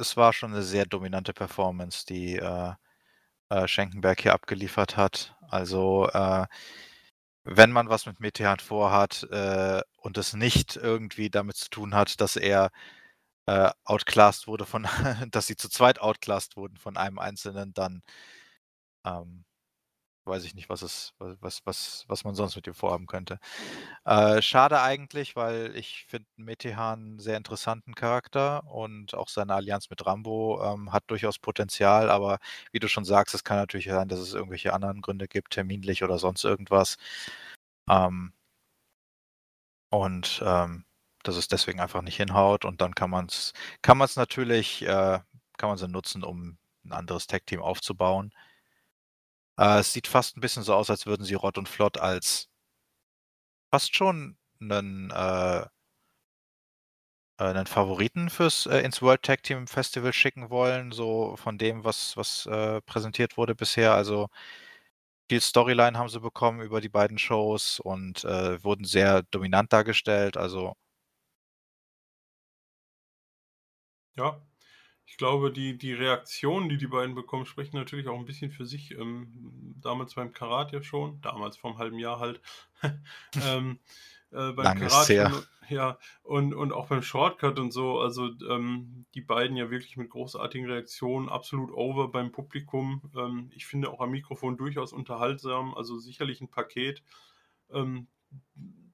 es 0.00 0.16
war 0.16 0.32
schon 0.32 0.52
eine 0.52 0.62
sehr 0.62 0.86
dominante 0.86 1.32
Performance, 1.32 2.06
die, 2.06 2.36
äh, 2.36 2.72
äh, 3.50 3.68
Schenkenberg 3.68 4.20
hier 4.20 4.34
abgeliefert 4.34 4.96
hat. 4.96 5.36
Also, 5.48 6.08
äh, 6.08 6.46
wenn 7.44 7.72
man 7.72 7.88
was 7.88 8.06
mit 8.06 8.20
Metehan 8.20 8.58
vorhat, 8.58 9.24
äh, 9.30 9.82
und 9.98 10.18
es 10.18 10.34
nicht 10.34 10.76
irgendwie 10.76 11.30
damit 11.30 11.56
zu 11.56 11.68
tun 11.70 11.94
hat, 11.94 12.20
dass 12.20 12.36
er, 12.36 12.70
äh, 13.46 13.70
outclassed 13.84 14.46
wurde 14.48 14.66
von 14.66 14.84
dass 15.32 15.46
sie 15.46 15.56
zu 15.56 15.68
zweit 15.68 16.00
outclassed 16.00 16.56
wurden 16.56 16.76
von 16.78 16.96
einem 16.96 17.18
Einzelnen, 17.18 17.74
dann, 17.74 18.02
ähm 19.06 19.44
weiß 20.26 20.44
ich 20.44 20.54
nicht, 20.54 20.68
was 20.70 20.82
es 20.82 21.14
was 21.18 21.60
was 21.66 22.04
was 22.08 22.24
man 22.24 22.34
sonst 22.36 22.56
mit 22.56 22.66
ihm 22.66 22.74
vorhaben 22.74 23.06
könnte. 23.06 23.38
Äh, 24.06 24.42
schade 24.42 24.80
eigentlich, 24.82 25.36
weil 25.36 25.76
ich 25.76 26.04
finde 26.08 26.28
Metehan 26.36 27.16
'n 27.16 27.20
sehr 27.20 27.36
interessanten 27.38 27.94
Charakter 27.94 28.66
und 28.68 29.14
auch 29.14 29.28
seine 29.28 29.54
Allianz 29.54 29.90
mit 29.90 30.06
Rambo, 30.06 30.62
ähm, 30.64 30.92
hat 30.92 31.04
durchaus 31.08 31.38
Potenzial, 31.40 32.10
aber 32.10 32.38
wie 32.72 32.80
du 32.80 32.88
schon 32.88 33.04
sagst, 33.06 33.34
es 33.34 33.44
kann 33.44 33.58
natürlich 33.58 33.86
sein, 33.88 34.08
dass 34.08 34.20
es 34.20 34.34
irgendwelche 34.34 34.72
anderen 34.74 35.02
Gründe 35.02 35.28
gibt, 35.28 35.52
terminlich 35.54 36.04
oder 36.04 36.18
sonst 36.18 36.44
irgendwas. 36.44 36.96
Ähm 37.90 38.32
und, 39.92 40.42
ähm, 40.44 40.84
dass 41.28 41.36
es 41.36 41.48
deswegen 41.48 41.80
einfach 41.80 42.02
nicht 42.02 42.16
hinhaut 42.16 42.64
und 42.64 42.80
dann 42.80 42.94
kann 42.94 43.10
man's 43.10 43.52
kann 43.82 43.98
man's 43.98 44.16
natürlich 44.16 44.82
äh, 44.82 45.20
kann 45.58 45.68
man 45.70 45.78
sie 45.78 45.88
nutzen, 45.88 46.22
um 46.24 46.58
'n 46.84 46.92
anderes 46.92 47.26
Tag-Team 47.26 47.60
aufzubauen. 47.62 48.32
Äh, 49.58 49.78
es 49.80 49.92
sieht 49.92 50.06
fast 50.08 50.36
'n 50.36 50.40
bisschen 50.40 50.62
so 50.64 50.74
aus, 50.74 50.90
als 50.90 51.06
würden 51.06 51.24
sie 51.24 51.34
Rott 51.34 51.58
und 51.58 51.68
Flott 51.68 51.98
als 51.98 52.46
fast 53.72 53.94
schon 53.94 54.36
'nen, 54.60 55.10
äh 55.10 55.66
äh, 57.40 57.52
'nen 57.52 57.66
Favoriten 57.66 58.30
fürs 58.30 58.66
äh, 58.66 58.78
ins 58.80 59.02
World 59.02 59.22
Tag 59.22 59.42
Team 59.42 59.66
Festival 59.66 60.12
schicken 60.12 60.50
wollen, 60.50 60.92
so 60.92 61.34
von 61.36 61.58
dem, 61.58 61.82
was 61.84 62.16
was, 62.16 62.46
äh, 62.46 62.80
präsentiert 62.82 63.36
wurde 63.36 63.56
bisher. 63.56 63.92
Also, 63.94 64.28
viel 65.30 65.40
Storyline 65.40 65.98
haben 65.98 66.08
sie 66.10 66.20
bekommen 66.20 66.60
über 66.62 66.80
die 66.80 66.88
beiden 66.90 67.18
Shows 67.18 67.80
und, 67.80 68.24
äh, 68.24 68.62
wurden 68.64 68.84
sehr 68.84 69.22
dominant 69.24 69.72
dargestellt, 69.72 70.36
also 70.36 70.74
Ja, 74.16 74.40
ich 75.06 75.16
glaube, 75.16 75.52
die 75.52 75.76
die 75.78 75.92
Reaktionen, 75.92 76.68
die 76.68 76.78
die 76.78 76.86
beiden 76.86 77.14
bekommen, 77.16 77.46
sprechen 77.46 77.76
natürlich 77.76 78.08
auch 78.08 78.18
'n 78.18 78.24
bisschen 78.26 78.52
für 78.52 78.66
sich. 78.66 78.92
Ähm, 78.92 79.74
damals 79.80 80.14
beim 80.14 80.32
Karat 80.32 80.72
ja 80.72 80.82
schon 80.82 81.20
damals 81.22 81.56
vor 81.56 81.70
'nem 81.72 81.78
halben 81.78 81.98
Jahr 81.98 82.20
halt. 82.20 82.40
Ähm, 83.36 83.80
äh, 84.32 84.52
beim 84.52 84.72
Lang 84.72 84.82
ist's 84.82 85.08
Karat 85.08 85.14
schon, 85.14 85.46
ja, 85.68 85.98
und 86.22 86.54
und 86.54 86.72
auch 86.72 86.88
beim 86.88 87.02
Shortcut 87.02 87.58
und 87.58 87.72
so. 87.72 87.98
Also, 88.00 88.30
ähm, 88.50 89.06
die 89.14 89.22
beiden 89.22 89.56
ja 89.56 89.70
wirklich 89.70 89.96
mit 89.96 90.10
großartigen 90.10 90.68
Reaktionen, 90.70 91.28
absolut 91.28 91.72
over 91.72 92.10
beim 92.12 92.32
Publikum. 92.32 93.02
Ähm, 93.16 93.50
ich 93.54 93.66
finde 93.66 93.90
auch 93.90 94.00
am 94.00 94.10
Mikrofon 94.12 94.56
durchaus 94.58 94.92
unterhaltsam, 94.92 95.74
also 95.74 95.98
sicherlich 95.98 96.40
'n 96.42 96.48
Paket, 96.50 97.02
ähm, 97.72 98.08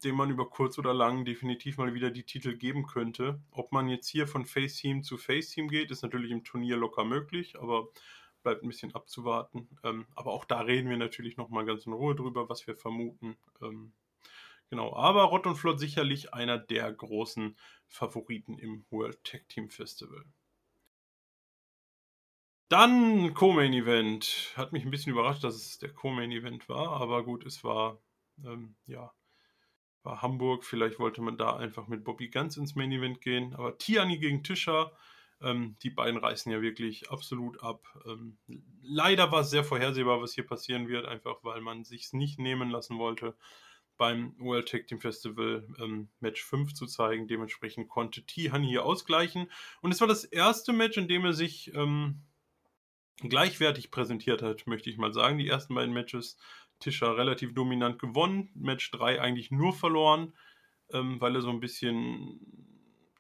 dem 0.01 0.17
man 0.17 0.31
über 0.31 0.49
kurz 0.51 0.79
oder 0.79 0.95
lang 0.95 1.25
definitiv 1.25 1.79
mal 1.79 1.95
wieder 1.95 2.11
die 2.11 2.25
Titel 2.25 2.57
geben 2.57 2.87
könnte. 2.87 3.41
Ob 3.51 3.73
man 3.73 3.89
jetzt 3.89 4.09
hier 4.09 4.27
von 4.29 4.47
Face 4.47 4.77
Team 4.77 5.03
zu 5.03 5.19
Face 5.19 5.51
Team 5.51 5.69
geht, 5.69 5.91
ist 5.91 6.03
natürlich 6.03 6.31
im 6.33 6.45
Turnier 6.45 6.77
locker 6.77 7.05
möglich, 7.05 7.59
aber 7.61 7.89
bleibt 8.43 8.63
'n 8.65 8.69
bisschen 8.69 8.95
abzuwarten. 8.95 9.69
Ähm, 9.85 10.07
aber 10.17 10.33
auch 10.33 10.45
da 10.47 10.61
reden 10.63 10.89
wir 10.91 10.97
natürlich 10.97 11.37
noch 11.37 11.51
mal 11.51 11.65
ganz 11.67 11.87
in 11.87 11.93
Ruhe 11.93 12.15
drüber, 12.17 12.49
was 12.49 12.67
wir 12.67 12.77
vermuten. 12.77 13.37
Ähm, 13.63 13.93
genau, 14.71 14.95
aber 14.95 15.25
Rott 15.25 15.47
und 15.47 15.57
Flott 15.57 15.81
sicherlich 15.81 16.35
einer 16.35 16.59
der 16.59 16.93
großen 16.93 17.59
Favoriten 17.89 18.59
im 18.59 18.87
World 18.91 19.25
Tag 19.25 19.49
Team 19.51 19.71
Festival. 19.71 20.25
Dann 22.71 23.35
Co-Main 23.35 23.73
Event. 23.73 24.53
Hat 24.57 24.73
mich 24.73 24.85
'n 24.85 24.93
bisschen 24.93 25.11
überrascht, 25.13 25.43
dass 25.43 25.57
es 25.57 25.79
der 25.81 25.93
Co-Main 25.93 26.31
Event 26.31 26.69
war, 26.69 26.91
aber 27.01 27.25
gut, 27.25 27.45
es 27.45 27.65
war, 27.65 28.01
ähm, 28.45 28.77
ja 28.87 29.13
war 30.03 30.23
Hamburg. 30.23 30.65
Vielleicht 30.65 30.99
wollte 30.99 31.23
man 31.23 31.37
da 31.37 31.57
einfach 31.57 31.89
mit 31.89 32.05
Bobby 32.05 32.29
Guns 32.29 32.57
ins 32.57 32.75
Main 32.75 32.93
Event 32.93 33.21
gehen, 33.21 33.55
aber 33.55 33.79
Tiani 33.79 34.19
gegen 34.19 34.43
Tischer, 34.43 34.93
ähm, 35.43 35.77
die 35.83 35.91
beiden 35.91 36.19
reißen 36.19 36.51
ja 36.51 36.63
wirklich 36.63 37.11
absolut 37.11 37.63
ab. 37.63 37.87
Ähm, 38.07 38.39
leider 38.83 39.33
war's 39.33 39.51
sehr 39.51 39.65
vorhersehbar, 39.65 40.21
was 40.21 40.35
hier 40.35 40.47
passieren 40.47 40.89
wird, 40.89 41.07
einfach 41.07 41.43
weil 41.43 41.61
man 41.61 41.85
sich's 41.85 42.13
nicht 42.13 42.39
nehmen 42.39 42.71
lassen 42.71 42.99
wollte, 42.99 43.37
beim 43.97 44.35
World 44.39 44.69
Tag 44.69 44.87
Team 44.87 45.01
Festival, 45.01 45.67
ähm, 45.79 46.09
Match 46.21 46.43
5 46.43 46.75
zu 46.75 46.87
zeigen. 46.87 47.29
Dementsprechend 47.29 47.89
konnte 47.89 48.25
Tiani 48.25 48.69
hier 48.69 48.85
ausgleichen 48.85 49.51
und 49.83 49.93
es 49.93 50.01
war 50.01 50.09
das 50.09 50.31
1. 50.33 50.69
Match, 50.73 50.97
in 50.97 51.09
dem 51.09 51.25
er 51.25 51.35
sich, 51.35 51.73
ähm, 51.75 52.23
gleichwertig 53.29 53.91
präsentiert 53.91 54.43
hat, 54.43 54.67
möchte 54.67 54.91
ich 54.91 54.97
mal 54.97 55.13
sagen. 55.13 55.39
Die 55.39 55.49
ersten 55.49 55.75
beiden 55.75 55.93
Matches 55.93 56.39
Tischer 56.81 57.17
relativ 57.17 57.55
dominant 57.55 57.99
gewonnen, 57.99 58.51
Match 58.55 58.91
3 58.93 59.21
eigentlich 59.21 59.51
nur 59.51 59.73
verloren, 59.75 60.35
ähm, 60.93 61.21
weil 61.21 61.35
er 61.37 61.43
so 61.43 61.51
'n 61.51 61.61
bisschen 61.61 62.41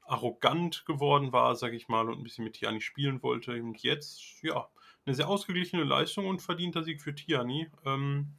arrogant 0.05 0.85
geworden 0.87 1.33
war, 1.33 1.55
sage 1.57 1.77
ich 1.77 1.89
mal, 1.89 2.09
und 2.11 2.19
'n 2.19 2.23
bisschen 2.25 2.45
mit 2.45 2.55
Tiani 2.55 2.81
spielen 2.81 3.23
wollte. 3.23 3.53
Und 3.63 3.83
jetzt, 3.83 4.43
ja, 4.43 4.69
'ne 5.07 5.15
sehr 5.15 5.29
ausgeglichene 5.29 5.85
Leistung 5.85 6.27
und 6.27 6.43
verdienter 6.43 6.83
Sieg 6.85 7.01
für 7.03 7.15
Tiani. 7.15 7.69
Ähm, 7.85 8.35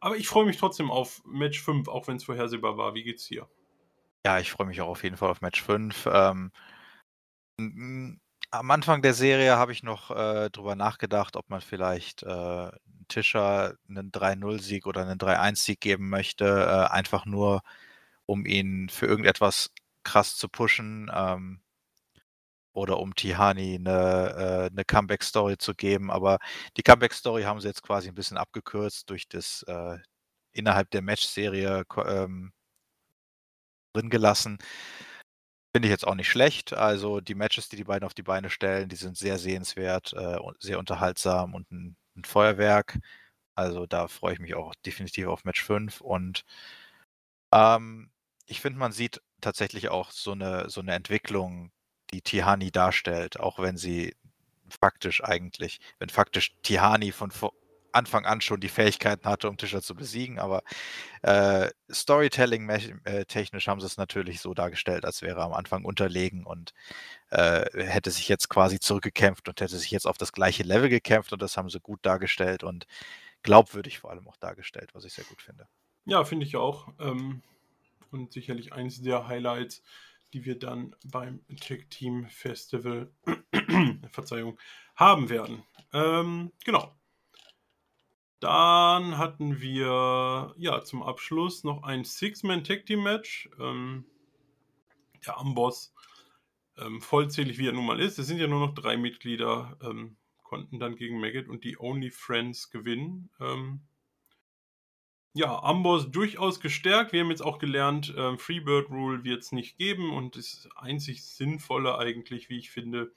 aber 0.00 0.16
ich 0.16 0.28
freue 0.28 0.46
mich 0.46 0.58
trotzdem 0.58 0.90
auf 0.90 1.22
Match 1.26 1.60
5, 1.62 1.88
auch 1.88 2.08
wenn's 2.08 2.24
vorhersehbar 2.24 2.78
war. 2.78 2.94
Wie 2.94 3.04
geht's 3.04 3.26
dir? 3.26 3.48
Ja, 4.24 4.38
ich 4.38 4.50
freue 4.52 4.66
mich 4.66 4.80
auch 4.80 4.88
auf 4.88 5.02
jeden 5.04 5.16
Fall 5.16 5.30
auf 5.30 5.40
Match 5.40 5.60
5. 5.62 6.06
Ähm, 6.10 6.52
hm, 7.58 8.20
am 8.52 8.70
Anfang 8.70 9.02
der 9.02 9.14
Serie 9.14 9.56
habe 9.56 9.72
ich 9.72 9.82
noch, 9.82 10.10
äh, 10.10 10.50
drüber 10.50 10.76
nachgedacht, 10.76 11.36
ob 11.36 11.48
man 11.50 11.60
vielleicht, 11.62 12.22
äh, 12.22 12.70
Tischer 13.08 13.74
'nen 13.88 14.12
3-0 14.12 14.60
Sieg 14.60 14.86
oder 14.86 15.04
'nen 15.06 15.18
3-1 15.18 15.64
Sieg 15.64 15.80
geben 15.80 16.08
möchte, 16.10 16.44
äh, 16.46 16.92
einfach 16.92 17.26
nur, 17.26 17.62
um 18.26 18.46
ihn 18.46 18.88
für 18.90 19.06
irgendetwas 19.06 19.70
krass 20.04 20.36
zu 20.36 20.48
pushen, 20.48 21.10
ähm 21.14 21.60
oder 22.76 22.98
um 23.00 23.14
Tiani 23.14 23.78
'ne 23.78 24.68
äh, 24.70 24.74
'ne 24.74 24.84
Comeback-Story 24.84 25.58
zu 25.58 25.74
geben. 25.74 26.10
Aber 26.10 26.38
die 26.76 26.82
Comeback-Story 26.82 27.42
haben 27.42 27.60
sie 27.60 27.68
jetzt 27.68 27.82
quasi 27.82 28.08
'n 28.08 28.14
bisschen 28.14 28.36
abgekürzt 28.38 29.10
durch 29.10 29.28
das, 29.28 29.62
äh, 29.68 29.98
innerhalb 30.52 30.90
der 30.90 31.02
Matchserie 31.02 31.84
ähm 32.06 32.52
drin 33.96 34.08
gelassen. 34.10 34.58
Finde 35.74 35.88
ich 35.88 35.90
jetzt 35.92 36.06
auch 36.06 36.14
nicht 36.14 36.28
schlecht. 36.30 36.74
Also, 36.74 37.22
die 37.22 37.34
Matches, 37.34 37.70
die 37.70 37.76
die 37.76 37.84
beiden 37.84 38.04
auf 38.04 38.12
die 38.12 38.22
Beine 38.22 38.50
stellen, 38.50 38.90
die 38.90 38.96
sind 38.96 39.16
sehr 39.16 39.38
sehenswert, 39.38 40.12
äh, 40.12 40.36
sehr 40.58 40.78
unterhaltsam 40.78 41.54
und 41.54 41.70
'n 41.72 41.96
'n 42.14 42.24
Feuerwerk. 42.24 42.98
Also, 43.54 43.86
da 43.86 44.08
freue 44.08 44.34
ich 44.34 44.38
mich 44.40 44.54
auch 44.54 44.74
definitiv 44.84 45.28
auf 45.28 45.44
Match 45.44 45.62
5 45.64 46.00
und 46.02 46.42
ähm, 47.52 48.10
ich 48.46 48.60
finde, 48.60 48.78
man 48.78 48.92
sieht 48.92 49.20
tatsächlich 49.40 49.88
auch 49.90 50.10
so 50.10 50.34
'ne 50.34 50.64
so 50.68 50.80
'ne 50.82 50.94
Entwicklung, 50.94 51.70
die 52.12 52.22
Tiani 52.22 52.70
darstellt, 52.72 53.38
auch 53.38 53.58
wenn 53.58 53.76
sie 53.76 54.16
faktisch 54.80 55.22
eigentlich 55.22 55.80
wenn 55.98 56.08
faktisch 56.08 56.54
Tiani 56.62 57.12
von 57.12 57.30
vo 57.30 57.52
Anfang 57.92 58.24
an 58.26 58.40
schon 58.40 58.60
die 58.60 58.68
Fähigkeiten 58.68 59.28
hatte, 59.28 59.48
um 59.48 59.56
Tischer 59.56 59.82
zu 59.82 59.94
besiegen, 59.94 60.38
aber, 60.38 60.62
äh, 61.22 61.70
Storytelling 61.90 62.64
mech 62.64 62.94
äh, 63.04 63.24
haben 63.24 63.80
sie's 63.80 63.96
natürlich 63.96 64.40
so 64.40 64.54
dargestellt, 64.54 65.04
als 65.04 65.22
wäre 65.22 65.40
er 65.40 65.44
am 65.46 65.52
Anfang 65.54 65.84
unterlegen 65.84 66.44
und, 66.44 66.72
äh, 67.30 67.64
hätte 67.84 68.10
sich 68.10 68.28
jetzt 68.28 68.48
quasi 68.48 68.80
zurückgekämpft 68.80 69.48
und 69.48 69.60
hätte 69.60 69.78
sich 69.78 69.90
jetzt 69.90 70.06
auf 70.06 70.18
das 70.18 70.32
gleiche 70.32 70.62
Level 70.62 70.88
gekämpft 70.88 71.32
und 71.32 71.42
das 71.42 71.56
haben 71.56 71.70
sie 71.70 71.80
gut 71.80 72.00
dargestellt 72.02 72.64
und 72.64 72.86
glaubwürdig 73.42 73.98
vor 73.98 74.10
allem 74.10 74.28
auch 74.28 74.36
dargestellt, 74.36 74.90
was 74.94 75.04
ich 75.04 75.12
sehr 75.14 75.24
gut 75.24 75.42
finde. 75.42 75.66
Ja, 76.04 76.24
finde 76.24 76.46
ich 76.46 76.56
auch. 76.56 76.88
Ähm, 76.98 77.42
und 78.10 78.32
sicherlich 78.32 78.72
eins 78.72 79.00
der 79.02 79.26
Highlights, 79.26 79.82
die 80.32 80.44
wir 80.44 80.58
dann 80.58 80.94
beim 81.04 81.40
Tag 81.60 81.90
Team 81.90 82.26
Festival, 82.28 83.10
Verzeihung, 84.10 84.58
haben 84.96 85.28
werden. 85.28 85.62
Ähm, 85.92 86.52
genau. 86.64 86.94
Dann 88.42 89.18
hatten 89.18 89.60
wir, 89.60 90.52
ja, 90.56 90.82
zum 90.82 91.04
Abschluss 91.04 91.62
noch 91.62 91.84
ein 91.84 92.04
Six-Man-Tag-Team-Match. 92.04 93.48
Ähm, 93.60 94.04
der 95.24 95.38
Amboss, 95.38 95.94
ähm, 96.76 97.00
vollzählig 97.00 97.58
wie 97.58 97.68
er 97.68 97.72
nun 97.72 97.86
mal 97.86 98.00
ist, 98.00 98.18
es 98.18 98.26
sind 98.26 98.38
ja 98.38 98.48
nur 98.48 98.58
noch 98.58 98.74
3 98.74 98.96
Mitglieder, 98.96 99.78
ähm, 99.80 100.16
konnten 100.42 100.80
dann 100.80 100.96
gegen 100.96 101.20
Maggot 101.20 101.48
und 101.48 101.62
die 101.62 101.78
Only 101.78 102.10
Friends 102.10 102.72
gewinnen. 102.72 103.30
Ähm 103.38 103.82
ja, 105.34 105.62
Amboss 105.62 106.10
durchaus 106.10 106.58
gestärkt. 106.58 107.12
Wir 107.12 107.20
haben 107.20 107.30
jetzt 107.30 107.44
auch 107.44 107.60
gelernt, 107.60 108.12
ähm, 108.16 108.40
Freebird 108.40 108.90
Rule 108.90 109.22
wird's 109.22 109.52
nicht 109.52 109.78
geben 109.78 110.12
und 110.12 110.34
das 110.34 110.68
einzig 110.74 111.22
Sinnvolle 111.22 111.96
eigentlich, 111.96 112.48
wie 112.48 112.58
ich 112.58 112.72
finde, 112.72 113.12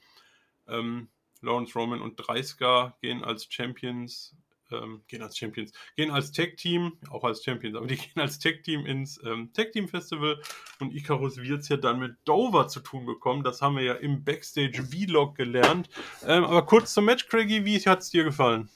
ähm, 0.68 1.10
Lawrence 1.42 1.74
Roman 1.74 2.02
und 2.02 2.16
Dreisker 2.18 2.96
gehen 3.02 3.24
als 3.24 3.52
Champions, 3.52 4.38
ähm, 4.84 5.04
gehen 5.08 5.22
als 5.22 5.38
Champions, 5.38 5.72
gehen 5.96 6.12
als 6.12 6.32
Tag-Team, 6.32 6.98
auch 7.10 7.24
als 7.24 7.44
Champions, 7.44 7.76
aber 7.76 7.88
die 7.88 7.96
gehen 7.98 8.20
als 8.20 8.40
Tag-Team 8.40 8.86
ins 8.86 9.20
ähm, 9.24 9.52
Tag-Team-Festival 9.54 10.42
und 10.80 10.94
Icarus 10.94 11.38
wird 11.38 11.62
es 11.62 11.70
ja 11.70 11.78
dann 11.78 12.00
mit 12.00 12.18
Dover 12.26 12.68
zu 12.68 12.80
tun 12.80 13.06
bekommen. 13.06 13.44
Das 13.44 13.62
haben 13.62 13.76
wir 13.76 13.84
ja 13.84 13.94
im 13.94 14.24
Backstage-Vlog 14.24 15.36
gelernt. 15.36 15.90
Ähm, 16.24 16.44
aber 16.44 16.66
kurz 16.66 16.94
zum 16.94 17.06
Match, 17.06 17.28
Craigie, 17.28 17.66
wie 17.66 17.80
hat 17.80 18.02
es 18.02 18.10
dir 18.10 18.24
gefallen? 18.24 18.70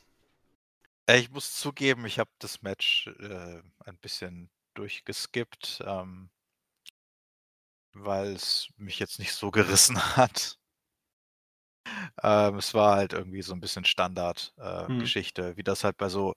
Äh, 1.09 1.19
ich 1.19 1.31
muss 1.31 1.55
zugeben, 1.55 2.05
ich 2.05 2.19
habe 2.19 2.29
das 2.39 2.61
Match 2.61 3.07
äh, 3.19 3.61
ein 3.85 3.97
bisschen 4.01 4.49
durchgeskippt, 4.75 5.81
ähm, 5.85 6.29
weil 7.93 8.33
es 8.33 8.69
mich 8.77 8.99
jetzt 8.99 9.19
nicht 9.19 9.33
so 9.33 9.51
gerissen 9.51 9.97
hat. 10.17 10.59
Ähm, 12.23 12.55
es 12.55 12.73
war 12.73 12.95
halt 12.95 13.13
irgendwie 13.13 13.41
so 13.41 13.53
ein 13.53 13.59
bisschen 13.59 13.85
Standard-Geschichte, 13.85 15.41
äh, 15.41 15.51
mhm. 15.51 15.57
wie 15.57 15.63
das 15.63 15.83
halt 15.83 15.97
bei 15.97 16.09
so 16.09 16.33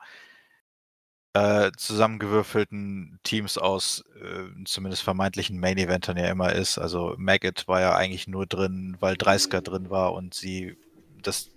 äh, 1.34 1.70
zusammengewürfelten 1.76 3.18
Teams 3.22 3.57
aus 3.57 4.05
äh, 4.20 4.64
zumindest 4.66 5.03
vermeintlichen 5.03 5.59
Main-Eventern 5.59 6.16
ja 6.18 6.28
immer 6.28 6.53
ist. 6.53 6.78
Also 6.78 7.14
Maggot 7.16 7.66
war 7.68 7.80
ja 7.80 7.97
eigentlich 7.97 8.26
nur 8.28 8.47
drin, 8.47 8.97
weil 9.01 9.16
Dreisker 9.16 9.62
drin 9.62 9.88
war 9.90 10.12
und 10.12 10.34
sie 10.34 10.76
das 11.22 11.51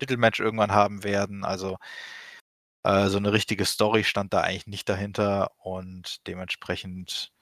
Titelmatch 0.00 0.40
irgendwann 0.40 0.72
haben 0.72 1.04
werden. 1.04 1.44
Also 1.44 1.78
äh, 2.84 3.08
so 3.08 3.18
eine 3.18 3.32
richtige 3.32 3.64
Story 3.64 4.04
stand 4.04 4.32
da 4.34 4.40
eigentlich 4.40 4.66
nicht 4.66 4.88
dahinter 4.88 5.52
und 5.58 6.26
dementsprechend 6.26 7.32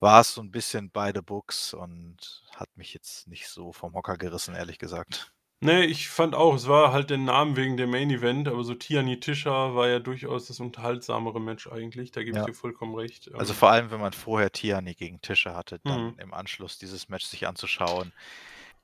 war 0.00 0.20
es 0.20 0.34
so 0.34 0.40
ein 0.42 0.50
bisschen 0.50 0.90
beide 0.90 1.22
Books 1.22 1.74
und 1.74 2.44
hat 2.54 2.68
mich 2.76 2.94
jetzt 2.94 3.26
nicht 3.28 3.48
so 3.48 3.72
vom 3.72 3.94
Hocker 3.94 4.16
gerissen, 4.16 4.54
ehrlich 4.54 4.78
gesagt. 4.78 5.32
Ne, 5.60 5.84
ich 5.84 6.08
fand 6.08 6.36
auch, 6.36 6.54
es 6.54 6.68
war 6.68 6.92
halt 6.92 7.10
der 7.10 7.18
Name 7.18 7.56
wegen 7.56 7.76
dem 7.76 7.90
Main 7.90 8.10
Event, 8.10 8.46
aber 8.46 8.62
so 8.62 8.74
Tiani 8.74 9.18
Tischer 9.18 9.74
war 9.74 9.88
ja 9.88 9.98
durchaus 9.98 10.46
das 10.46 10.60
unterhaltsamere 10.60 11.40
Match 11.40 11.66
eigentlich, 11.66 12.12
da 12.12 12.22
gebe 12.22 12.38
ich 12.38 12.44
dir 12.44 12.54
vollkommen 12.54 12.94
recht. 12.94 13.28
Also 13.34 13.52
ähm 13.52 13.58
vor 13.58 13.70
allem, 13.70 13.90
wenn 13.90 14.00
man 14.00 14.12
vorher 14.12 14.52
Tiani 14.52 14.94
gegen 14.94 15.20
Tischer 15.20 15.56
hatte, 15.56 15.80
dann 15.84 16.12
Mhm. 16.12 16.14
im 16.18 16.32
Anschluss 16.34 16.78
dieses 16.78 17.08
Match 17.08 17.26
sich 17.26 17.46
anzuschauen, 17.48 18.12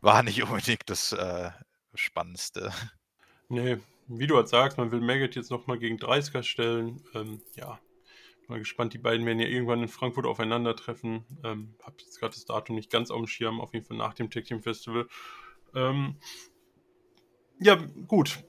war 0.00 0.22
nicht 0.24 0.42
unbedingt 0.42 0.90
das, 0.90 1.12
äh, 1.12 1.50
Spannendste. 1.94 2.72
Ne, 3.48 3.80
wie 4.08 4.26
du 4.26 4.36
halt 4.36 4.48
sagst, 4.48 4.76
man 4.78 4.90
will 4.90 5.00
Maggot 5.00 5.34
jetzt 5.36 5.50
nochmal 5.50 5.78
gegen 5.78 5.96
Dreisker 5.98 6.42
stellen. 6.42 7.02
Ähm, 7.14 7.40
ja, 7.56 7.78
mal 8.48 8.58
gespannt, 8.58 8.94
die 8.94 8.98
beiden 8.98 9.26
werden 9.26 9.40
ja 9.40 9.46
irgendwann 9.46 9.82
in 9.82 9.88
Frankfurt 9.88 10.26
aufeinandertreffen. 10.26 11.24
Ähm, 11.44 11.74
habe 11.82 11.96
jetzt 11.98 12.18
gerade 12.20 12.34
das 12.34 12.44
Datum 12.44 12.76
nicht 12.76 12.90
ganz 12.90 13.10
auf 13.10 13.18
dem 13.18 13.26
Schirm, 13.26 13.60
auf 13.60 13.72
jeden 13.74 13.86
Fall 13.86 13.96
nach 13.96 14.14
dem 14.14 14.30
Tag 14.30 14.44
Team 14.44 14.62
Festival. 14.62 15.06
Ähm, 15.74 16.16
ja, 17.60 17.76
gut. 18.06 18.44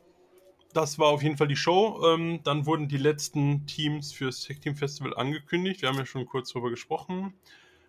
Das 0.73 0.99
war 0.99 1.07
auf 1.07 1.23
jeden 1.23 1.37
Fall 1.37 1.47
die 1.47 1.55
Show. 1.55 2.03
Ähm, 2.05 2.41
dann 2.43 2.65
wurden 2.65 2.89
die 2.89 2.97
letzten 2.97 3.65
Teams 3.65 4.11
fürs 4.11 4.41
Tech 4.41 4.59
Team 4.59 4.75
Festival 4.75 5.15
angekündigt. 5.15 5.81
Wir 5.81 5.89
haben 5.89 5.97
ja 5.97 6.05
schon 6.05 6.25
kurz 6.25 6.51
darüber 6.51 6.69
gesprochen. 6.69 7.33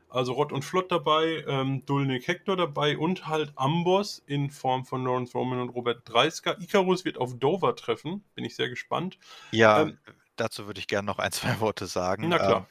Also 0.09 0.34
Rott 0.34 0.52
und 0.52 0.64
Flott 0.64 0.92
dabei, 0.92 1.44
ähm, 1.48 1.84
Dulnik 1.84 2.28
Hector 2.28 2.57
dabei 2.57 2.96
und 2.96 3.26
halt 3.26 3.52
Amboss 3.57 4.22
in 4.26 4.50
Form 4.50 4.84
von 4.84 5.04
Lawrence 5.04 5.36
Roman 5.36 5.61
und 5.61 5.70
Robert 5.70 6.09
Dreisker. 6.09 6.61
Icarus 6.61 7.04
wird 7.04 7.18
auf 7.18 7.36
Dover 7.38 7.74
treffen. 7.74 8.24
Bin 8.36 8.44
ich 8.44 8.54
sehr 8.54 8.68
gespannt. 8.68 9.18
Ja, 9.50 9.82
ähm, 9.82 9.98
dazu 10.37 10.66
würde 10.66 10.80
ich 10.80 10.87
gerne 10.87 11.07
noch 11.07 11.18
ein, 11.18 11.32
zwei 11.32 11.61
Worte 11.61 11.87
sagen. 11.87 12.28
Na 12.28 12.39
klar. 12.39 12.68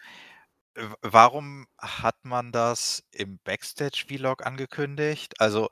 Ähm, 0.75 0.95
warum 1.01 1.67
hat 1.77 2.23
man 2.23 2.51
das 2.51 3.03
im 3.11 3.39
Backstage-Vlog 3.43 4.45
angekündigt? 4.45 5.39
Also 5.39 5.69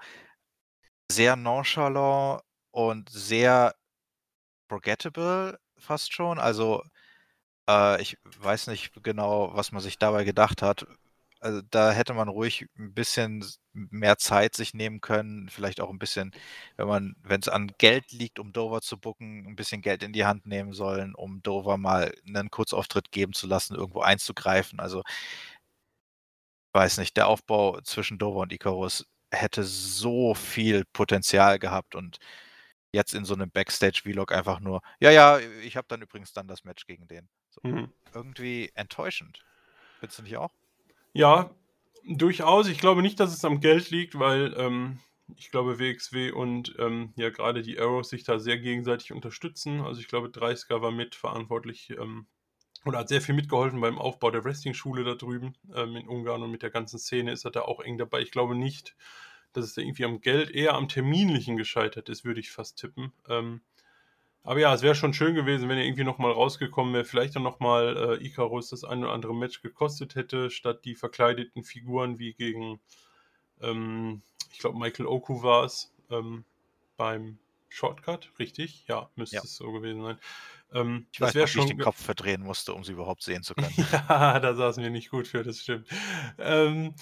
sehr 1.12 1.36
nonchalant 1.36 2.42
und 2.72 3.10
sehr 3.10 3.76
forgettable 4.70 5.60
fast 5.78 6.14
schon. 6.14 6.40
Also, 6.40 6.84
äh, 7.70 8.02
ich 8.02 8.18
weiß 8.24 8.68
nicht 8.68 8.92
genau, 9.04 9.56
was 9.56 9.72
man 9.72 9.82
sich 9.82 10.00
dabei 10.00 10.24
gedacht 10.24 10.62
hat. 10.62 10.88
Also, 11.44 11.62
da 11.62 11.92
hätte 11.92 12.14
man 12.14 12.30
ruhig 12.30 12.68
ein 12.78 12.94
bisschen 12.94 13.46
mehr 13.74 14.18
Zeit 14.18 14.56
sich 14.56 14.74
nehmen 14.74 15.02
können, 15.02 15.50
vielleicht 15.50 15.82
auch 15.82 15.90
ein 15.90 16.00
bisschen, 16.00 16.32
wenn 16.78 16.88
man 16.88 17.16
wenn 17.22 17.42
es 17.42 17.50
an 17.50 17.74
Geld 17.78 18.14
liegt, 18.14 18.40
um 18.40 18.54
Dover 18.54 18.82
zu 18.82 18.98
booken, 18.98 19.46
ein 19.48 19.56
bisschen 19.58 19.82
Geld 19.82 20.04
in 20.04 20.14
die 20.14 20.26
Hand 20.26 20.46
nehmen 20.46 20.72
sollen, 20.74 21.14
um 21.16 21.44
Dover 21.44 21.78
mal 21.78 22.14
einen 22.26 22.50
Kurzauftritt 22.50 23.12
geben 23.12 23.34
zu 23.34 23.48
lassen, 23.48 23.76
irgendwo 23.76 24.02
einzugreifen. 24.02 24.80
Also 24.80 25.04
weiß 26.74 26.98
nicht, 27.00 27.18
der 27.18 27.28
Aufbau 27.28 27.82
zwischen 27.82 28.18
Dover 28.18 28.42
und 28.42 28.54
Icarus 28.54 29.06
hätte 29.32 29.64
so 29.64 30.34
viel 30.36 30.86
Potenzial 30.94 31.60
gehabt 31.60 31.96
und 31.96 32.20
jetzt 32.94 33.14
in 33.14 33.26
so 33.26 33.34
einem 33.34 33.52
Backstage-Vlog 33.52 34.32
einfach 34.32 34.60
nur, 34.62 34.82
ja, 35.00 35.12
ja, 35.12 35.40
ich 35.40 35.76
habe 35.76 35.88
dann 35.90 36.02
übrigens 36.02 36.32
dann 36.34 36.48
das 36.48 36.64
Match 36.64 36.86
gegen 36.86 37.08
den. 37.08 37.28
So, 37.50 37.62
mhm. 37.64 37.92
Irgendwie 38.14 38.72
enttäuschend. 38.76 39.44
Findest 40.00 40.20
du 40.20 40.24
nicht 40.24 40.38
auch? 40.38 40.52
Ja, 41.14 41.52
durchaus. 42.08 42.68
Ich 42.68 42.80
glaube 42.80 43.02
nicht, 43.02 43.20
dass 43.20 43.34
es 43.34 43.46
am 43.46 43.60
Geld 43.60 43.90
liegt, 43.92 44.18
weil 44.20 44.54
ähm, 44.58 45.00
ich 45.38 45.52
glaube, 45.52 45.80
WXW 45.80 46.32
und 46.32 46.76
ähm, 46.80 47.14
ja 47.16 47.30
gerade 47.30 47.62
die 47.62 47.80
Arrows 47.80 48.10
sich 48.10 48.24
da 48.24 48.40
sehr 48.40 48.58
gegenseitig 48.60 49.12
unterstützen. 49.14 49.82
Also 49.82 50.02
ich 50.02 50.08
glaube, 50.08 50.30
30 50.30 50.70
war 50.70 50.92
mitverantwortlich 50.92 51.92
ähm, 51.92 52.28
oder 52.86 53.00
hat 53.00 53.10
sehr 53.10 53.22
viel 53.22 53.36
mitgeholfen 53.36 53.80
beim 53.80 53.98
Aufbau 54.00 54.32
der 54.32 54.44
Wrestling-Schule 54.44 55.04
da 55.04 55.16
drüben 55.16 55.56
ähm, 55.76 55.96
in 55.96 56.08
Ungarn 56.08 56.44
und 56.44 56.52
mit 56.52 56.64
der 56.64 56.72
ganzen 56.72 57.00
Szene 57.00 57.32
ist 57.32 57.46
er 57.46 57.52
da 57.52 57.62
auch 57.62 57.80
eng 57.80 57.98
dabei. 57.98 58.22
Ich 58.22 58.32
glaube 58.32 58.56
nicht, 58.56 58.96
dass 59.54 59.66
es 59.66 59.74
da 59.76 59.82
irgendwie 59.82 60.06
am 60.06 60.20
Geld, 60.22 60.52
eher 60.52 60.74
am 60.74 60.90
Terminlichen 60.90 61.58
gescheitert 61.58 62.10
ist, 62.10 62.26
würde 62.26 62.40
ich 62.40 62.52
fast 62.52 62.78
tippen. 62.80 63.14
Ähm, 63.30 63.62
aber 64.44 64.60
ja, 64.60 64.74
es 64.74 64.82
wäre 64.82 64.96
schon 64.96 65.14
schön 65.14 65.36
gewesen, 65.36 65.70
wenn 65.70 65.78
er 65.78 65.86
irgendwie 65.86 66.04
nochmal 66.04 66.32
rausgekommen 66.32 66.94
wäre. 66.94 67.06
Vielleicht 67.06 67.36
dann 67.36 67.44
nochmal 67.44 68.20
äh, 68.20 68.26
Icarus 68.26 68.70
das 68.70 68.84
ein 68.84 69.04
oder 69.04 69.14
andere 69.14 69.34
Match 69.34 69.62
gekostet 69.62 70.16
hätte, 70.16 70.50
statt 70.50 70.84
die 70.84 70.96
verkleideten 70.96 71.64
Figuren 71.64 72.20
wie 72.20 72.34
gegen, 72.34 72.80
ähm, 73.62 74.22
ich 74.52 74.60
glaube, 74.60 74.78
Michael 74.78 75.08
Oku 75.08 75.44
war 75.44 75.64
es 75.64 75.94
ähm, 76.12 76.44
beim 76.98 77.40
Shortcut, 77.70 78.32
richtig? 78.38 78.84
Ja, 78.88 79.10
müsste 79.16 79.38
ja. 79.38 79.42
es 79.44 79.56
so 79.56 79.72
gewesen 79.72 80.04
sein. 80.04 80.20
Ähm, 80.74 81.08
ich 81.12 81.22
weiß, 81.22 81.34
nicht, 81.34 81.56
wie 81.56 81.60
ich 81.60 81.66
den 81.68 81.80
Kopf 81.80 82.04
verdrehen 82.04 82.42
musste, 82.42 82.74
um 82.74 82.84
sie 82.84 82.92
überhaupt 82.92 83.24
sehen 83.24 83.44
zu 83.44 83.56
können. 83.56 83.74
ja, 83.92 84.40
da 84.40 84.54
saß 84.56 84.78
mir 84.78 84.90
nicht 84.90 85.10
gut 85.10 85.28
für, 85.28 85.44
das 85.44 85.62
stimmt. 85.62 85.88
Ähm, 86.38 86.94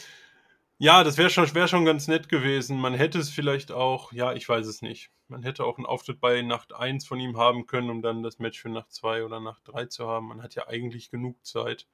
ja, 0.82 1.04
das 1.04 1.20
wäre 1.20 1.30
schon, 1.30 1.54
wär 1.54 1.68
schon 1.68 1.86
ganz 1.86 2.08
nett 2.08 2.28
gewesen. 2.28 2.80
Man 2.80 2.96
hätte 2.96 3.20
es 3.20 3.30
vielleicht 3.30 3.72
auch, 3.72 4.12
ja, 4.14 4.34
ich 4.34 4.50
weiß 4.50 4.66
es 4.66 4.82
nicht. 4.82 5.12
Man 5.28 5.44
hätte 5.44 5.64
auch 5.64 5.78
einen 5.78 5.86
Auftritt 5.86 6.20
bei 6.20 6.42
Nacht 6.42 6.74
1 6.74 7.06
von 7.06 7.20
ihm 7.20 7.38
haben 7.38 7.68
können, 7.68 7.92
um 7.92 8.02
dann 8.02 8.24
das 8.24 8.40
Match 8.40 8.60
für 8.60 8.70
Nacht 8.70 8.92
2 8.92 9.24
oder 9.24 9.40
Nacht 9.40 9.62
3 9.66 9.86
zu 9.86 10.08
haben. 10.08 10.30
Man 10.30 10.42
hat 10.42 10.56
ja 10.56 10.68
eigentlich 10.68 11.12
genug 11.12 11.46
Zeit, 11.46 11.88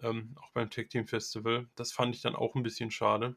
ähm, 0.00 0.34
auch 0.40 0.50
beim 0.52 0.70
Tag 0.70 0.88
Team 0.88 1.06
Festival. 1.06 1.68
Das 1.74 1.92
fand 1.92 2.16
ich 2.16 2.22
dann 2.22 2.34
auch 2.34 2.54
ein 2.54 2.62
bisschen 2.62 2.90
schade. 2.90 3.36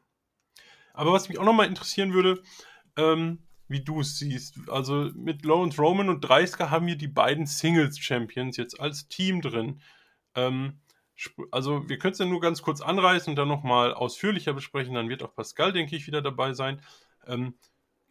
Aber 0.94 1.12
was 1.12 1.28
mich 1.28 1.38
auch 1.38 1.44
nochmal 1.44 1.66
interessieren 1.66 2.14
würde, 2.14 2.42
ähm, 2.96 3.46
wie 3.68 3.84
du 3.84 4.00
es 4.00 4.16
siehst. 4.16 4.58
Also 4.70 5.10
mit 5.14 5.44
Lawrence 5.44 5.78
Roman 5.78 6.08
und 6.08 6.22
Dreisker 6.22 6.70
haben 6.70 6.86
wir 6.86 6.96
die 6.96 7.06
beiden 7.06 7.44
Singles 7.44 7.98
Champions 7.98 8.56
jetzt 8.56 8.80
als 8.80 9.08
Team 9.08 9.42
drin. 9.42 9.82
Ähm, 10.34 10.80
also 11.50 11.88
wir 11.88 11.98
können 11.98 12.12
es 12.12 12.18
ja 12.18 12.26
nur 12.26 12.40
ganz 12.40 12.62
kurz 12.62 12.80
anreißen 12.80 13.30
und 13.30 13.36
dann 13.36 13.48
nochmal 13.48 13.94
ausführlicher 13.94 14.52
besprechen. 14.52 14.94
Dann 14.94 15.08
wird 15.08 15.22
auch 15.22 15.34
Pascal, 15.34 15.72
denke 15.72 15.96
ich, 15.96 16.06
wieder 16.06 16.22
dabei 16.22 16.52
sein. 16.52 16.82
Ähm, 17.26 17.54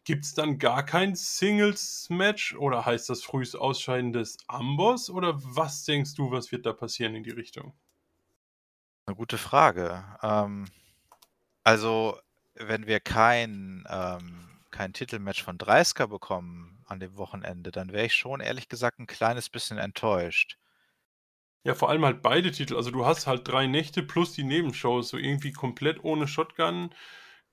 Gibt 0.06 0.26
es 0.26 0.36
dann 0.36 0.60
gar 0.60 0.86
kein 0.86 1.16
Singles-Match 1.16 2.56
oder 2.56 2.86
heißt 2.86 3.10
das 3.10 3.24
frühes 3.24 3.56
Ausscheiden 3.56 4.14
des 4.14 4.38
Amboss? 4.48 5.10
Oder 5.10 5.34
was 5.44 5.84
denkst 5.84 6.14
du, 6.14 6.30
was 6.30 6.52
wird 6.52 6.68
da 6.68 6.74
passieren 6.74 7.16
in 7.16 7.24
die 7.24 7.32
Richtung? 7.32 7.74
Eine 9.08 9.16
gute 9.16 9.40
Frage. 9.40 10.04
Ähm, 10.22 10.66
also, 11.64 12.20
wenn 12.54 12.86
wir 12.86 13.00
kein, 13.00 13.84
ähm, 13.90 14.60
kein 14.70 14.94
Titelmatch 14.94 15.44
von 15.44 15.58
Dreisker 15.58 16.08
bekommen 16.08 16.84
an 16.86 17.00
dem 17.00 17.18
Wochenende, 17.18 17.72
dann 17.72 17.92
wäre 17.92 18.06
ich 18.06 18.14
schon 18.14 18.42
ehrlich 18.42 18.70
gesagt 18.70 19.00
ein 19.00 19.08
kleines 19.08 19.50
bisschen 19.50 19.80
enttäuscht. 19.80 20.58
Ja, 21.66 21.74
vor 21.74 21.90
allem 21.90 22.06
halt 22.06 22.22
beide 22.22 22.52
Titel. 22.52 22.76
Also 22.76 22.92
du 22.92 23.06
hast 23.08 23.26
halt 23.26 23.48
drei 23.48 23.66
Nächte 23.66 24.04
plus 24.04 24.34
die 24.34 24.44
Nebenshows, 24.44 25.10
so 25.10 25.18
irgendwie 25.18 25.52
komplett 25.52 26.04
ohne 26.04 26.28
Shotgun 26.28 26.92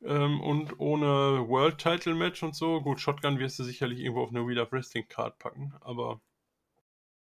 ähm, 0.05 0.41
und 0.43 0.79
ohne 0.79 1.49
World 1.49 1.79
Title 1.79 2.15
Match 2.15 2.43
und 2.43 2.55
so. 2.55 2.83
Gut, 2.83 3.01
Shotgun 3.01 3.39
wirst 3.39 3.59
du 3.59 3.65
sicherlich 3.65 4.01
irgendwo 4.01 4.23
auf 4.23 4.29
eine 4.29 4.47
Wheel 4.47 4.61
of 4.61 4.71
Wrestling 4.71 5.09
Card 5.09 5.39
packen, 5.39 5.75
aber 5.81 6.21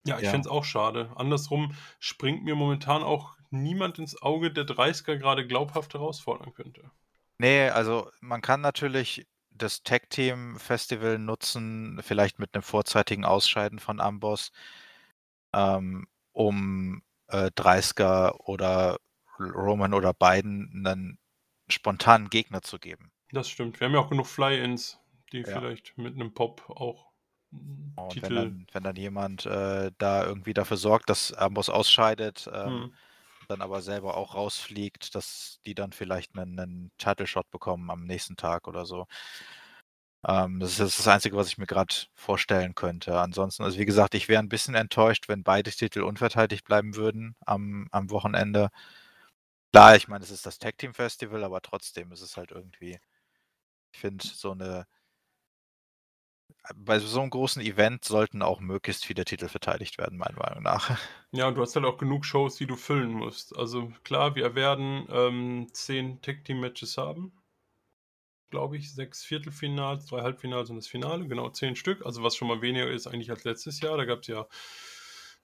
ja, 0.07 0.17
ich 0.17 0.23
ja. 0.23 0.31
fände 0.31 0.47
es 0.47 0.51
auch 0.51 0.63
schade. 0.63 1.11
Andersrum 1.15 1.75
springt 1.99 2.43
mir 2.43 2.55
momentan 2.55 3.03
auch 3.03 3.37
niemand 3.51 3.99
ins 3.99 4.19
Auge, 4.19 4.51
der 4.51 4.65
30er 4.65 5.17
gerade 5.17 5.45
glaubhaft 5.45 5.93
herausfordern 5.93 6.55
könnte. 6.55 6.89
Nee, 7.37 7.69
also 7.69 8.09
man 8.19 8.41
kann 8.41 8.61
natürlich 8.61 9.27
das 9.51 9.83
Tag 9.83 10.09
Team 10.09 10.57
Festival 10.57 11.19
nutzen, 11.19 11.99
vielleicht 12.01 12.39
mit 12.39 12.55
einem 12.55 12.63
vorzeitigen 12.63 13.25
Ausscheiden 13.25 13.77
von 13.77 13.99
Amboss. 13.99 14.51
Ähm, 15.53 16.07
um 16.39 17.03
äh, 17.27 17.47
30er 17.47 18.33
oder 18.45 18.97
Roman 19.39 19.93
oder 19.93 20.13
beiden 20.13 20.85
einen 20.85 21.19
spontanen 21.67 22.29
Gegner 22.29 22.61
zu 22.61 22.79
geben. 22.79 23.11
Das 23.33 23.49
stimmt. 23.49 23.79
Wir 23.79 23.87
haben 23.87 23.93
ja 23.93 23.99
auch 23.99 24.09
genug 24.09 24.25
Fly-Ins, 24.25 24.99
die 25.33 25.39
ja. 25.39 25.47
vielleicht 25.47 25.97
mit 25.97 26.15
einem 26.15 26.33
Pop 26.33 26.69
auch 26.69 27.09
Oh, 27.97 28.09
Titel. 28.09 28.27
Wenn 28.27 28.35
dann, 28.35 28.67
wenn 28.73 28.83
dann 28.83 28.95
jemand 28.95 29.45
äh, 29.47 29.91
da 29.97 30.23
irgendwie 30.23 30.53
dafür 30.53 30.77
sorgt, 30.77 31.09
dass 31.09 31.33
Amboss 31.33 31.67
ausscheidet, 31.67 32.47
ähm, 32.53 32.83
hm. 32.83 32.93
dann 33.47 33.63
aber 33.63 33.81
selber 33.81 34.15
auch 34.15 34.35
rausfliegt, 34.35 35.15
dass 35.15 35.59
die 35.65 35.73
dann 35.73 35.91
vielleicht 35.91 36.37
einen, 36.37 36.59
einen 36.59 36.91
Title-Shot 36.99 37.49
bekommen 37.49 37.89
am 37.89 38.05
nächsten 38.05 38.37
Tag 38.37 38.67
oder 38.67 38.85
so. 38.85 39.07
Ähm, 40.27 40.59
das 40.59 40.79
ist 40.79 40.99
das 40.99 41.07
Einzige, 41.07 41.35
was 41.37 41.47
ich 41.47 41.57
mir 41.57 41.65
gerade 41.67 41.95
vorstellen 42.13 42.75
könnte. 42.75 43.19
Ansonsten, 43.19 43.63
also 43.63 43.79
wie 43.79 43.85
gesagt, 43.85 44.15
ich 44.15 44.27
wäre 44.27 44.41
ein 44.41 44.49
bisschen 44.49 44.75
enttäuscht, 44.75 45.29
wenn 45.29 45.43
beide 45.43 45.71
Titel 45.71 46.01
unverteidigt 46.01 46.65
bleiben 46.65 46.95
würden 46.95 47.35
am, 47.45 47.87
am 47.91 48.09
Wochenende. 48.11 48.69
Klar, 49.71 49.95
ich 49.95 50.07
meine, 50.07 50.23
es 50.23 50.31
ist 50.31 50.45
das 50.45 50.57
Tag 50.59 50.77
Team 50.77 50.93
Festival, 50.93 51.43
aber 51.43 51.61
trotzdem 51.61 52.11
ist 52.11 52.21
es 52.21 52.37
halt 52.37 52.51
irgendwie, 52.51 52.99
ich 53.93 53.99
finde, 53.99 54.25
so 54.27 54.51
eine 54.51 54.87
bei 56.75 56.99
so 56.99 57.21
einem 57.21 57.29
großen 57.29 57.61
Event 57.61 58.05
sollten 58.05 58.41
auch 58.41 58.59
möglichst 58.59 59.05
viele 59.05 59.25
Titel 59.25 59.47
verteidigt 59.47 59.97
werden, 59.97 60.17
meiner 60.17 60.37
Meinung 60.37 60.63
nach. 60.63 60.97
Ja, 61.31 61.47
und 61.47 61.53
du 61.55 61.61
hast 61.61 61.75
halt 61.75 61.85
auch 61.85 61.99
genug 61.99 62.25
Shows, 62.25 62.55
die 62.55 62.65
du 62.65 62.75
füllen 62.75 63.11
musst. 63.11 63.55
Also 63.55 63.93
klar, 64.03 64.33
wir 64.33 64.55
werden 64.55 65.07
ähm, 65.11 65.67
zehn 65.73 66.19
Tag-Team-Matches 66.23 66.97
haben. 66.97 67.31
Glaube 68.49 68.77
ich, 68.77 68.93
sechs 68.93 69.23
Viertelfinals, 69.23 70.07
drei 70.07 70.21
Halbfinals 70.21 70.69
und 70.69 70.77
das 70.77 70.87
Finale, 70.87 71.27
genau 71.27 71.49
zehn 71.49 71.75
Stück. 71.75 72.05
Also 72.05 72.23
was 72.23 72.35
schon 72.35 72.47
mal 72.47 72.61
weniger 72.61 72.89
ist 72.89 73.07
eigentlich 73.07 73.29
als 73.29 73.43
letztes 73.43 73.79
Jahr. 73.81 73.97
Da 73.97 74.05
gab 74.05 74.21
es 74.21 74.27
ja 74.27 74.47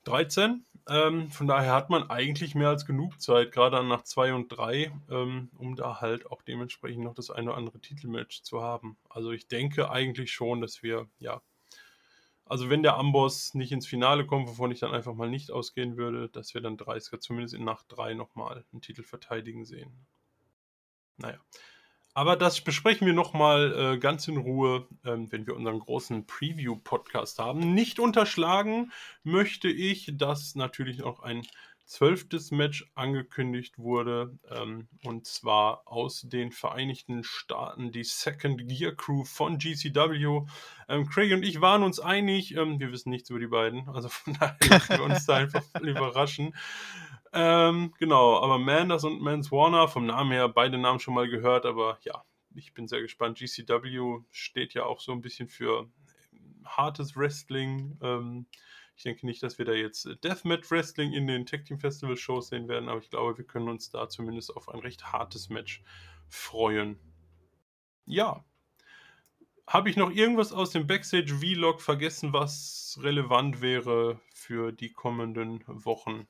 13. 0.05 0.65
Ähm, 0.87 1.29
von 1.29 1.47
daher 1.47 1.73
hat 1.73 1.89
man 1.89 2.09
eigentlich 2.09 2.53
mehr 2.55 2.69
als 2.69 2.85
genug 2.85 3.19
Zeit, 3.19 3.51
gerade 3.51 3.83
nach 3.83 4.03
2 4.03 4.33
und 4.33 4.49
3, 4.49 4.91
ähm, 5.09 5.49
um 5.57 5.75
da 5.75 5.99
halt 5.99 6.27
auch 6.27 6.43
dementsprechend 6.43 7.03
noch 7.03 7.15
das 7.15 7.31
eine 7.31 7.49
oder 7.49 7.57
andere 7.57 7.79
Titelmatch 7.79 8.43
zu 8.43 8.61
haben. 8.61 8.97
Also 9.09 9.31
ich 9.31 9.47
denke 9.47 9.89
eigentlich 9.89 10.31
schon, 10.31 10.61
dass 10.61 10.83
wir, 10.83 11.07
ja, 11.17 11.41
also 12.45 12.69
wenn 12.69 12.83
der 12.83 12.97
Amboss 12.97 13.55
nicht 13.55 13.71
ins 13.71 13.87
Finale 13.87 14.27
kommt, 14.27 14.47
wovon 14.47 14.71
ich 14.71 14.79
dann 14.79 14.93
einfach 14.93 15.15
mal 15.15 15.29
nicht 15.29 15.49
ausgehen 15.49 15.97
würde, 15.97 16.29
dass 16.29 16.53
wir 16.53 16.61
dann 16.61 16.77
30er 16.77 17.19
zumindest 17.19 17.55
in 17.55 17.63
Nacht 17.63 17.87
3 17.89 18.13
nochmal 18.13 18.63
einen 18.71 18.81
Titel 18.81 19.01
verteidigen 19.01 19.65
sehen. 19.65 20.05
Naja. 21.17 21.39
Aber 22.17 22.37
das 22.37 22.61
besprechen 22.61 23.05
wir 23.05 23.13
nochmal 23.13 23.95
äh, 23.95 23.97
ganz 23.97 24.29
in 24.29 24.37
Ruhe, 24.37 24.87
ähm, 25.03 25.29
wenn 25.33 25.45
wir 25.45 25.53
unseren 25.53 25.79
großen 25.79 26.25
Preview-Podcast 26.25 27.39
haben. 27.39 27.73
Nicht 27.73 27.99
unterschlagen 27.99 28.93
möchte 29.23 29.67
ich, 29.67 30.13
dass 30.15 30.55
natürlich 30.55 30.99
noch 30.99 31.19
ein 31.19 31.45
zwölftes 31.85 32.51
Match 32.51 32.89
angekündigt 32.95 33.77
wurde. 33.77 34.39
Ähm, 34.49 34.87
und 35.03 35.27
zwar 35.27 35.81
aus 35.85 36.21
den 36.21 36.53
Vereinigten 36.53 37.25
Staaten, 37.25 37.91
die 37.91 38.05
Second 38.05 38.65
Gear 38.65 38.93
Crew 38.93 39.25
von 39.25 39.57
GCW. 39.57 40.45
Ähm, 40.87 41.09
Craig 41.09 41.33
und 41.33 41.43
ich 41.43 41.59
waren 41.59 41.83
uns 41.83 41.99
einig, 41.99 42.55
ähm, 42.55 42.79
wir 42.79 42.93
wissen 42.93 43.09
nichts 43.09 43.29
über 43.29 43.39
die 43.39 43.47
beiden, 43.47 43.89
also 43.89 44.07
von 44.07 44.37
daher 44.39 44.57
lassen 44.69 44.97
wir 44.97 45.03
uns 45.03 45.25
da 45.25 45.35
einfach 45.35 45.63
überraschen. 45.81 46.55
Ähm, 47.37 47.93
genau, 47.99 48.41
aber 48.41 48.57
Manders 48.57 49.03
und 49.03 49.21
Mans 49.21 49.51
Warner, 49.51 49.89
vom 49.89 50.05
Namen 50.05 50.31
her, 50.31 50.47
beide 50.47 50.77
Namen 50.77 51.01
schon 51.01 51.13
mal 51.13 51.27
gehört, 51.27 51.65
aber 51.65 51.99
ja, 52.03 52.23
ich 52.55 52.73
bin 52.73 52.87
sehr 52.87 53.01
gespannt. 53.01 53.37
GCW 53.37 54.21
steht 54.31 54.73
ja 54.73 54.85
auch 54.85 55.01
so 55.01 55.11
ein 55.11 55.19
bisschen 55.19 55.49
für 55.49 55.89
hartes 56.63 57.17
Wrestling. 57.17 57.99
Ähm, 58.01 58.45
ich 58.95 59.03
denke 59.03 59.25
nicht, 59.25 59.43
dass 59.43 59.57
wir 59.57 59.65
da 59.65 59.73
jetzt 59.73 60.07
Deathmatch 60.23 60.71
Wrestling 60.71 61.11
in 61.11 61.27
den 61.27 61.45
Tag 61.45 61.65
Team 61.65 61.77
Festival 61.77 62.15
Shows 62.15 62.47
sehen 62.47 62.69
werden, 62.69 62.87
aber 62.87 63.01
ich 63.01 63.09
glaube, 63.09 63.37
wir 63.37 63.45
können 63.45 63.67
uns 63.67 63.89
da 63.89 64.07
zumindest 64.07 64.55
auf 64.55 64.69
ein 64.69 64.79
recht 64.79 65.11
hartes 65.11 65.49
Match 65.49 65.83
freuen. 66.29 66.97
Ja. 68.05 68.45
Habe 69.67 69.89
ich 69.89 69.97
noch 69.97 70.11
irgendwas 70.11 70.53
aus 70.53 70.69
dem 70.69 70.87
Backstage 70.87 71.35
Vlog 71.35 71.81
vergessen, 71.81 72.31
was 72.31 72.97
relevant 73.01 73.61
wäre 73.61 74.21
für 74.33 74.71
die 74.71 74.93
kommenden 74.93 75.65
Wochen? 75.67 76.29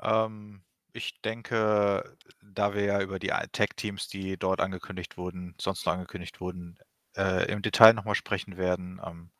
Ähm, 0.00 0.62
ich 0.92 1.20
denke, 1.22 2.16
da 2.42 2.74
wir 2.74 2.84
ja 2.84 3.00
über 3.02 3.18
die 3.18 3.32
Tech-Teams, 3.52 4.08
die 4.08 4.38
dort 4.38 4.60
angekündigt 4.60 5.16
wurden, 5.18 5.54
sonst 5.60 5.84
noch 5.86 5.92
angekündigt 5.92 6.40
wurden, 6.40 6.78
äh, 7.16 7.50
im 7.50 7.62
Detail 7.62 7.92
nochmal 7.92 8.14
sprechen 8.14 8.56
werden, 8.56 9.00
ähm, 9.04 9.30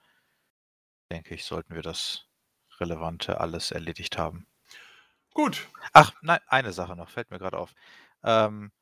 denke 1.10 1.34
ich, 1.34 1.44
sollten 1.44 1.74
wir 1.74 1.82
das 1.82 2.26
Relevante 2.80 3.40
alles 3.40 3.70
erledigt 3.70 4.18
haben. 4.18 4.46
Gut. 5.32 5.68
Ach, 5.92 6.12
nein, 6.22 6.40
eine 6.46 6.72
Sache 6.72 6.96
noch, 6.96 7.08
fällt 7.08 7.30
mir 7.30 7.38
gerade 7.38 7.58
auf. 7.58 7.74
Ähm, 8.22 8.72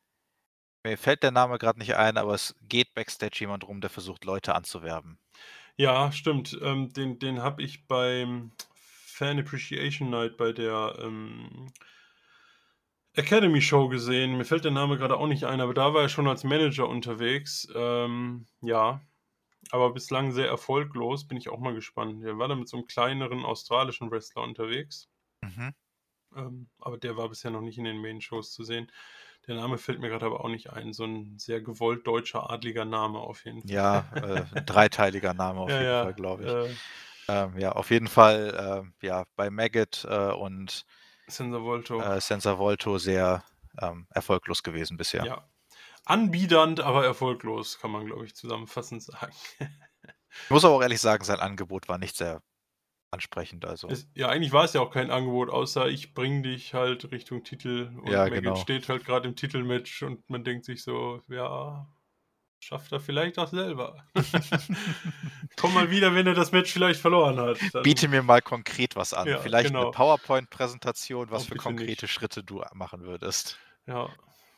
mir 0.85 0.99
fällt 0.99 1.23
der 1.23 1.31
Name 1.31 1.59
gerade 1.59 1.79
nicht 1.79 1.97
ein, 1.97 2.17
aber 2.17 2.35
es 2.35 2.55
geht 2.63 2.95
backstage 2.95 3.39
jemand 3.41 3.67
rum, 3.67 3.81
der 3.81 3.91
versucht, 3.91 4.25
Leute 4.25 4.55
anzuwerben. 4.55 5.19
Ja, 5.77 6.13
stimmt. 6.13 6.57
Ähm, 6.63 6.93
den 6.93 7.19
den 7.19 7.43
habe 7.43 7.63
ich 7.63 7.87
beim 7.87 8.53
Fan 9.15 9.39
Appreciation 9.39 10.11
Night 10.11 10.37
bei 10.37 10.53
der 10.53 10.99
ähm, 11.01 11.73
Academy 13.15 13.63
Show 13.63 13.89
gesehen. 13.89 14.37
Mir 14.37 14.45
fällt 14.45 14.65
der 14.65 14.73
Name 14.73 14.97
gerade 14.97 15.17
auch 15.17 15.29
nicht 15.29 15.45
ein, 15.45 15.61
aber 15.61 15.73
da 15.73 15.95
war 15.95 16.03
er 16.03 16.09
schon 16.09 16.27
als 16.27 16.43
Manager 16.43 16.89
unterwegs. 16.89 17.69
Ähm, 17.75 18.47
ja, 18.61 19.01
aber 19.71 19.93
bislang 19.93 20.33
sehr 20.33 20.49
erfolglos. 20.49 21.29
Bin 21.29 21.39
ich 21.39 21.49
auch 21.49 21.61
mal 21.61 21.75
gespannt. 21.75 22.25
Er 22.25 22.39
war 22.39 22.49
da 22.49 22.57
mit 22.57 22.69
so 22.69 22.77
einem 22.77 22.87
kleineren 22.87 23.45
australischen 23.45 24.11
Wrestler 24.11 24.43
unterwegs. 24.43 25.09
Mhm. 25.43 25.75
Ähm, 26.35 26.69
aber 26.81 26.99
der 26.99 27.17
war 27.17 27.29
bisher 27.29 27.53
noch 27.53 27.61
nicht 27.61 27.79
in 27.79 27.85
den 27.85 28.03
Main-Shows 28.03 28.53
zu 28.53 28.65
sehen. 28.65 28.91
Der 29.47 29.55
Name 29.55 29.79
fällt 29.79 30.01
mir 30.01 30.09
gerade 30.09 30.27
aber 30.27 30.45
auch 30.45 30.49
nicht 30.49 30.71
ein. 30.71 30.93
So 30.93 31.05
ein 31.05 31.39
sehr 31.39 31.61
gewollt 31.61 32.05
deutscher 32.07 32.51
adliger 32.51 32.85
Name 32.85 33.21
auf 33.21 33.45
jeden 33.45 33.63
Fall. 33.63 33.71
Ja, 33.71 34.05
äh, 34.17 34.63
dreiteiliger 34.63 35.35
Name 35.35 35.61
auf 35.61 35.71
ja, 35.71 35.81
jeden 35.81 35.85
ja, 35.85 36.03
Fall, 36.03 36.15
glaube 36.15 36.43
ich. 36.45 36.51
Äh, 36.51 36.75
ähm, 37.29 37.59
ja, 37.59 37.73
auf 37.73 37.91
jeden 37.91 38.09
Fall, 38.09 38.85
äh, 39.03 39.07
ja, 39.07 39.25
bei 39.37 39.51
Maggot 39.51 40.07
äh, 40.09 40.33
und 40.33 40.85
Sensor 41.27 41.63
Volto. 41.63 42.01
Äh, 42.01 42.21
Sensor 42.21 42.59
Volto 42.59 42.99
sehr 42.99 43.45
ähm, 43.81 44.07
erfolglos 44.11 44.63
gewesen 44.63 44.97
bisher. 44.97 45.25
Ja. 45.25 45.49
Anbiedernd, 46.05 46.81
aber 46.81 47.05
erfolglos, 47.05 47.79
kann 47.79 47.91
man, 47.91 48.07
glaube 48.07 48.27
ich, 48.27 48.35
zusammenfassend 48.35 49.03
sagen. 49.03 49.33
ich 49.59 50.51
muss 50.51 50.65
aber 50.65 50.75
auch 50.75 50.83
ehrlich 50.83 51.01
sagen, 51.01 51.25
sein 51.25 51.41
Angebot 51.41 51.89
war 51.89 51.99
nicht 51.99 52.17
sehr 52.17 52.43
ansprechend. 53.11 53.65
Also. 53.65 53.89
Es, 53.89 54.07
ja, 54.15 54.29
eigentlich 54.29 54.53
war 54.53 54.65
es 54.65 54.75
ja 54.75 54.83
auch 54.83 54.91
kein 54.91 55.11
Angebot, 55.11 55.49
außer 55.49 55.89
ich 55.89 56.13
bringe 56.13 56.43
dich 56.43 56.75
halt 56.75 57.11
Richtung 57.11 57.43
Titel 57.45 57.91
und 58.03 58.11
ja, 58.11 58.25
Maggot 58.25 58.43
genau. 58.43 58.57
steht 58.57 58.89
halt 58.89 59.07
gerade 59.07 59.29
im 59.29 59.37
Titelmatch 59.37 60.03
und 60.03 60.29
man 60.29 60.45
denkt 60.45 60.67
sich 60.67 60.83
so, 60.83 61.23
ja, 61.29 61.89
schafft 62.65 62.93
er 62.93 63.01
vielleicht 63.01 63.39
auch 63.39 63.49
selber. 63.49 64.05
Komm 65.57 65.75
mal 65.75 65.91
wieder, 65.91 66.15
wenn 66.15 66.27
er 66.27 66.35
das 66.35 66.53
Match 66.53 66.73
vielleicht 66.73 67.01
verloren 67.01 67.39
hat. 67.39 67.59
Dann... 67.73 67.83
Biete 67.83 68.09
mir 68.09 68.23
mal 68.23 68.41
konkret 68.41 68.97
was 68.97 69.13
an. 69.13 69.29
Ja, 69.29 69.39
vielleicht 69.39 69.69
genau. 69.69 69.83
eine 69.83 69.91
PowerPoint-Präsentation, 69.91 71.31
was 71.31 71.43
auch 71.43 71.49
für 71.49 71.57
konkrete 71.57 72.07
nicht. 72.07 72.13
Schritte 72.13 72.43
du 72.43 72.63
machen 72.73 73.03
würdest. 73.03 73.59
Ja, 73.87 74.09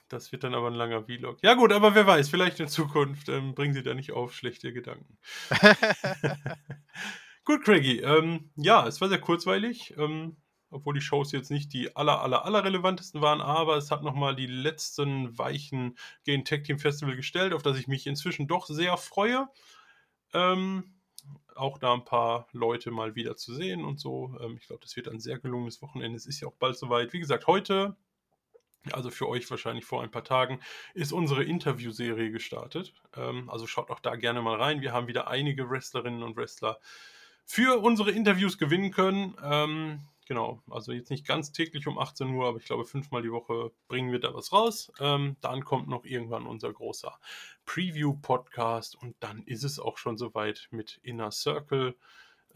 das 0.08 0.30
wird 0.30 0.44
dann 0.44 0.54
aber 0.54 0.68
ein 0.68 0.74
langer 0.74 1.04
Vlog. 1.04 1.38
Ja 1.42 1.54
gut, 1.54 1.72
aber 1.72 1.94
wer 1.94 2.06
weiß, 2.06 2.28
vielleicht 2.28 2.60
in 2.60 2.68
Zukunft 2.68 3.28
ähm, 3.28 3.54
bringen 3.54 3.74
sie 3.74 3.82
da 3.82 3.92
nicht 3.94 4.12
auf 4.12 4.32
schlechte 4.32 4.72
Gedanken. 4.72 5.18
gut, 7.44 7.64
Craigie. 7.64 8.00
Ähm, 8.00 8.50
ja, 8.54 8.86
es 8.86 9.00
war 9.00 9.08
sehr 9.08 9.20
kurzweilig. 9.20 9.94
Ähm, 9.98 10.36
obwohl 10.76 10.94
die 10.94 11.00
Shows 11.00 11.32
jetzt 11.32 11.50
nicht 11.50 11.72
die 11.72 11.96
aller, 11.96 12.20
aller, 12.20 12.44
aller 12.44 12.62
relevantesten 12.62 13.22
waren, 13.22 13.40
aber 13.40 13.76
es 13.76 13.90
hat 13.90 14.02
nochmal 14.02 14.36
die 14.36 14.46
letzten 14.46 15.36
Weichen 15.38 15.96
gegen 16.24 16.44
Tag 16.44 16.64
Team 16.64 16.78
Festival 16.78 17.16
gestellt, 17.16 17.54
auf 17.54 17.62
das 17.62 17.78
ich 17.78 17.88
mich 17.88 18.06
inzwischen 18.06 18.46
doch 18.46 18.66
sehr 18.66 18.96
freue. 18.96 19.48
Ähm, 20.34 20.94
auch 21.54 21.78
da 21.78 21.94
ein 21.94 22.04
paar 22.04 22.46
Leute 22.52 22.90
mal 22.90 23.14
wieder 23.14 23.36
zu 23.36 23.54
sehen 23.54 23.84
und 23.84 23.98
so. 23.98 24.36
Ähm, 24.40 24.58
ich 24.60 24.66
glaube, 24.66 24.82
das 24.82 24.94
wird 24.96 25.08
ein 25.08 25.18
sehr 25.18 25.38
gelungenes 25.38 25.80
Wochenende. 25.80 26.16
Es 26.16 26.26
ist 26.26 26.40
ja 26.40 26.48
auch 26.48 26.54
bald 26.54 26.76
soweit. 26.76 27.14
Wie 27.14 27.20
gesagt, 27.20 27.46
heute, 27.46 27.96
also 28.92 29.10
für 29.10 29.28
euch 29.28 29.50
wahrscheinlich 29.50 29.86
vor 29.86 30.02
ein 30.02 30.10
paar 30.10 30.24
Tagen, 30.24 30.60
ist 30.92 31.12
unsere 31.12 31.42
Interviewserie 31.42 32.30
gestartet. 32.30 32.92
Ähm, 33.16 33.48
also 33.48 33.66
schaut 33.66 33.90
auch 33.90 34.00
da 34.00 34.16
gerne 34.16 34.42
mal 34.42 34.60
rein. 34.60 34.82
Wir 34.82 34.92
haben 34.92 35.08
wieder 35.08 35.28
einige 35.28 35.70
Wrestlerinnen 35.70 36.22
und 36.22 36.36
Wrestler 36.36 36.78
für 37.46 37.80
unsere 37.80 38.10
Interviews 38.10 38.58
gewinnen 38.58 38.90
können. 38.90 39.36
Ähm, 39.42 40.00
Genau, 40.28 40.60
also 40.68 40.90
jetzt 40.90 41.10
nicht 41.10 41.24
ganz 41.24 41.52
täglich 41.52 41.86
um 41.86 42.00
18 42.00 42.28
Uhr, 42.34 42.48
aber 42.48 42.58
ich 42.58 42.64
glaube, 42.64 42.84
fünfmal 42.84 43.22
die 43.22 43.30
Woche 43.30 43.70
bringen 43.86 44.10
wir 44.10 44.18
da 44.18 44.34
was 44.34 44.52
raus. 44.52 44.92
Ähm, 44.98 45.36
dann 45.40 45.64
kommt 45.64 45.86
noch 45.86 46.04
irgendwann 46.04 46.46
unser 46.46 46.72
großer 46.72 47.16
Preview-Podcast 47.64 48.96
und 48.96 49.14
dann 49.20 49.44
ist 49.44 49.62
es 49.62 49.78
auch 49.78 49.98
schon 49.98 50.18
soweit 50.18 50.66
mit 50.72 50.98
Inner 51.04 51.30
Circle, 51.30 51.96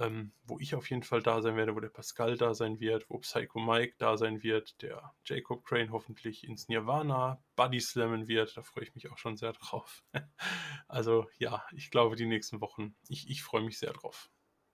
ähm, 0.01 0.33
wo 0.43 0.59
ich 0.59 0.75
auf 0.75 0.91
jeden 0.91 1.05
Fall 1.05 1.23
da 1.23 1.43
sein 1.43 1.55
werde, 1.55 1.77
wo 1.77 1.81
der 1.81 1.91
Pascal 1.91 2.37
da 2.37 2.55
sein 2.55 2.81
wird, 2.81 3.09
wo 3.09 3.19
Psycho 3.19 3.61
Mike 3.61 3.95
da 3.99 4.17
sein 4.17 4.43
wird, 4.43 4.83
der 4.83 5.15
Jacob 5.25 5.65
Crane 5.65 5.93
hoffentlich 5.93 6.49
ins 6.49 6.69
Nirvana 6.69 7.41
Buddy 7.55 7.81
slammen 7.81 8.27
wird. 8.27 8.57
Da 8.57 8.63
freue 8.63 8.83
ich 8.83 8.97
mich 8.97 9.13
auch 9.13 9.19
schon 9.19 9.37
sehr 9.37 9.53
drauf. 9.53 10.03
also 10.89 11.29
ja, 11.39 11.65
ich 11.71 11.93
glaube, 11.93 12.17
die 12.17 12.27
nächsten 12.27 12.61
Wochen, 12.61 12.97
ich, 13.09 13.31
ich 13.31 13.45
freue 13.45 13.63
mich 13.63 13.79
sehr 13.79 13.93
drauf. 13.93 14.29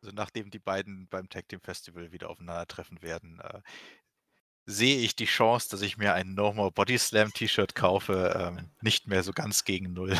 Also 0.06 0.14
nachdem 0.14 0.50
die 0.50 0.60
beiden 0.60 1.08
beim 1.08 1.28
Tag 1.28 1.48
Team 1.48 1.60
Festival 1.60 2.12
wieder 2.12 2.30
aufeinandertreffen 2.30 3.02
werden, 3.02 3.40
äh, 3.40 3.60
sehe 4.64 4.98
ich 4.98 5.16
die 5.16 5.24
Chance, 5.24 5.68
dass 5.68 5.82
ich 5.82 5.96
mir 5.96 6.14
ein 6.14 6.34
No 6.34 6.52
More 6.52 6.70
Body 6.70 6.96
Slam 6.96 7.32
T-Shirt 7.32 7.74
kaufe, 7.74 8.54
ähm, 8.56 8.70
nicht 8.80 9.08
mehr 9.08 9.24
so 9.24 9.32
ganz 9.32 9.64
gegen 9.64 9.92
null. 9.94 10.16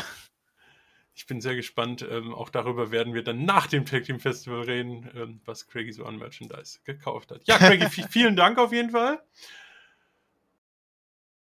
ich 1.13 1.25
bin 1.25 1.39
sehr 1.39 1.55
gespannt. 1.55 2.01
Ähm, 2.01 2.35
auch 2.35 2.49
darüber 2.49 2.91
werden 2.91 3.13
wir 3.13 3.23
dann 3.23 3.45
nach 3.45 3.67
dem 3.67 3.85
Tag 3.85 4.03
Team 4.03 4.19
Festival 4.19 4.63
reden, 4.63 5.09
ähm, 5.15 5.39
was 5.45 5.67
Craigie 5.67 5.93
so 5.93 6.03
an 6.03 6.17
Merchandise 6.17 6.79
gekauft 6.83 7.31
hat. 7.31 7.47
Ja, 7.47 7.57
Craigie, 7.57 7.87
vielen 8.09 8.35
Dank 8.35 8.57
auf 8.57 8.73
jeden 8.73 8.89
Fall. 8.89 9.23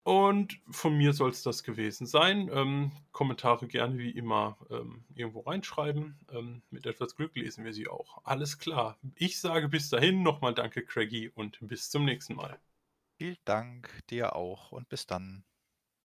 Und 0.06 0.60
von 0.70 0.96
mir 0.96 1.12
soll 1.12 1.30
es 1.30 1.42
das 1.42 1.64
gewesen 1.64 2.06
sein. 2.06 2.48
Ähm, 2.52 2.92
Kommentare 3.10 3.66
gerne 3.66 3.98
wie 3.98 4.10
immer 4.10 4.56
ähm, 4.70 5.04
irgendwo 5.16 5.40
reinschreiben. 5.40 6.16
Ähm, 6.30 6.62
mit 6.70 6.86
etwas 6.86 7.16
Glück 7.16 7.34
lesen 7.34 7.64
wir 7.64 7.72
sie 7.72 7.88
auch. 7.88 8.20
Alles 8.22 8.56
klar. 8.60 8.96
Ich 9.16 9.40
sage 9.40 9.68
bis 9.68 9.90
dahin 9.90 10.22
nochmal 10.22 10.54
Danke, 10.54 10.84
Craigie, 10.84 11.30
und 11.30 11.58
bis 11.60 11.90
zum 11.90 12.04
nächsten 12.04 12.36
Mal. 12.36 12.56
Vielen 13.18 13.36
Dank 13.44 14.06
dir 14.08 14.36
auch 14.36 14.70
und 14.70 14.88
bis 14.88 15.08
dann. 15.08 15.42